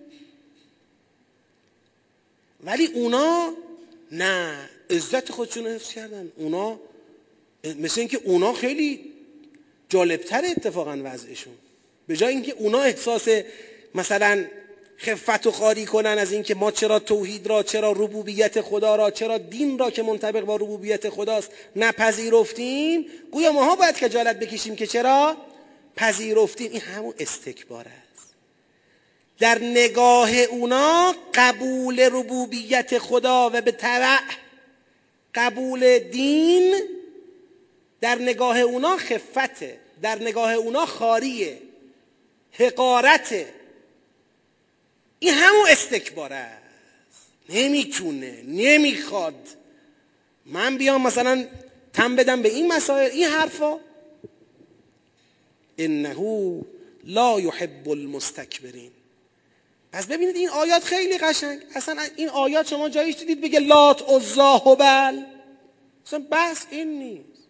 [2.64, 3.54] ولی اونا
[4.12, 6.32] نه عزت خودشون رو حفظ کردن.
[6.36, 6.80] اونا
[7.78, 9.12] مثل اینکه اونا خیلی
[9.88, 11.54] جالبتر اتفاقا وضعشون.
[12.06, 13.28] به جای اینکه اونا احساس
[13.94, 14.44] مثلا
[15.02, 19.38] خفت و خاری کنن از اینکه ما چرا توحید را چرا ربوبیت خدا را چرا
[19.38, 25.36] دین را که منطبق با ربوبیت خداست نپذیرفتیم؟ گویا ماها باید خجالت بکشیم که چرا؟
[25.96, 26.72] پذیرفتیم.
[26.72, 28.34] این همون استکبار است.
[29.38, 34.18] در نگاه اونا قبول ربوبیت خدا و به طبع
[35.34, 36.74] قبول دین
[38.00, 41.58] در نگاه اونا خفته در نگاه اونا خاریه
[42.52, 43.61] حقارته.
[45.22, 46.62] این همون استکباره است.
[47.48, 49.48] نمی‌تونه نمی‌خواد.
[50.46, 51.46] من بیام مثلا
[51.92, 53.78] تم بدم به این مسائل این حرفا.
[55.78, 56.62] انه
[57.04, 58.90] لا یحب المستکبرین.
[59.92, 61.60] پس ببینید این آیات خیلی قشنگ.
[61.74, 65.22] اصلا این آیات شما جاییش دیدید بگه لات عزا هبل
[66.06, 67.42] اصلا بحث این نیست.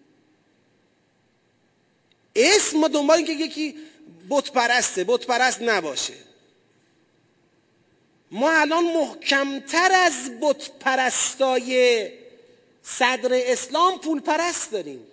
[2.37, 3.75] اسم ما دنبال این که یکی
[4.31, 6.32] بت پرسته بت پرست نباشه.
[8.35, 12.11] ما الان محکمتر از بت پرستای
[12.83, 15.07] صدر اسلام پول پرست داریم.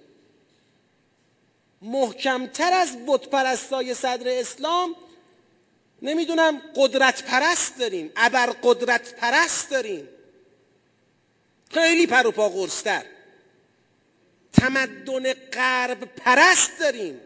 [1.82, 4.96] محکمتر از بت پرستای صدر اسلام
[6.02, 10.08] نمی‌دونم قدرت پرست داریم ابر قدرت پرست داریم.
[11.72, 13.06] خیلی پروپا قرصتر.
[14.54, 17.22] تمدن غرب پرست داریم.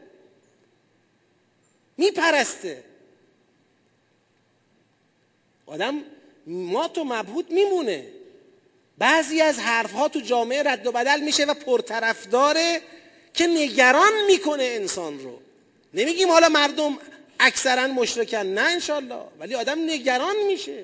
[1.98, 2.93] میپرسته.
[5.66, 6.02] آدم
[6.48, 8.06] ما تو مبهوت میمونه.
[8.98, 12.82] بعضی از حرفها تو جامعه رد و بدل میشه و پرطرفداره
[13.34, 15.40] که نگران می‌کنه انسان رو.
[15.94, 16.98] نمیگیم حالا مردم
[17.40, 18.38] اکثرا مشرکن.
[18.38, 19.22] نه انشالله.
[19.40, 20.84] ولی آدم نگران میشه.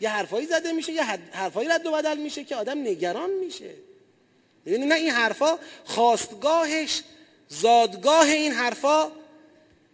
[0.00, 1.02] یه حرفایی زده میشه یه
[1.32, 3.70] حرفایی رد و بدل میشه که آدم نگران میشه.
[4.66, 7.02] یعنی نه این حرفا خواستگاهش
[7.48, 9.12] زادگاه این حرفا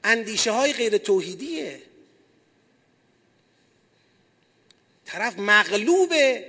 [0.04, 1.82] اندیشه های غیر توحیدیه.
[5.12, 6.44] طرف مغلوبه.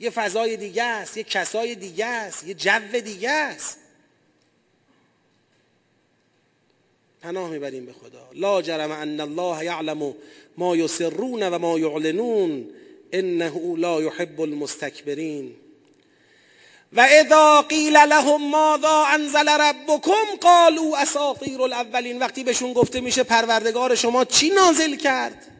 [0.00, 3.78] یه فضای دیگه است یه کسای دیگه است یه جو دیگه است.
[7.22, 8.28] پناه می‌بریم به خدا.
[8.32, 10.14] لا جرم ان الله یعلم
[10.56, 12.68] ما یسرون و ما یعلنون.
[13.12, 15.54] انه لا یحب المستکبرین.
[16.92, 22.18] و اذا قیل لهم ماذا انزل ربکم قالوا اساطیر الاولین.
[22.18, 25.57] وقتی بهشون گفته میشه پروردگار شما چی نازل کرد؟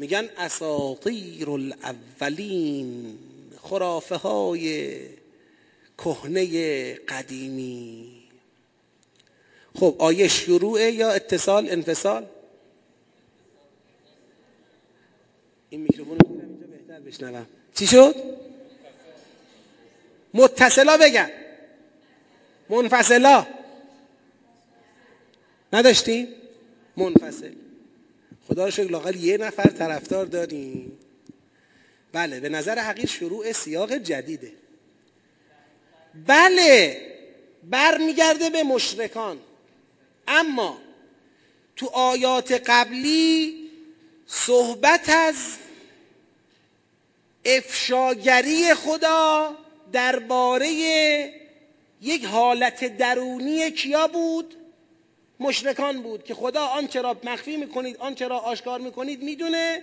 [0.00, 3.18] میگن اساطیر الاولین
[3.62, 4.98] خرافه های
[5.98, 8.22] کهنه قدیمی.
[9.74, 12.26] خب آیه شروعه یا اتصال انفصال؟
[15.70, 17.46] این میکروفون رو اینجا بهتر بشنوم.
[17.74, 18.14] چی شد؟
[20.34, 21.30] متصلا بگن
[22.68, 23.46] منفصلا.
[25.72, 26.28] نداشتیم؟
[26.96, 27.69] منفصل.
[28.50, 30.98] خدا رو شکر لاقل یه نفر طرفدار داریم.
[32.12, 34.52] بله به نظر حقیر شروع سیاق جدیده.
[36.26, 37.00] بله
[37.64, 39.38] برمیگرده به مشرکان.
[40.28, 40.78] اما
[41.76, 43.54] تو آیات قبلی
[44.26, 45.36] صحبت از
[47.44, 49.56] افشاگری خدا
[49.92, 50.70] درباره
[52.02, 54.54] یک حالت درونی کیا بود؟
[55.40, 59.82] مشرکان بود که خدا آنچه را مخفی می‌کنید آنچه را آشکار می‌کنید می‌دونه.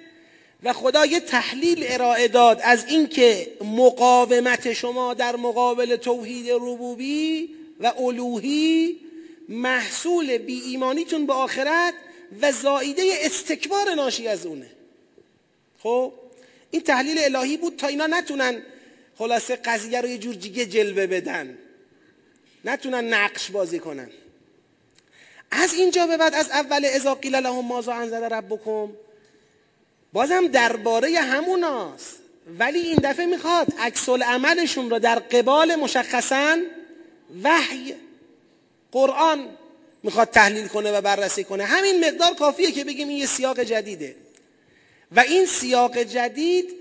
[0.64, 7.94] و خدا یه تحلیل ارائه داد از اینکه مقاومت شما در مقابل توحید ربوبی و
[8.00, 8.98] الوهی
[9.50, 11.94] محصول بی ایمانیتون به آخرت
[12.42, 14.70] و زائیده استکبار ناشی از اونه.
[15.84, 16.14] خب
[16.72, 18.62] این تحلیل الهی بود تا اینا نتونن
[19.18, 21.58] خلاصه قضیه رو یه جور دیگه جلوه بدن.
[22.66, 24.10] نتونن نقش بازی کنن.
[25.52, 28.90] از اینجا به بعد از اول اذا قیل لهم ماذا انزل ربکم.
[30.14, 32.18] بازم درباره هموناست.
[32.60, 36.58] ولی این دفعه می‌خواد عکس عملشون رو در قبال مشخصا
[37.44, 37.96] وحی
[38.92, 39.48] قرآن
[40.04, 41.64] می‌خواد تحلیل کنه و بررسی کنه.
[41.64, 44.16] همین مقدار کافیه که بگیم این یه سیاق جدیده.
[45.12, 46.74] و این سیاق جدید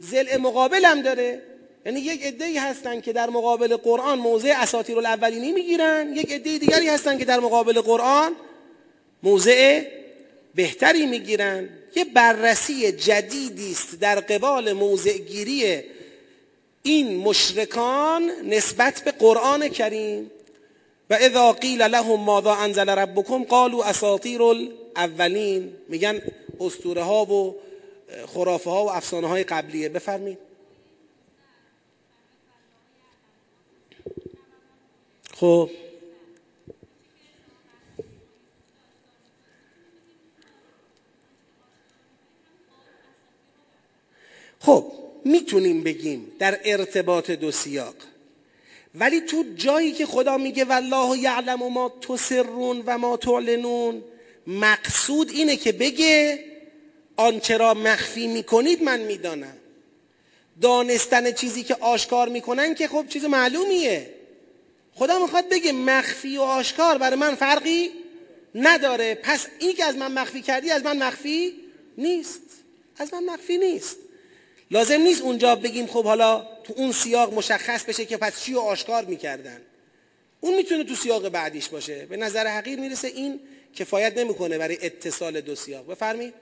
[0.00, 1.42] زل مقابل هم داره.
[1.86, 6.12] یعنی یک عده هستن که در مقابل قرآن موضع اساطیر الاولینی می‌گیرن.
[6.16, 8.32] یک عده دیگری هستن که در مقابل قرآن
[9.22, 9.82] موضع
[10.54, 11.68] بهتری می‌گیرن.
[11.96, 15.82] یه بررسی جدیدی است در قبال موضع گیری
[16.82, 20.30] این مشرکان نسبت به قرآن کریم.
[21.10, 26.22] و اذا قیل لهم ماذا انزل ربکم قالوا اساطیر الاولین میگن
[26.60, 27.56] اسطوره ها و
[28.26, 29.88] خرافه ها و افسانه های قبلیه.
[29.88, 30.38] بفرمید
[35.44, 35.70] خب.
[44.60, 44.92] خب
[45.24, 47.94] می‌تونیم بگیم در ارتباط دو سیاق.
[48.94, 54.04] ولی تو جایی که خدا میگه والله یعلم و ما تسرون و ما تعلنون
[54.46, 56.44] مقصود اینه که بگه
[57.16, 59.56] آنچه را مخفی می‌کنید من می‌دانم.
[60.60, 64.23] دانستن چیزی که آشکار می‌کنن که خب چیز معلومیه.
[64.94, 67.90] خدا می‌خواد بگه مخفی و آشکار برای من فرقی
[68.54, 69.14] نداره.
[69.14, 71.54] پس این که از من مخفی کردی از من مخفی
[71.98, 72.40] نیست.
[72.98, 73.96] از من مخفی نیست.
[74.70, 78.60] لازم نیست اونجا بگیم خب حالا تو اون سیاق مشخص بشه که پس چی رو
[78.60, 79.60] آشکار می‌کردن.
[80.40, 82.06] اون می‌تونه تو سیاق بعدیش باشه.
[82.06, 83.40] به نظر حقیر می‌رسه این
[83.74, 85.86] کفایت نمی‌کنه برای اتصال دو سیاق.
[85.86, 86.34] بفرمایید.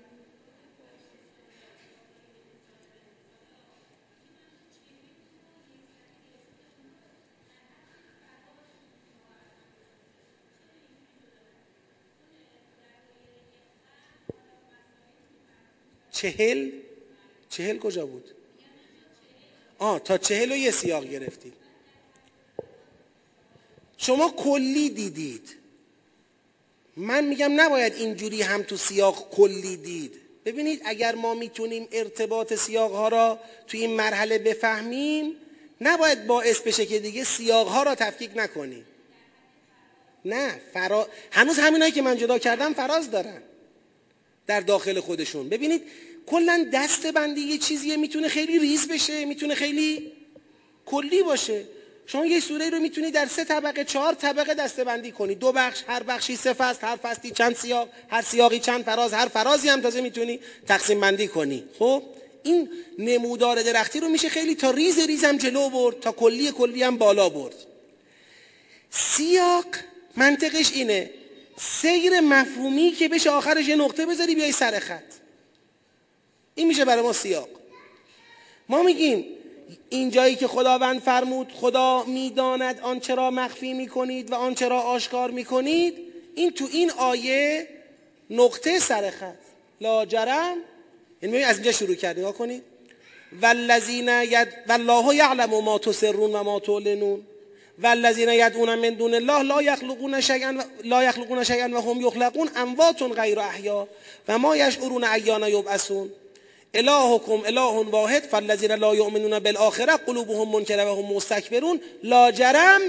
[16.22, 16.70] چهل؟
[17.48, 18.30] چهل کجا بود؟
[19.78, 21.52] آه تا چهل و یه سیاق گرفتید
[23.96, 25.56] شما کلی دیدید.
[26.96, 30.12] من میگم نباید اینجوری هم تو سیاق کلی دید.
[30.44, 35.36] ببینید اگر ما می‌تونیم ارتباط سیاق ها را تو این مرحله بفهمیم
[35.80, 38.86] نباید باعث بشه که دیگه سیاق ها را تفکیک نکنیم.
[40.24, 41.08] نه فرا...
[41.30, 43.42] هنوز همینایی که من جدا کردم فراز دارن
[44.46, 45.48] در داخل خودشون.
[45.48, 45.82] ببینید
[46.26, 50.12] کلا دسته بندی یه چیزیه می‌تونه خیلی ریز بشه می‌تونه خیلی
[50.86, 51.64] کلی باشه.
[52.06, 55.34] شما یه سوره رو می‌تونی در سه طبقه چهار طبقه دسته بندی کنی.
[55.34, 59.26] دو بخش هر بخشی سه فصل هر فصلی چند سیاق هر سیاقی چند فراز هر
[59.26, 61.64] فرازی هم تازه می‌تونی تقسیم بندی کنی.
[61.78, 62.02] خب؟
[62.42, 62.68] این
[62.98, 66.96] نمودار درختی رو میشه خیلی تا ریز ریز هم جلو برد تا کلی کلی هم
[66.96, 67.54] بالا برد.
[68.90, 69.66] سیاق
[70.16, 71.10] منطقش اینه.
[71.58, 75.21] سیر مفهومی که بشه آخرش یه نقطه بذاری بیای سر خط.
[76.54, 77.48] این میشه برای ما سیاق.
[78.68, 79.24] ما میگیم
[79.90, 85.30] این جایی که خداوند فرمود خدا می‌داند آنچه را مخفی می‌کنید و آنچه را آشکار
[85.30, 85.94] می‌کنید.
[86.34, 87.68] این تو این آیه
[88.30, 89.34] نقطه سر خط.
[89.80, 90.56] لا جرم.
[91.22, 92.62] یعنی از اینجا شروع کرد نگاه کنید.
[93.42, 97.22] والذین ید والله یعلم ما تسرون و ما تعلنون.
[97.78, 100.54] والذین یدعون من دون الله لا یخلقون شیئا
[100.84, 103.88] لا یخلقون شیئا و هم یخلقون اموات غیر احیا.
[104.28, 106.10] و ما یشعرون ایان یبعثون.
[106.74, 111.80] الهکم اله واحد فالذین لا یؤمنون بالآخره قلوبهم منکره و هم مستکبرون.
[112.02, 112.80] لا جرم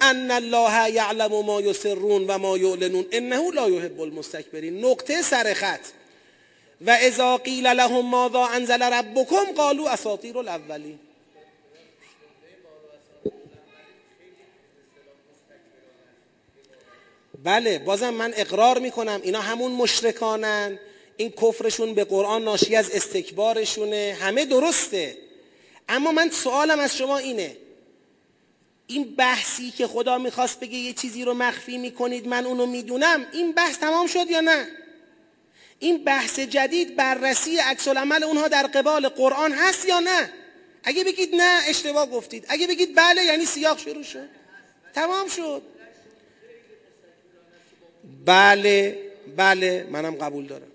[0.00, 3.06] ان الله یعلم ما یسرون و ما یعلنون.
[3.12, 4.84] انه لا یحب المستکبرین.
[4.84, 5.80] نقطه سر خط.
[6.86, 10.98] و اذا قیل لهم ماذا انزل ربکم قالوا اساطیر الاولین.
[17.44, 20.78] بله بازم من اقرار می‌کنم اینا همون مشرکانن.
[21.22, 24.16] این کفرشون به قرآن ناشی از استکبارشونه.
[24.20, 25.16] همه درسته.
[25.88, 27.56] اما من سوالم از شما اینه.
[28.86, 33.26] این بحثی که خدا می‌خواست بگه یه چیزی رو مخفی می‌کنید من اونو می‌دونم.
[33.32, 34.68] این بحث تمام شد یا نه؟
[35.78, 40.32] این بحث جدید بررسی عکس عمل اونها در قبال قرآن هست یا نه؟
[40.84, 42.46] اگه بگید نه اشتباه گفتید.
[42.48, 44.28] اگه بگید بله یعنی سیاق شروع شد.
[44.94, 45.62] تمام شد.
[48.24, 48.98] بله
[49.36, 50.71] بله منم قبول دارم.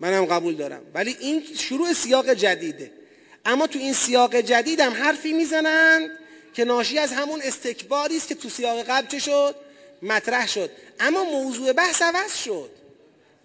[0.00, 0.82] منم قبول دارم.
[0.94, 2.92] ولی این شروع سیاق جدیده.
[3.44, 6.10] اما تو این سیاق جدید هم حرفی می‌زنند
[6.54, 9.54] که ناشی از همون استکباری است که تو سیاق قبل چه شد؟
[10.02, 10.70] مطرح شد.
[11.00, 12.70] اما موضوع بحث عوض شد.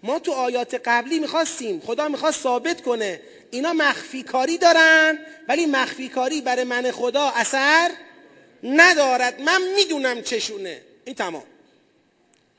[0.02, 3.20] ما تو آیات قبلی می‌خواستیم خدا می‌خواست ثابت کنه.
[3.50, 5.18] اینا مخفی کاری دارن
[5.48, 7.90] ولی مخفی کاری برای من خدا اثر
[8.62, 9.42] ندارد.
[9.42, 10.80] من می‌دونم چشونه.
[11.04, 11.44] این تمام.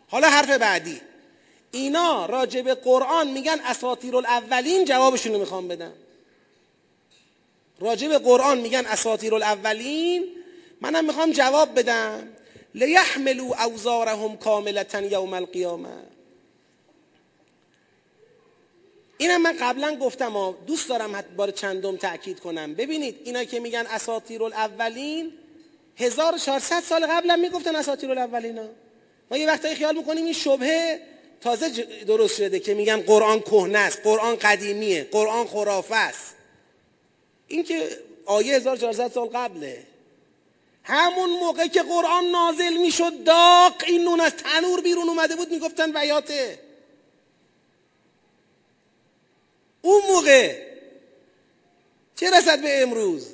[0.08, 1.02] حالا حرف بعدی.
[1.72, 5.94] اینا راجع به قرآن میگن اساطیر الاولین جوابشون رو می‌خوام بدم.
[7.80, 10.26] راجع به قرآن میگن اساطیر الاولین
[10.82, 12.28] منم می‌خوام جواب بدم.
[12.76, 15.90] لیحملوا اوزارهم کاملتا یوم القیامه.
[19.18, 22.74] اینم من قبلا گفتم دوست دارم بار چندم تاکید کنم.
[22.74, 25.34] ببینید اینا که میگن اساطیر الاولین
[25.98, 28.60] 1400 سال قبلا می‌گفتن اساطیر الاولین
[29.32, 31.02] ما یه وقتایی خیال می‌کنیم این شبهه
[31.42, 31.70] تازه
[32.08, 36.36] درست شده که میگن قرآن کهنه است قرآن قدیمیه قرآن خرافه است.
[37.48, 39.84] این که آیه 1400 سال قبله.
[40.84, 45.98] همون موقع که قرآن نازل می‌شد داق این نون از تنور بیرون اومده بود می‌گفتن
[45.98, 46.60] ویاته.
[49.82, 50.68] اون موقع
[52.16, 53.28] چه رسد به امروز؟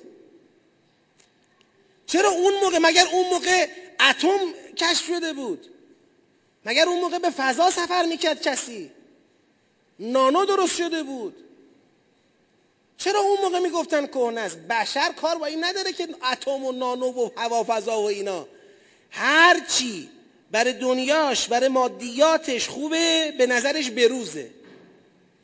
[2.07, 3.67] چرا اون موقع؟ مگر اون موقع
[4.09, 5.72] اتم کشف شده بود؟
[6.65, 8.91] مگر اون موقع به فضا سفر می‌کرد کسی؟
[9.99, 11.35] نانو درست شده بود.
[12.98, 17.11] چرا اون موقع می‌گفتن کهنه است؟ بشر کار با این نداره که اتم و نانو
[17.11, 18.48] و هوا فضا و اینا.
[19.10, 20.10] هرچی
[20.52, 24.49] برای دنیاش برای مادیاتش خوبه به نظرش بروزه.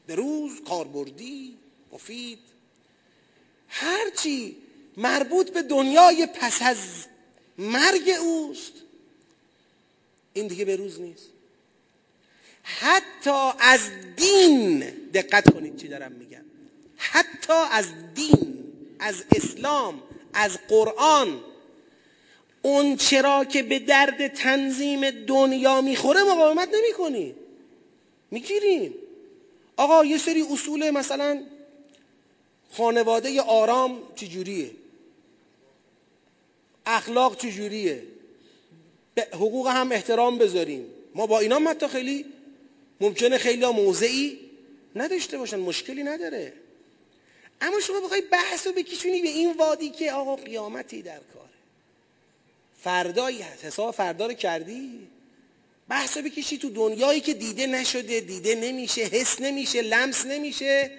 [0.07, 1.57] بروز کاربردی
[1.91, 2.39] مفید.
[3.67, 4.57] هرچی
[4.97, 6.77] مربوط به دنیای پس از
[7.57, 8.73] مرگ اوست.
[10.33, 11.29] این دیگه به روز نیست.
[12.63, 13.79] حتی از
[14.17, 14.79] دین
[15.13, 16.45] دقت کنید چی دارم میگم.
[16.97, 17.85] حتی از
[18.15, 18.63] دین
[18.99, 20.03] از اسلام
[20.33, 21.39] از قرآن
[22.61, 27.35] اون چرا که به درد تنظیم دنیا می‌خوره مقاومت نمی
[28.31, 28.93] می‌گیریم.
[29.77, 31.43] آقا یه سری اصول مثلا
[32.71, 34.71] خانواده آرام چجوریه؟
[36.85, 38.03] اخلاق چجوریه؟
[39.19, 40.85] حقوق هم احترام بذاریم.
[41.15, 42.25] ما با اینا متا خیلی
[43.01, 44.39] ممکنه خیلی موضعی
[44.95, 46.53] نداشته باشن مشکلی نداره.
[47.61, 51.49] اما شما بخوای بحث رو بکشونی به این وادی که آقا قیامتی در کاره.
[52.83, 53.65] فردایی هست.
[53.65, 55.07] حساب فردا رو کردی؟
[55.89, 60.91] بحث رو بکشی تو دنیایی که دیده نشده دیده نمیشه حس نمیشه لمس نمیشه.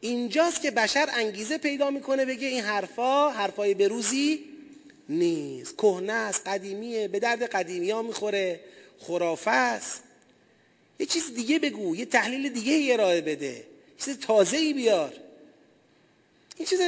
[0.00, 4.44] اینجاست که بشر انگیزه پیدا می‌کنه بگه این حرفا حرفای بروزی
[5.08, 5.76] نیست.
[5.76, 8.60] کهنه است قدیمیه به درد قدیمی ها می‌خوره
[8.98, 10.02] خرافه است.
[10.98, 13.64] یه چیز دیگه بگو یه تحلیل دیگه ارائه بده.
[14.04, 15.12] چیز تازه ای بیار.
[16.56, 16.80] این چیز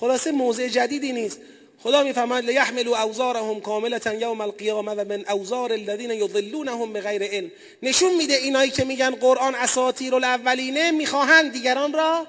[0.00, 1.38] خلاصه موضع جدیدی نیست.
[1.82, 7.50] خدا می‌فهمد لیحملوا اوزارهم کاملتا یوم القیامه و من اوزار الذین یضلونهم بغیر علم.
[7.82, 12.26] نشون میده اینایی که میگن قرآن اساطیر الاولینه می‌خواهند دیگران را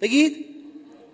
[0.00, 0.44] بگید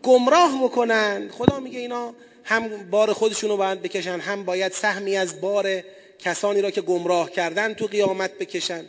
[0.03, 1.29] گمراه بکنن.
[1.29, 2.15] خدا میگه اینا
[2.45, 5.83] هم بار خودشون رو باید بکشن هم باید سهمی از بار
[6.19, 8.85] کسانی را که گمراه کردن تو قیامت بکشن.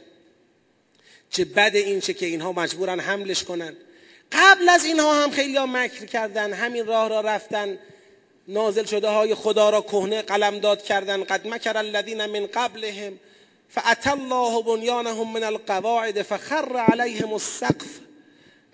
[1.30, 3.76] چه بد این چه که اینها مجبورن حملش کنن.
[4.32, 7.78] قبل از اینها هم خیلی ها مکر کردن همین راه را رفتن.
[8.48, 11.24] نازل شده های خدا را کهنه قلمداد کردن.
[11.24, 13.20] قد مکر الذین من قبلهم
[13.70, 18.05] فأتى الله بنیانهم من القواعد فخر عليهم السقف.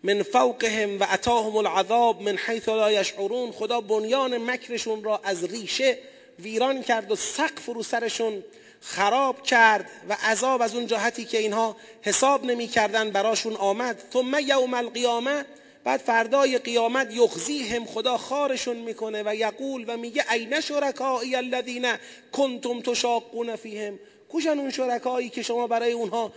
[0.03, 3.51] من فوقهم و اتاهم العذاب من حیث لا یشعرون.
[3.51, 5.97] خدا بنیان مکرشون را از ریشه
[6.39, 8.43] ویران کرد و سقف رو سرشون
[8.81, 14.03] خراب کرد و عذاب از اون جهتی که اینها حساب نمی کردن براشون آمد.
[14.13, 15.45] ثم یوم القیامه
[15.83, 17.85] بعد فردای قیامت یخزیهم.
[17.85, 21.87] خدا خارشون می‌کنه و یقول و میگه این شرکایی الذین
[22.31, 23.99] کنتم تشاقون فیهم.
[24.29, 26.33] کوشن اون شرکایی که شما برای اونها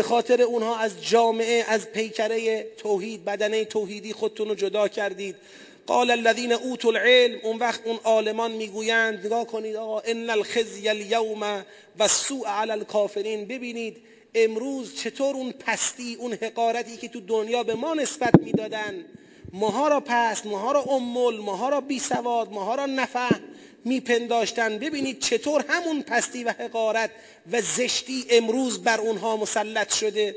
[0.00, 5.36] به خاطر اونها از جامعه از پیکره توحید بدنه توحیدی خودتون رو جدا کردید.
[5.86, 11.64] قال الذين اوتوا العلم اون وقت اون عالمان می‌گویند نگاه کنید آقا ان الخزي اليوم
[11.98, 13.96] و سوء علی الكافرین ببینید
[14.34, 19.04] امروز چطور اون پستی اون حقارتی که تو دنیا به ما نسبت می‌دادن
[19.52, 23.40] ماها را پست ماها را امول ماها را بی سواد ماها را نفهم
[23.84, 27.10] میپنداشتن ببینید چطور همون پستی و حقارت
[27.52, 30.36] و زشتی امروز بر اونها مسلط شده.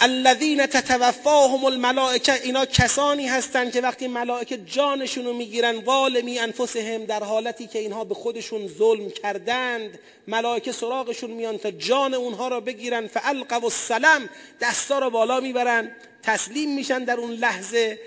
[0.00, 7.24] الذین تتوفاهم الملائکه اینا کسانی هستند که وقتی ملائکه جانشون رو می‌گیرن والمی انفسهم در
[7.24, 9.98] حالتی که اینها به خودشون ظلم کردند
[10.28, 14.28] ملائکه سراغشون میان تا جان اونها رو بگیرن فالقوا السلام
[14.60, 15.90] دستا رو بالا می‌برن
[16.22, 17.98] تسلیم میشن در اون لحظه.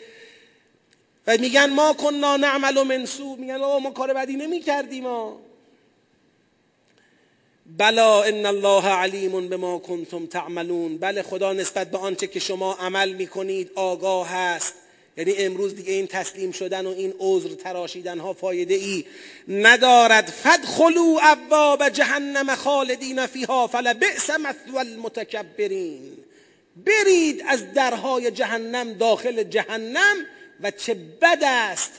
[1.28, 5.40] و میگن ما کننا نعمل و منسو میگن ما کار بدی نمی کردیم ما
[7.78, 10.98] بلا ان الله علیم بما کنتم تعملون.
[10.98, 14.74] بله خدا نسبت به آنچه که شما عمل می‌کنید آگاه هست
[15.18, 19.06] یعنی امروز دیگه این تسلیم شدن و این عذر تراشیدن ها فایده ای
[19.48, 20.26] ندارد.
[20.30, 26.18] فدخلوا ابواب جهنم خالدین فیها فلبئس مثوى المتکبرین.
[26.86, 30.16] برید از درهای جهنم داخل جهنم
[30.64, 31.92] و چه بد است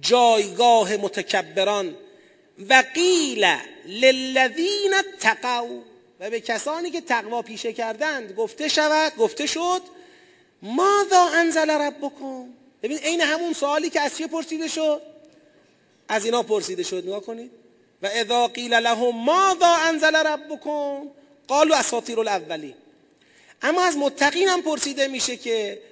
[0.00, 1.94] جایگاه متکبران.
[2.68, 3.46] و قیل
[3.86, 5.66] للذین تقوا
[6.20, 9.82] و به کسانی که تقوا پیشه کردند گفته شود گفته شد
[10.62, 12.44] ماذا انزل ربکم؟
[12.82, 15.02] ببین عین همون سوالی که از چیه پرسیده شد؟
[16.08, 17.50] از اینا پرسیده شد نگاه کنید.
[18.02, 21.08] و اذا قیل لهم ماذا انزل ربکم؟
[21.48, 22.74] قالوا اساطیر الاولین.
[23.62, 25.82] اما از متقین هم پرسیده میشه که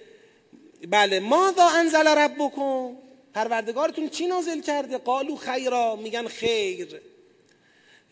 [0.91, 2.97] بله ماذا انزل ربکم؟
[3.35, 7.01] پروردگارتون چی نازل کرده؟ قالو خیرا میگن خیر.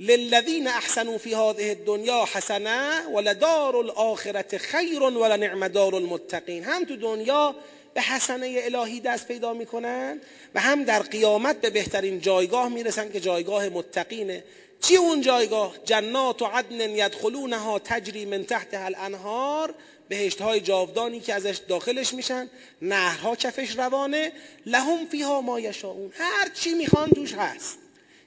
[0.01, 6.65] للذین احسنوا فی هذه الدنیا حسنه ولدار الاخرت خیر ولنعم دار المتقین.
[6.65, 7.55] هم تو دنیا
[7.95, 10.21] به حسنه الهی دست پیدا می‌کنن
[10.55, 14.45] و هم در قیامت به بهترین جایگاه می‌رسن که جایگاه متقینه.
[14.81, 19.75] چی اون جایگاه؟ جنات و عدن یدخلونها تجری من تحت الانهار
[20.09, 22.51] بهشت های جاودانی که ازش داخلش میشن
[22.83, 24.33] نهرها کفش روانه
[24.67, 27.79] لهم فیها ما یشاؤون هر چی می‌خوان توش هست.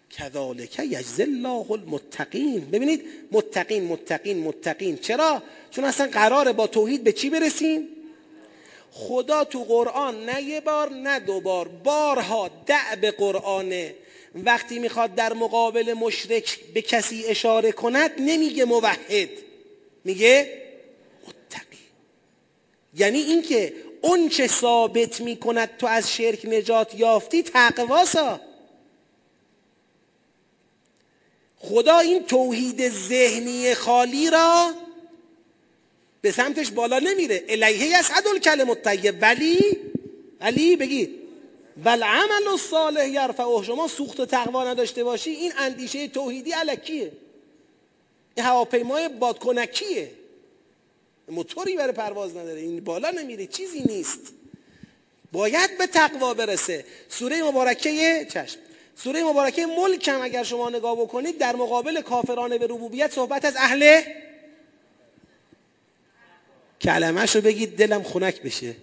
[0.10, 2.60] کذالک یجزی الله المتقین.
[2.72, 4.98] ببینید متقین متقین متقین.
[4.98, 7.88] چرا؟ چون اصلا قراره با توحید به چی برسیم؟
[8.92, 13.96] خدا تو قرآن نه یه بار نه دو بار بارها دعب قرآنه.
[14.36, 19.30] وقتی می‌خواد در مقابل مشرک به کسی اشاره کند نمیگه موحد.
[20.04, 20.67] میگه
[22.94, 28.42] یعنی اینکه اون چه ثابت می‌کند تو از شرک نجات یافتی تقواسا
[31.60, 34.72] خدا این توحید ذهنی خالی را
[36.22, 37.44] به سمتش بالا نمیره.
[37.50, 39.16] الیه یسعد الکلم الطیب.
[39.22, 39.78] ولی
[40.42, 41.10] ولی بگید
[41.86, 43.64] ول عمل الصالح یرفعه.
[43.64, 47.12] شما سوخت و تقوا نداشته باشی این اندیشه توحیدی الکیه.
[48.36, 50.12] این هواپیمای بادکنکیه.
[51.28, 52.60] موتوری برای پرواز نداره.
[52.60, 53.48] این بالا نمیره.
[53.48, 54.20] چیزی نیست.
[55.32, 56.86] باید به تقوا برسه.
[57.10, 58.60] سوره مبارکه چشم.
[58.96, 63.56] سوره مبارکه ملک هم اگر شما نگاه بکنید در مقابل کافران به ربوبیت صحبت از
[63.56, 64.02] اهل
[66.82, 68.76] کلمهش رو بگید دلم خنک بشه.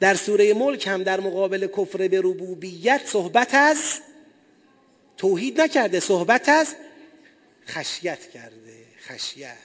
[0.00, 3.78] در سوره ملک هم در مقابل کفر به ربوبیت صحبت از
[5.16, 6.00] توحید نکرده.
[6.00, 6.74] صحبت از
[7.68, 9.56] خشیت کرده خشیت.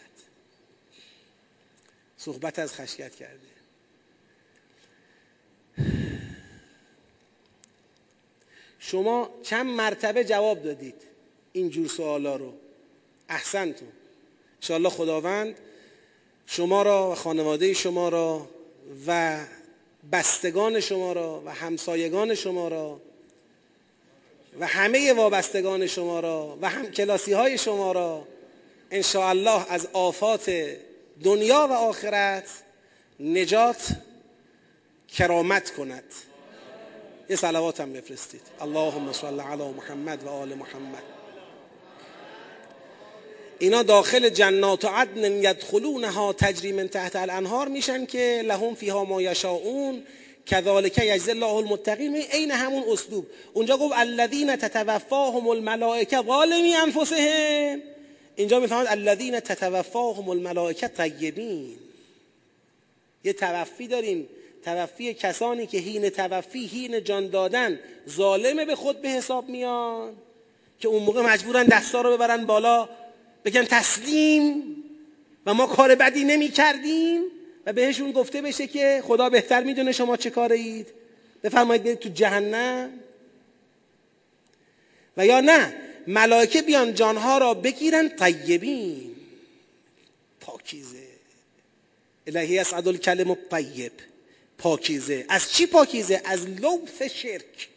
[2.18, 3.48] صحبت از خشیت کرده.
[8.80, 11.02] شما چند مرتبه جواب دادید
[11.54, 12.54] این جور سوالا رو.
[13.30, 13.92] احسنتون
[14.56, 15.56] انشاءالله خداوند
[16.46, 18.50] شما را و خانواده شما را
[19.08, 19.40] و
[20.12, 23.02] بستگان شما را و همسایگان شما را
[24.60, 28.28] و همه وابستگان شما را و هم کلاسی های شما را
[29.16, 30.52] الله از آفات
[31.24, 32.50] دنیا و آخرت
[33.20, 33.88] نجات
[35.08, 36.04] کرامت کند.
[37.30, 38.42] یه صلوات هم بفرستید.
[38.62, 41.04] اللهم صل علی محمد و آل محمد.
[43.60, 49.22] اینا داخل جنات و عدن یدخلونها تجری من تحت الانهار میشن که لهم فیها ما
[49.22, 50.04] یشاؤون
[50.46, 53.28] کذالک یجزی الله المتقین عین همون اسلوب.
[53.54, 57.82] اونجا گفت الذین تتوفاهم الملائکه ظالمی انفسهم.
[58.36, 61.76] اینجا می‌فهمد الذین تتوفاهم الملائکه طیبین.
[63.24, 64.30] یه توفی داریم.
[64.66, 67.80] توفی کسانی که هین توفی هین جان دادن
[68.10, 70.14] ظالمه به خود به حساب میان.
[70.80, 72.90] که اون موقع مجبورن دستا رو ببرن بالا.
[73.46, 74.64] بگن تسلیم.
[75.46, 77.22] و ما کار بدی نمی کردیم
[77.66, 80.88] و بهشون گفته بشه که خدا بهتر می‌دونه شما چه کاره اید
[81.44, 82.90] بفرمایید برید تو جهنم.
[85.18, 85.76] و یا نه
[86.08, 89.16] ملائکه بیان جانها را بگیرن طیبین.
[90.42, 91.08] پاکیزه.
[92.28, 93.92] الهی اسعد الکلم الطیب.
[94.58, 95.26] پاکیزه.
[95.30, 97.70] از چی پاکیزه؟ از لوث شرک.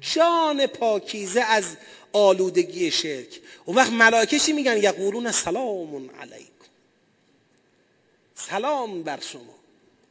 [0.00, 1.64] جان پاکیزه از
[2.12, 3.40] آلودگی شرک.
[3.64, 6.57] اون وقت ملائکه چی میگن؟ یقولون سلام علیکم.
[8.46, 9.58] سلام بر شما.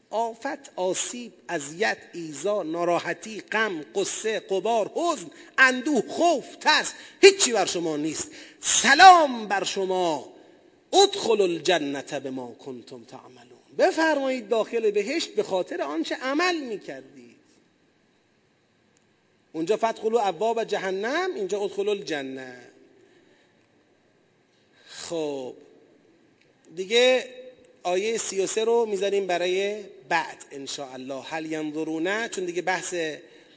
[0.09, 5.27] آفت آسیب اذیت ایزا ناراحتی غم قصه قبار حزن
[5.57, 8.31] اندوه خوف ترس هیچی بر شما نیست.
[8.61, 10.29] سلام بر شما.
[10.93, 13.57] ادخل الجنت به ما کنتم تعملون.
[13.77, 17.37] بفرمایید داخل بهشت به خاطر آنچه عمل می‌کردید.
[19.53, 22.59] اونجا فتخلو ابواب جهنم اینجا ادخلوا الجنه
[24.87, 25.53] خب
[26.75, 27.36] دیگه
[27.87, 29.75] آیه 33 رو می‌ذاریم برای
[30.09, 32.95] بعد ان الله هل ینظرونه چون دیگه بحث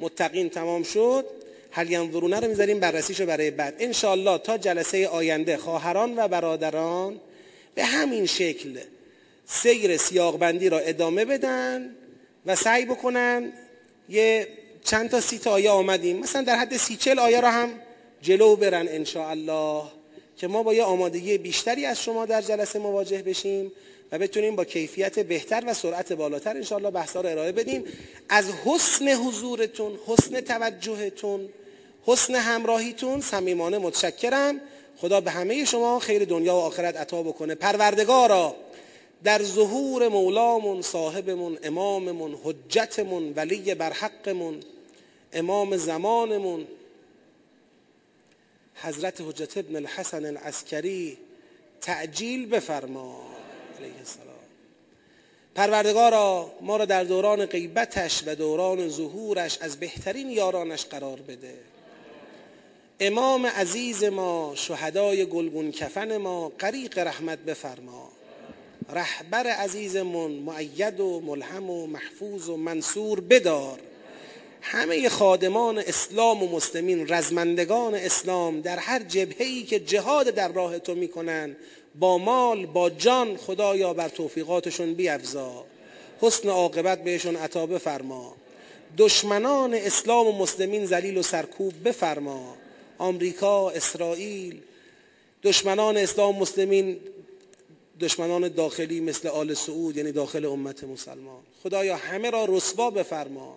[0.00, 1.24] متقین تمام شد.
[1.70, 3.74] هل ینظرونه رو می‌ذاریم بررسیشو برای بعد.
[3.78, 7.20] ان الله تا جلسه آینده خواهران و برادران
[7.74, 8.80] به همین شکل
[9.46, 11.96] سیر سیاقبندی را ادامه بدن
[12.46, 13.52] و سعی بکنن
[14.08, 14.48] یه
[14.84, 16.18] چند تا سی تا آیه آمدیم.
[16.18, 17.70] مثلا در حد سی چل آیه را هم
[18.22, 19.82] جلو برن ان الله
[20.36, 23.72] که ما با یه آمادگی بیشتری از شما در جلسه مواجه بشیم.
[24.12, 27.84] و بتونیم با کیفیت بهتر و سرعت بالاتر انشاءالله بحثا رو ارائه بدیم.
[28.28, 31.48] از حسن حضورتون حسن توجهتون
[32.06, 34.60] حسن همراهیتون صمیمانه متشکرم.
[34.96, 37.54] خدا به همه شما خیر دنیا و آخرت عطا بکنه.
[37.54, 38.56] پروردگارا
[39.24, 44.60] در ظهور مولامون صاحبمون اماممون حجتمون ولی برحقمون
[45.32, 46.66] امام زمانمون
[48.74, 51.18] حضرت حجت ابن الحسن العسکری
[51.80, 53.29] تعجیل بفرما.
[53.80, 54.26] علیه السلام.
[55.54, 61.54] پروردگارا ما را در دوران غیبتش و دوران ظهورش از بهترین یارانش قرار بده.
[63.00, 68.08] امام عزیز ما شهدای گلگون کفن ما غریق رحمت بفرما.
[68.92, 73.78] رهبر عزیزمون معید و ملهم و محفوظ و منصور بدار.
[74.62, 80.94] همه خادمان اسلام و مسلمین رزمندگان اسلام در هر جبهه‌ای که جهاد در راه تو
[80.94, 81.56] می‌کنن
[81.94, 85.64] با مال با جان خدایا بر توفیقاتشون بیافزا
[86.20, 88.36] حسن عاقبت بهشون عطا بفرما.
[88.98, 92.56] دشمنان اسلام و مسلمین ذلیل و سرکوب بفرما.
[92.98, 94.60] آمریکا اسرائیل
[95.42, 97.00] دشمنان اسلام و مسلمین
[98.00, 101.42] دشمنان داخلی مثل آل سعود یعنی داخل امت مسلمان.
[101.62, 103.56] خدایا همه را رسوا بفرما.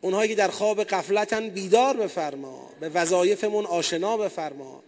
[0.00, 2.70] اونهایی که در خواب قفلتن بیدار بفرما.
[2.80, 4.82] به وظایفمون آشنا بفرما.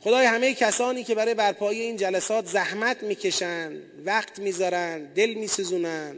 [0.00, 3.72] خدای همه کسانی که برای برپایی این جلسات زحمت می‌کشن
[4.04, 6.16] وقت می‌ذارن دل میسوزونن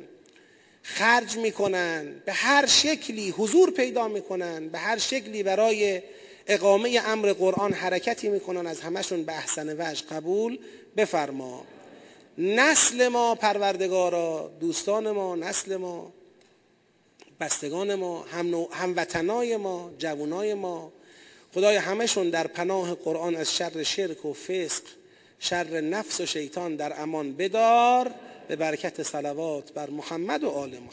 [0.83, 6.03] خرج می‌کنن به هر شکلی حضور پیدا می‌کنن به هر شکلی برای
[6.47, 10.59] اقامه امر قرآن حرکتی می‌کنن از همشون به احسن وجه قبول
[10.97, 11.65] بفرما.
[12.39, 16.13] نسل ما پروردگارا دوستان ما نسل ما
[17.41, 20.93] بستگان ما هم هموطنای ما جوانای ما
[21.55, 24.83] خدای همشون در پناه قرآن از شر شرک و فسق
[25.39, 28.11] شر نفس و شیطان در امان بدار
[28.49, 30.93] به برکت صلوات بر محمد و آل محمد.